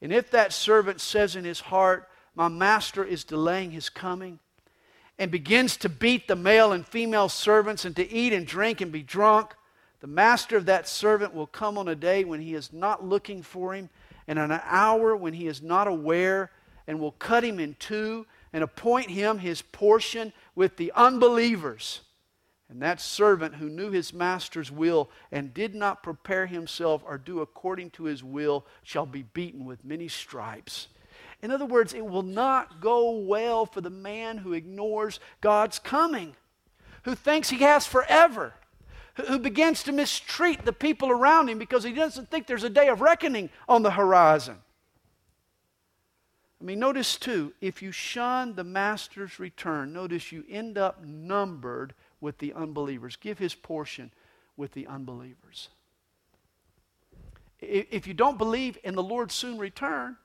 And 0.00 0.14
if 0.14 0.30
that 0.30 0.50
servant 0.50 1.02
says 1.02 1.36
in 1.36 1.44
his 1.44 1.60
heart, 1.60 2.08
My 2.34 2.48
master 2.48 3.04
is 3.04 3.22
delaying 3.22 3.72
his 3.72 3.90
coming, 3.90 4.38
and 5.18 5.30
begins 5.30 5.76
to 5.76 5.90
beat 5.90 6.26
the 6.26 6.36
male 6.36 6.72
and 6.72 6.86
female 6.86 7.28
servants 7.28 7.84
and 7.84 7.94
to 7.96 8.10
eat 8.10 8.32
and 8.32 8.46
drink 8.46 8.80
and 8.80 8.90
be 8.90 9.02
drunk, 9.02 9.54
the 10.00 10.06
master 10.06 10.56
of 10.56 10.64
that 10.64 10.88
servant 10.88 11.34
will 11.34 11.46
come 11.46 11.76
on 11.76 11.88
a 11.88 11.94
day 11.94 12.24
when 12.24 12.40
he 12.40 12.54
is 12.54 12.72
not 12.72 13.04
looking 13.04 13.42
for 13.42 13.74
him, 13.74 13.90
and 14.26 14.38
an 14.38 14.58
hour 14.64 15.14
when 15.14 15.34
he 15.34 15.48
is 15.48 15.60
not 15.60 15.86
aware, 15.86 16.50
and 16.86 16.98
will 16.98 17.12
cut 17.12 17.44
him 17.44 17.60
in 17.60 17.76
two 17.78 18.24
and 18.54 18.62
appoint 18.62 19.10
him 19.10 19.38
his 19.38 19.60
portion 19.60 20.32
with 20.54 20.76
the 20.76 20.92
unbelievers. 20.94 22.00
And 22.68 22.80
that 22.82 23.00
servant 23.00 23.56
who 23.56 23.68
knew 23.68 23.90
his 23.90 24.12
master's 24.12 24.70
will 24.70 25.10
and 25.30 25.52
did 25.52 25.74
not 25.74 26.02
prepare 26.02 26.46
himself 26.46 27.02
or 27.06 27.18
do 27.18 27.40
according 27.40 27.90
to 27.90 28.04
his 28.04 28.24
will 28.24 28.66
shall 28.82 29.06
be 29.06 29.22
beaten 29.22 29.64
with 29.64 29.84
many 29.84 30.08
stripes. 30.08 30.88
In 31.42 31.50
other 31.50 31.66
words, 31.66 31.92
it 31.92 32.06
will 32.06 32.22
not 32.22 32.80
go 32.80 33.18
well 33.18 33.66
for 33.66 33.82
the 33.82 33.90
man 33.90 34.38
who 34.38 34.54
ignores 34.54 35.20
God's 35.42 35.78
coming, 35.78 36.34
who 37.02 37.14
thinks 37.14 37.50
he 37.50 37.58
has 37.58 37.86
forever, 37.86 38.54
who 39.26 39.38
begins 39.38 39.82
to 39.82 39.92
mistreat 39.92 40.64
the 40.64 40.72
people 40.72 41.10
around 41.10 41.48
him 41.48 41.58
because 41.58 41.84
he 41.84 41.92
doesn't 41.92 42.30
think 42.30 42.46
there's 42.46 42.64
a 42.64 42.70
day 42.70 42.88
of 42.88 43.02
reckoning 43.02 43.50
on 43.68 43.82
the 43.82 43.90
horizon. 43.90 44.56
I 46.64 46.66
mean, 46.66 46.78
notice 46.78 47.16
too, 47.16 47.52
if 47.60 47.82
you 47.82 47.92
shun 47.92 48.54
the 48.54 48.64
master's 48.64 49.38
return, 49.38 49.92
notice 49.92 50.32
you 50.32 50.44
end 50.48 50.78
up 50.78 51.04
numbered 51.04 51.92
with 52.22 52.38
the 52.38 52.54
unbelievers. 52.54 53.16
Give 53.16 53.38
his 53.38 53.54
portion 53.54 54.10
with 54.56 54.72
the 54.72 54.86
unbelievers. 54.86 55.68
If 57.60 58.06
you 58.06 58.14
don't 58.14 58.38
believe 58.38 58.78
in 58.82 58.94
the 58.94 59.02
Lord's 59.02 59.34
soon 59.34 59.58
return, 59.58 60.16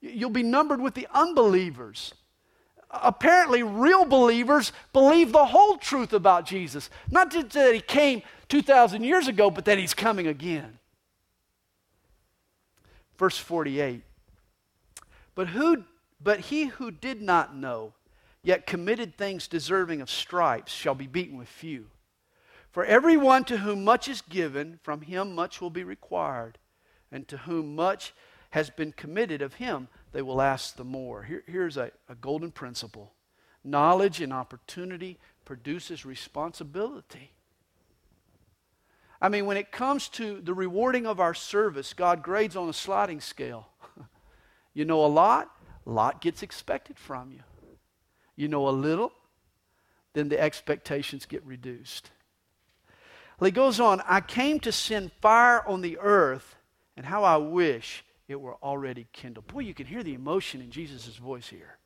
you'll 0.00 0.30
be 0.30 0.42
numbered 0.42 0.80
with 0.80 0.94
the 0.94 1.06
unbelievers. 1.12 2.14
Apparently, 2.90 3.62
real 3.62 4.06
believers 4.06 4.72
believe 4.94 5.30
the 5.30 5.44
whole 5.44 5.76
truth 5.76 6.14
about 6.14 6.46
Jesus. 6.46 6.88
Not 7.10 7.30
just 7.30 7.50
that 7.50 7.74
he 7.74 7.82
came 7.82 8.22
2,000 8.48 9.04
years 9.04 9.28
ago, 9.28 9.50
but 9.50 9.66
that 9.66 9.76
he's 9.76 9.92
coming 9.92 10.26
again. 10.26 10.78
Verse 13.18 13.36
48. 13.36 14.04
But, 15.34 15.48
who, 15.48 15.84
but 16.20 16.40
he 16.40 16.66
who 16.66 16.90
did 16.90 17.22
not 17.22 17.54
know 17.54 17.94
yet 18.42 18.66
committed 18.66 19.16
things 19.16 19.46
deserving 19.48 20.00
of 20.00 20.10
stripes 20.10 20.72
shall 20.72 20.94
be 20.94 21.06
beaten 21.06 21.38
with 21.38 21.48
few. 21.48 21.86
For 22.70 22.84
everyone 22.84 23.44
to 23.44 23.58
whom 23.58 23.84
much 23.84 24.08
is 24.08 24.22
given, 24.22 24.80
from 24.82 25.02
him 25.02 25.34
much 25.34 25.60
will 25.60 25.70
be 25.70 25.84
required, 25.84 26.58
and 27.10 27.28
to 27.28 27.38
whom 27.38 27.76
much 27.76 28.14
has 28.50 28.70
been 28.70 28.92
committed 28.92 29.42
of 29.42 29.54
him, 29.54 29.88
they 30.12 30.22
will 30.22 30.42
ask 30.42 30.76
the 30.76 30.84
more. 30.84 31.22
Here, 31.22 31.44
here's 31.46 31.76
a, 31.76 31.90
a 32.08 32.14
golden 32.14 32.50
principle 32.50 33.12
knowledge 33.64 34.20
and 34.20 34.32
opportunity 34.32 35.18
produces 35.44 36.04
responsibility. 36.04 37.30
I 39.20 39.28
mean, 39.28 39.46
when 39.46 39.56
it 39.56 39.70
comes 39.70 40.08
to 40.10 40.40
the 40.40 40.52
rewarding 40.52 41.06
of 41.06 41.20
our 41.20 41.32
service, 41.32 41.92
God 41.94 42.24
grades 42.24 42.56
on 42.56 42.68
a 42.68 42.72
sliding 42.72 43.20
scale. 43.20 43.68
you 44.74 44.84
know 44.84 45.04
a 45.04 45.06
lot, 45.06 45.50
a 45.86 45.90
lot 45.90 46.20
gets 46.20 46.42
expected 46.42 46.98
from 46.98 47.32
you 47.32 47.40
you 48.36 48.48
know 48.48 48.68
a 48.68 48.70
little, 48.70 49.12
then 50.14 50.28
the 50.28 50.40
expectations 50.40 51.26
get 51.26 51.44
reduced. 51.44 52.10
Well, 53.38 53.46
he 53.46 53.52
goes 53.52 53.80
on, 53.80 54.02
I 54.06 54.20
came 54.20 54.60
to 54.60 54.72
send 54.72 55.12
fire 55.20 55.66
on 55.66 55.80
the 55.80 55.98
earth, 55.98 56.56
and 56.96 57.06
how 57.06 57.24
I 57.24 57.36
wish 57.36 58.04
it 58.28 58.40
were 58.40 58.56
already 58.62 59.06
kindled. 59.12 59.46
Boy, 59.46 59.60
you 59.60 59.74
can 59.74 59.86
hear 59.86 60.02
the 60.02 60.14
emotion 60.14 60.60
in 60.60 60.70
Jesus' 60.70 61.16
voice 61.16 61.48
here. 61.48 61.78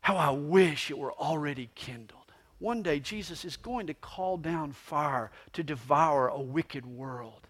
How 0.00 0.16
I 0.16 0.30
wish 0.30 0.90
it 0.90 0.98
were 0.98 1.12
already 1.12 1.70
kindled. 1.74 2.20
One 2.58 2.82
day, 2.82 3.00
Jesus 3.00 3.44
is 3.44 3.56
going 3.56 3.86
to 3.88 3.94
call 3.94 4.36
down 4.36 4.72
fire 4.72 5.30
to 5.54 5.62
devour 5.62 6.28
a 6.28 6.40
wicked 6.40 6.86
world. 6.86 7.46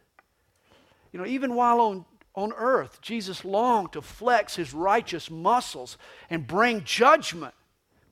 You 1.12 1.20
know, 1.20 1.26
even 1.26 1.54
while 1.54 1.80
on 1.80 2.04
on 2.34 2.52
earth. 2.52 3.00
Jesus 3.00 3.44
longed 3.44 3.92
to 3.92 4.02
flex 4.02 4.56
his 4.56 4.74
righteous 4.74 5.30
muscles 5.30 5.96
and 6.28 6.46
bring 6.46 6.84
judgment, 6.84 7.54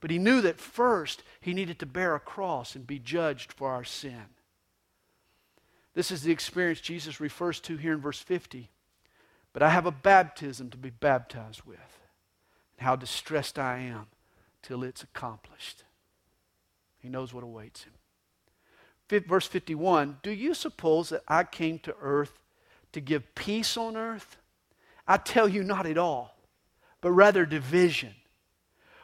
but 0.00 0.10
he 0.10 0.18
knew 0.18 0.40
that 0.40 0.60
first 0.60 1.22
he 1.40 1.54
needed 1.54 1.78
to 1.78 1.86
bear 1.86 2.14
a 2.14 2.20
cross 2.20 2.74
and 2.74 2.86
be 2.86 2.98
judged 2.98 3.52
for 3.52 3.70
our 3.70 3.84
sin. 3.84 4.24
This 5.94 6.10
is 6.10 6.22
the 6.22 6.32
experience 6.32 6.80
Jesus 6.80 7.20
refers 7.20 7.60
to 7.60 7.76
here 7.76 7.92
in 7.92 8.00
verse 8.00 8.20
50. 8.20 8.70
But 9.52 9.62
I 9.62 9.68
have 9.68 9.84
a 9.84 9.90
baptism 9.90 10.70
to 10.70 10.78
be 10.78 10.90
baptized 10.90 11.62
with, 11.66 11.78
and 12.78 12.86
how 12.86 12.96
distressed 12.96 13.58
I 13.58 13.78
am 13.78 14.06
till 14.62 14.82
it's 14.82 15.02
accomplished. 15.02 15.84
He 16.98 17.08
knows 17.08 17.34
what 17.34 17.44
awaits 17.44 17.84
him. 17.84 17.92
Verse 19.26 19.46
51 19.46 20.18
Do 20.22 20.30
you 20.30 20.54
suppose 20.54 21.10
that 21.10 21.22
I 21.28 21.44
came 21.44 21.78
to 21.80 21.94
earth 22.00 22.38
to 22.92 23.00
give 23.00 23.34
peace 23.34 23.76
on 23.76 23.96
earth? 23.96 24.36
I 25.06 25.16
tell 25.16 25.48
you, 25.48 25.62
not 25.62 25.86
at 25.86 25.98
all, 25.98 26.34
but 27.00 27.12
rather 27.12 27.44
division. 27.44 28.14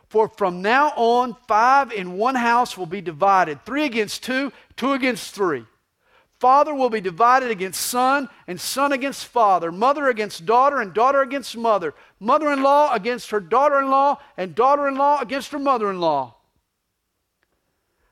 For 0.09 0.29
from 0.29 0.63
now 0.63 0.93
on, 0.97 1.37
five 1.47 1.93
in 1.93 2.17
one 2.17 2.35
house 2.35 2.79
will 2.79 2.87
be 2.87 3.01
divided 3.01 3.65
three 3.65 3.85
against 3.85 4.23
two, 4.23 4.53
two 4.77 4.93
against 4.93 5.35
three. 5.35 5.65
Father 6.39 6.73
will 6.73 6.89
be 6.89 7.01
divided 7.01 7.51
against 7.51 7.81
son, 7.81 8.29
and 8.47 8.61
son 8.61 8.93
against 8.93 9.27
father, 9.27 9.73
mother 9.73 10.09
against 10.09 10.47
daughter, 10.47 10.81
and 10.81 10.95
daughter 10.95 11.21
against 11.21 11.57
mother, 11.57 11.95
mother 12.21 12.53
in 12.53 12.63
law 12.63 12.95
against 12.95 13.31
her 13.31 13.41
daughter 13.41 13.81
in 13.81 13.91
law, 13.91 14.19
and 14.37 14.55
daughter 14.55 14.87
in 14.87 14.95
law 14.95 15.21
against 15.21 15.51
her 15.51 15.59
mother 15.59 15.91
in 15.91 16.01
law. 16.01 16.37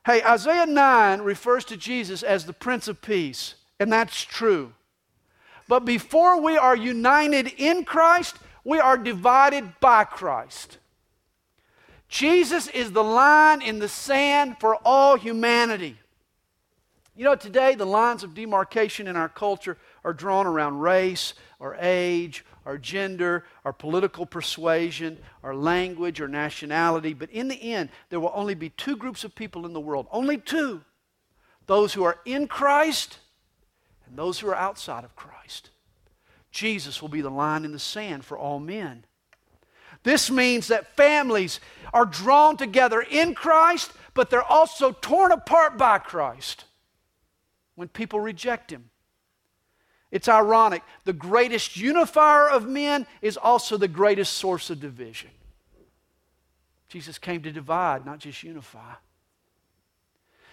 Hey, 0.05 0.21
Isaiah 0.23 0.65
9 0.65 1.21
refers 1.21 1.63
to 1.65 1.77
Jesus 1.77 2.21
as 2.21 2.45
the 2.45 2.53
Prince 2.53 2.87
of 2.89 3.01
Peace, 3.01 3.55
and 3.79 3.91
that's 3.91 4.21
true. 4.21 4.73
But 5.67 5.85
before 5.85 6.41
we 6.41 6.57
are 6.57 6.75
united 6.75 7.47
in 7.57 7.83
Christ, 7.83 8.37
we 8.63 8.79
are 8.79 8.97
divided 8.97 9.79
by 9.79 10.03
Christ. 10.03 10.77
Jesus 12.07 12.67
is 12.67 12.91
the 12.91 13.03
line 13.03 13.61
in 13.61 13.79
the 13.79 13.89
sand 13.89 14.57
for 14.59 14.77
all 14.85 15.17
humanity. 15.17 15.97
You 17.15 17.25
know, 17.25 17.35
today 17.35 17.75
the 17.75 17.85
lines 17.85 18.23
of 18.23 18.33
demarcation 18.33 19.07
in 19.07 19.15
our 19.15 19.27
culture 19.27 19.77
are 20.03 20.13
drawn 20.13 20.45
around 20.45 20.79
race 20.79 21.33
or 21.59 21.75
age 21.81 22.45
or 22.63 22.77
gender 22.77 23.43
or 23.65 23.73
political 23.73 24.25
persuasion 24.25 25.17
or 25.41 25.55
language 25.55 26.21
or 26.21 26.27
nationality. 26.27 27.13
But 27.13 27.31
in 27.31 27.47
the 27.47 27.55
end, 27.55 27.89
there 28.09 28.19
will 28.19 28.31
only 28.35 28.53
be 28.53 28.69
two 28.69 28.95
groups 28.95 29.23
of 29.23 29.33
people 29.33 29.65
in 29.65 29.73
the 29.73 29.81
world. 29.81 30.07
Only 30.11 30.37
two. 30.37 30.83
Those 31.65 31.93
who 31.93 32.03
are 32.03 32.19
in 32.25 32.47
Christ 32.47 33.17
and 34.07 34.17
those 34.17 34.39
who 34.39 34.47
are 34.49 34.55
outside 34.55 35.03
of 35.03 35.15
Christ. 35.15 35.69
Jesus 36.51 37.01
will 37.01 37.09
be 37.09 37.21
the 37.21 37.29
line 37.29 37.65
in 37.65 37.71
the 37.71 37.79
sand 37.79 38.25
for 38.25 38.37
all 38.37 38.59
men. 38.59 39.05
This 40.03 40.31
means 40.31 40.67
that 40.67 40.95
families 40.95 41.59
are 41.93 42.05
drawn 42.05 42.57
together 42.57 43.01
in 43.01 43.33
Christ, 43.33 43.91
but 44.13 44.29
they're 44.29 44.41
also 44.41 44.91
torn 44.91 45.31
apart 45.31 45.77
by 45.77 45.97
Christ 45.97 46.65
when 47.75 47.87
people 47.87 48.19
reject 48.19 48.71
him. 48.71 48.89
It's 50.11 50.29
ironic. 50.29 50.83
The 51.03 51.13
greatest 51.13 51.75
unifier 51.75 52.49
of 52.49 52.67
men 52.67 53.05
is 53.21 53.35
also 53.35 53.77
the 53.77 53.87
greatest 53.87 54.33
source 54.33 54.69
of 54.69 54.79
division. 54.79 55.29
Jesus 56.87 57.17
came 57.17 57.41
to 57.41 57.51
divide, 57.51 58.05
not 58.05 58.19
just 58.19 58.43
unify. 58.43 58.93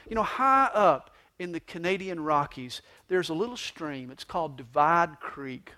You 0.08 0.16
know, 0.16 0.22
high 0.22 0.68
up 0.74 1.13
in 1.38 1.52
the 1.52 1.60
Canadian 1.60 2.20
Rockies, 2.20 2.82
there's 3.08 3.28
a 3.28 3.34
little 3.34 3.56
stream. 3.56 4.10
It's 4.10 4.24
called 4.24 4.56
Divide 4.56 5.20
Creek. 5.20 5.72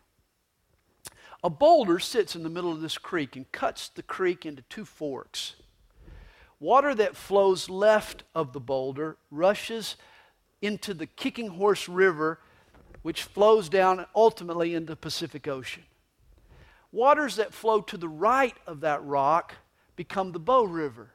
A 1.42 1.50
boulder 1.50 1.98
sits 1.98 2.34
in 2.34 2.42
the 2.42 2.48
middle 2.50 2.72
of 2.72 2.80
this 2.80 2.98
creek 2.98 3.36
and 3.36 3.50
cuts 3.52 3.88
the 3.88 4.02
creek 4.02 4.44
into 4.44 4.62
two 4.62 4.84
forks. 4.84 5.54
Water 6.59 6.94
that 6.94 7.16
flows 7.16 7.68
left 7.68 8.22
of 8.34 8.52
the 8.52 8.61
boulder 8.61 9.16
rushes 9.30 9.96
into 10.62 10.94
the 10.94 11.07
Kicking 11.07 11.48
Horse 11.48 11.88
River, 11.88 12.40
which 13.02 13.22
flows 13.22 13.68
down 13.68 14.07
ultimately 14.14 14.74
into 14.74 14.92
the 14.92 14.96
Pacific 14.96 15.46
Ocean. 15.46 15.84
Waters 16.90 17.36
that 17.36 17.52
flow 17.52 17.80
to 17.82 17.96
the 17.96 18.09
right 18.09 18.57
of 18.66 18.80
that 18.80 19.04
rock 19.04 19.54
become 19.96 20.32
the 20.32 20.38
Bow 20.38 20.64
River, 20.64 21.11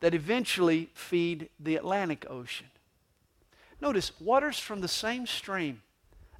that 0.00 0.14
eventually 0.14 0.90
feed 0.92 1.48
the 1.58 1.76
Atlantic 1.76 2.26
Ocean. 2.28 2.66
Notice, 3.80 4.12
waters 4.20 4.58
from 4.58 4.80
the 4.80 4.88
same 4.88 5.26
stream 5.26 5.82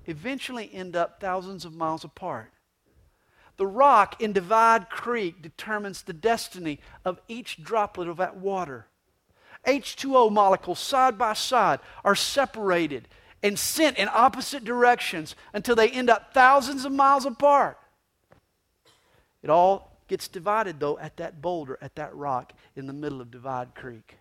eventually 0.06 0.70
end 0.72 0.96
up 0.96 1.20
thousands 1.20 1.64
of 1.64 1.74
miles 1.74 2.04
apart. 2.04 2.52
The 3.56 3.66
rock 3.66 4.20
in 4.20 4.32
Divide 4.32 4.90
Creek 4.90 5.42
determines 5.42 6.02
the 6.02 6.12
destiny 6.12 6.80
of 7.04 7.20
each 7.28 7.62
droplet 7.62 8.08
of 8.08 8.18
that 8.18 8.36
water. 8.36 8.86
H2O 9.66 10.30
molecules 10.30 10.78
side 10.78 11.18
by 11.18 11.32
side 11.32 11.80
are 12.04 12.14
separated 12.14 13.08
and 13.42 13.58
sent 13.58 13.98
in 13.98 14.08
opposite 14.12 14.64
directions 14.64 15.34
until 15.52 15.74
they 15.74 15.90
end 15.90 16.10
up 16.10 16.32
thousands 16.32 16.84
of 16.84 16.92
miles 16.92 17.26
apart. 17.26 17.78
It 19.42 19.50
all 19.50 19.96
gets 20.08 20.28
divided, 20.28 20.80
though, 20.80 20.98
at 20.98 21.16
that 21.16 21.40
boulder, 21.42 21.78
at 21.80 21.96
that 21.96 22.14
rock 22.14 22.52
in 22.74 22.86
the 22.86 22.92
middle 22.92 23.20
of 23.20 23.30
Divide 23.30 23.74
Creek. 23.74 24.18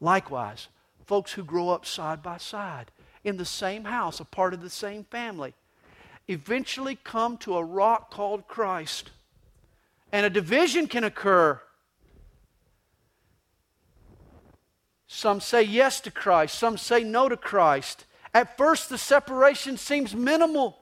Likewise, 0.00 0.68
folks 1.06 1.32
who 1.32 1.44
grow 1.44 1.70
up 1.70 1.86
side 1.86 2.22
by 2.22 2.36
side 2.36 2.90
in 3.22 3.36
the 3.36 3.44
same 3.44 3.84
house, 3.84 4.20
a 4.20 4.24
part 4.24 4.54
of 4.54 4.60
the 4.60 4.70
same 4.70 5.04
family, 5.04 5.54
eventually 6.28 6.98
come 7.04 7.36
to 7.38 7.56
a 7.56 7.64
rock 7.64 8.10
called 8.10 8.46
Christ. 8.48 9.10
And 10.12 10.24
a 10.24 10.30
division 10.30 10.86
can 10.86 11.04
occur 11.04 11.60
Some 15.14 15.40
say 15.40 15.62
yes 15.62 16.00
to 16.00 16.10
Christ, 16.10 16.58
some 16.58 16.76
say 16.76 17.04
no 17.04 17.28
to 17.28 17.36
Christ. 17.36 18.04
At 18.34 18.56
first, 18.56 18.88
the 18.88 18.98
separation 18.98 19.76
seems 19.76 20.12
minimal. 20.12 20.76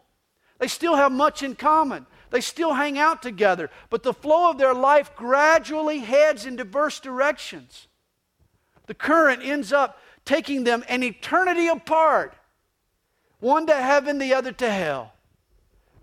They 0.59 0.69
still 0.69 0.97
have 0.97 1.13
much 1.13 1.43
in 1.43 1.55
common. 1.55 2.07
They 2.31 2.41
still 2.41 2.73
hang 2.73 2.99
out 2.99 3.23
together, 3.23 3.69
but 3.91 4.03
the 4.03 4.15
flow 4.15 4.49
of 4.49 4.57
their 4.57 4.73
life 4.73 5.15
gradually 5.15 5.99
heads 5.99 6.47
in 6.47 6.57
diverse 6.57 6.99
directions. 6.99 7.89
The 8.87 8.95
current 8.95 9.43
ends 9.45 9.71
up 9.71 9.99
taking 10.25 10.65
them 10.65 10.85
an 10.89 11.03
eternity 11.03 11.69
apart, 11.69 12.35
one 13.41 13.67
to 13.67 13.75
heaven, 13.75 14.19
the 14.19 14.35
other 14.35 14.53
to 14.53 14.71
hell. 14.71 15.13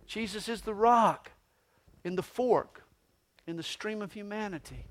Jesus 0.06 0.50
is 0.50 0.62
the 0.62 0.74
rock 0.74 1.32
in 2.04 2.16
the 2.16 2.24
fork, 2.24 2.84
in 3.48 3.56
the 3.56 3.64
stream 3.64 4.02
of 4.02 4.12
humanity 4.14 4.86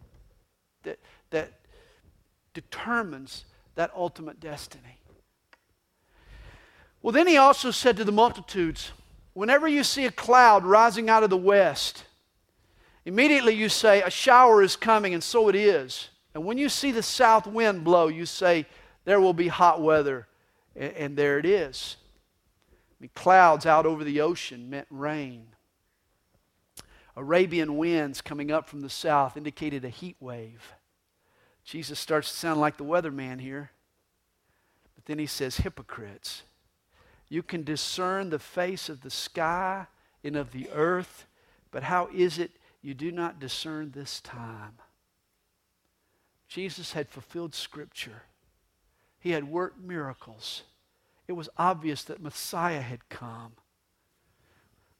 that, 0.84 0.98
that 1.30 1.52
determines 2.54 3.44
that 3.74 3.90
ultimate 3.94 4.40
destiny. 4.40 5.00
Well, 7.02 7.12
then 7.12 7.26
he 7.26 7.36
also 7.36 7.70
said 7.70 7.96
to 7.98 8.04
the 8.04 8.12
multitudes, 8.12 8.92
Whenever 9.34 9.68
you 9.68 9.84
see 9.84 10.04
a 10.04 10.10
cloud 10.10 10.64
rising 10.64 11.08
out 11.08 11.22
of 11.22 11.30
the 11.30 11.36
west, 11.36 12.04
immediately 13.04 13.54
you 13.54 13.68
say, 13.68 14.02
A 14.02 14.10
shower 14.10 14.62
is 14.62 14.74
coming, 14.74 15.14
and 15.14 15.22
so 15.22 15.48
it 15.48 15.54
is. 15.54 16.08
And 16.34 16.44
when 16.44 16.58
you 16.58 16.68
see 16.68 16.90
the 16.90 17.02
south 17.02 17.46
wind 17.46 17.84
blow, 17.84 18.08
you 18.08 18.26
say, 18.26 18.66
There 19.08 19.22
will 19.22 19.32
be 19.32 19.48
hot 19.48 19.80
weather, 19.80 20.28
and, 20.76 20.92
and 20.92 21.16
there 21.16 21.38
it 21.38 21.46
is. 21.46 21.96
I 22.70 22.96
mean, 23.00 23.10
clouds 23.14 23.64
out 23.64 23.86
over 23.86 24.04
the 24.04 24.20
ocean 24.20 24.68
meant 24.68 24.86
rain. 24.90 25.46
Arabian 27.16 27.78
winds 27.78 28.20
coming 28.20 28.52
up 28.52 28.68
from 28.68 28.82
the 28.82 28.90
south 28.90 29.38
indicated 29.38 29.82
a 29.82 29.88
heat 29.88 30.16
wave. 30.20 30.74
Jesus 31.64 31.98
starts 31.98 32.30
to 32.30 32.36
sound 32.36 32.60
like 32.60 32.76
the 32.76 32.84
weatherman 32.84 33.40
here. 33.40 33.70
But 34.94 35.06
then 35.06 35.18
he 35.18 35.24
says, 35.24 35.56
hypocrites. 35.56 36.42
You 37.30 37.42
can 37.42 37.64
discern 37.64 38.28
the 38.28 38.38
face 38.38 38.90
of 38.90 39.00
the 39.00 39.10
sky 39.10 39.86
and 40.22 40.36
of 40.36 40.52
the 40.52 40.68
earth, 40.68 41.24
but 41.70 41.84
how 41.84 42.10
is 42.14 42.38
it 42.38 42.50
you 42.82 42.92
do 42.92 43.10
not 43.10 43.40
discern 43.40 43.92
this 43.92 44.20
time? 44.20 44.74
Jesus 46.46 46.92
had 46.92 47.08
fulfilled 47.08 47.54
Scripture, 47.54 48.24
he 49.18 49.30
had 49.30 49.44
worked 49.44 49.80
miracles. 49.80 50.62
It 51.26 51.32
was 51.32 51.48
obvious 51.56 52.04
that 52.04 52.22
Messiah 52.22 52.80
had 52.80 53.08
come. 53.08 53.52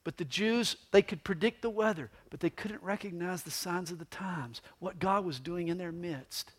But 0.04 0.16
the 0.16 0.24
Jews, 0.24 0.76
they 0.90 1.02
could 1.02 1.24
predict 1.24 1.62
the 1.62 1.70
weather, 1.70 2.10
but 2.30 2.40
they 2.40 2.50
couldn't 2.50 2.82
recognize 2.82 3.42
the 3.42 3.50
signs 3.50 3.90
of 3.90 3.98
the 3.98 4.06
times, 4.06 4.62
what 4.78 4.98
God 4.98 5.24
was 5.24 5.40
doing 5.40 5.68
in 5.68 5.78
their 5.78 5.92
midst 5.92 6.52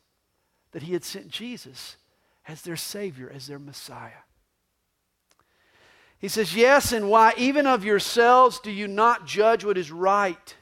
that 0.72 0.84
he 0.84 0.94
had 0.94 1.04
sent 1.04 1.30
Jesus 1.30 1.96
as 2.48 2.62
their 2.62 2.76
Savior, 2.76 3.32
as 3.34 3.48
their 3.48 3.60
Messiah. 3.60 4.24
He 6.20 6.28
says, 6.28 6.56
Yes, 6.56 6.92
and 6.92 7.10
why 7.10 7.34
even 7.38 7.66
of 7.66 7.86
yourselves 7.86 8.60
do 8.60 8.72
you 8.72 8.88
not 8.88 9.26
judge 9.26 9.64
what 9.64 9.78
is 9.78 9.92
right? 9.92 10.56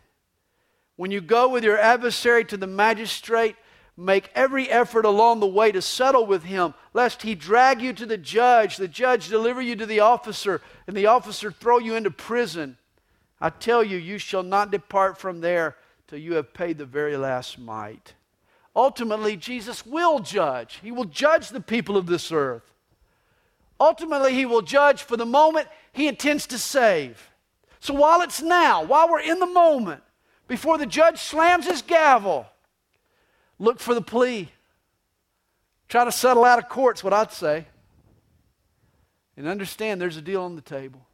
When 0.95 1.11
you 1.11 1.21
go 1.21 1.49
with 1.49 1.63
your 1.63 1.77
adversary 1.77 2.45
to 2.45 2.57
the 2.57 2.67
magistrate, 2.67 3.55
make 3.97 4.29
every 4.35 4.69
effort 4.69 5.05
along 5.05 5.39
the 5.39 5.47
way 5.47 5.71
to 5.71 5.81
settle 5.81 6.25
with 6.25 6.43
him, 6.43 6.75
lest 6.93 7.23
he 7.23 7.33
drag 7.33 7.81
you 7.81 7.91
to 7.93 8.05
the 8.05 8.17
judge, 8.17 8.77
the 8.77 8.87
judge 8.87 9.27
deliver 9.27 9.61
you 9.61 9.75
to 9.75 9.87
the 9.87 9.99
officer, 9.99 10.61
and 10.85 10.95
the 10.95 11.07
officer 11.07 11.51
throw 11.51 11.79
you 11.79 11.95
into 11.95 12.11
prison. 12.11 12.77
I 13.41 13.49
tell 13.49 13.83
you, 13.83 13.97
you 13.97 14.19
shall 14.19 14.43
not 14.43 14.71
depart 14.71 15.17
from 15.17 15.41
there 15.41 15.75
till 16.07 16.19
you 16.19 16.35
have 16.35 16.53
paid 16.53 16.77
the 16.77 16.85
very 16.85 17.17
last 17.17 17.57
mite. 17.57 18.13
Ultimately, 18.75 19.35
Jesus 19.35 19.85
will 19.85 20.19
judge. 20.19 20.79
He 20.83 20.91
will 20.91 21.05
judge 21.05 21.49
the 21.49 21.59
people 21.59 21.97
of 21.97 22.05
this 22.05 22.31
earth. 22.31 22.71
Ultimately, 23.79 24.33
He 24.33 24.45
will 24.45 24.61
judge 24.61 25.01
for 25.01 25.17
the 25.17 25.25
moment 25.25 25.67
He 25.91 26.07
intends 26.07 26.45
to 26.47 26.59
save. 26.59 27.31
So 27.79 27.93
while 27.93 28.21
it's 28.21 28.41
now, 28.41 28.83
while 28.83 29.09
we're 29.09 29.21
in 29.21 29.39
the 29.39 29.45
moment, 29.47 30.03
before 30.47 30.77
the 30.77 30.85
judge 30.85 31.19
slams 31.19 31.65
his 31.65 31.81
gavel, 31.81 32.47
look 33.59 33.79
for 33.79 33.93
the 33.93 34.01
plea. 34.01 34.49
Try 35.89 36.05
to 36.05 36.11
settle 36.11 36.43
out 36.43 36.59
of 36.59 36.69
court's 36.69 37.03
what 37.03 37.13
I'd 37.13 37.31
say. 37.31 37.65
And 39.35 39.47
understand 39.47 40.01
there's 40.01 40.17
a 40.17 40.21
deal 40.21 40.41
on 40.41 40.55
the 40.55 40.61
table. 40.61 41.05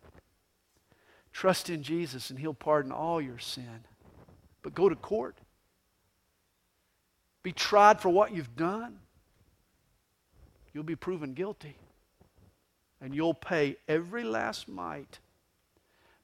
Trust 1.32 1.70
in 1.70 1.84
Jesus 1.84 2.30
and 2.30 2.40
He'll 2.40 2.54
pardon 2.54 2.92
all 2.92 3.22
your 3.22 3.40
sin. 3.40 3.86
But 4.62 4.74
go 4.74 4.90
to 4.90 4.96
court 4.96 5.38
be 7.44 7.52
tried 7.52 8.00
for 8.00 8.08
what 8.10 8.34
you've 8.34 8.56
done, 8.56 9.00
you'll 10.74 10.84
be 10.86 10.96
proven 10.96 11.34
guilty. 11.34 11.76
and 13.02 13.14
you'll 13.14 13.34
pay 13.34 13.76
every 13.86 14.24
last 14.24 14.70
mite. 14.70 15.20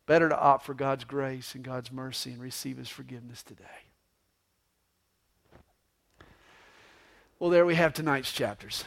Better 0.05 0.29
to 0.29 0.39
opt 0.39 0.65
for 0.65 0.73
God's 0.73 1.03
grace 1.03 1.53
and 1.53 1.61
God's 1.61 1.91
mercy 1.91 2.31
and 2.31 2.41
receive 2.41 2.77
His 2.77 2.87
forgiveness 2.87 3.43
today. 3.43 3.88
Well, 7.39 7.49
there 7.49 7.65
we 7.65 7.75
have 7.75 7.93
tonight's 7.93 8.33
chapters. 8.33 8.83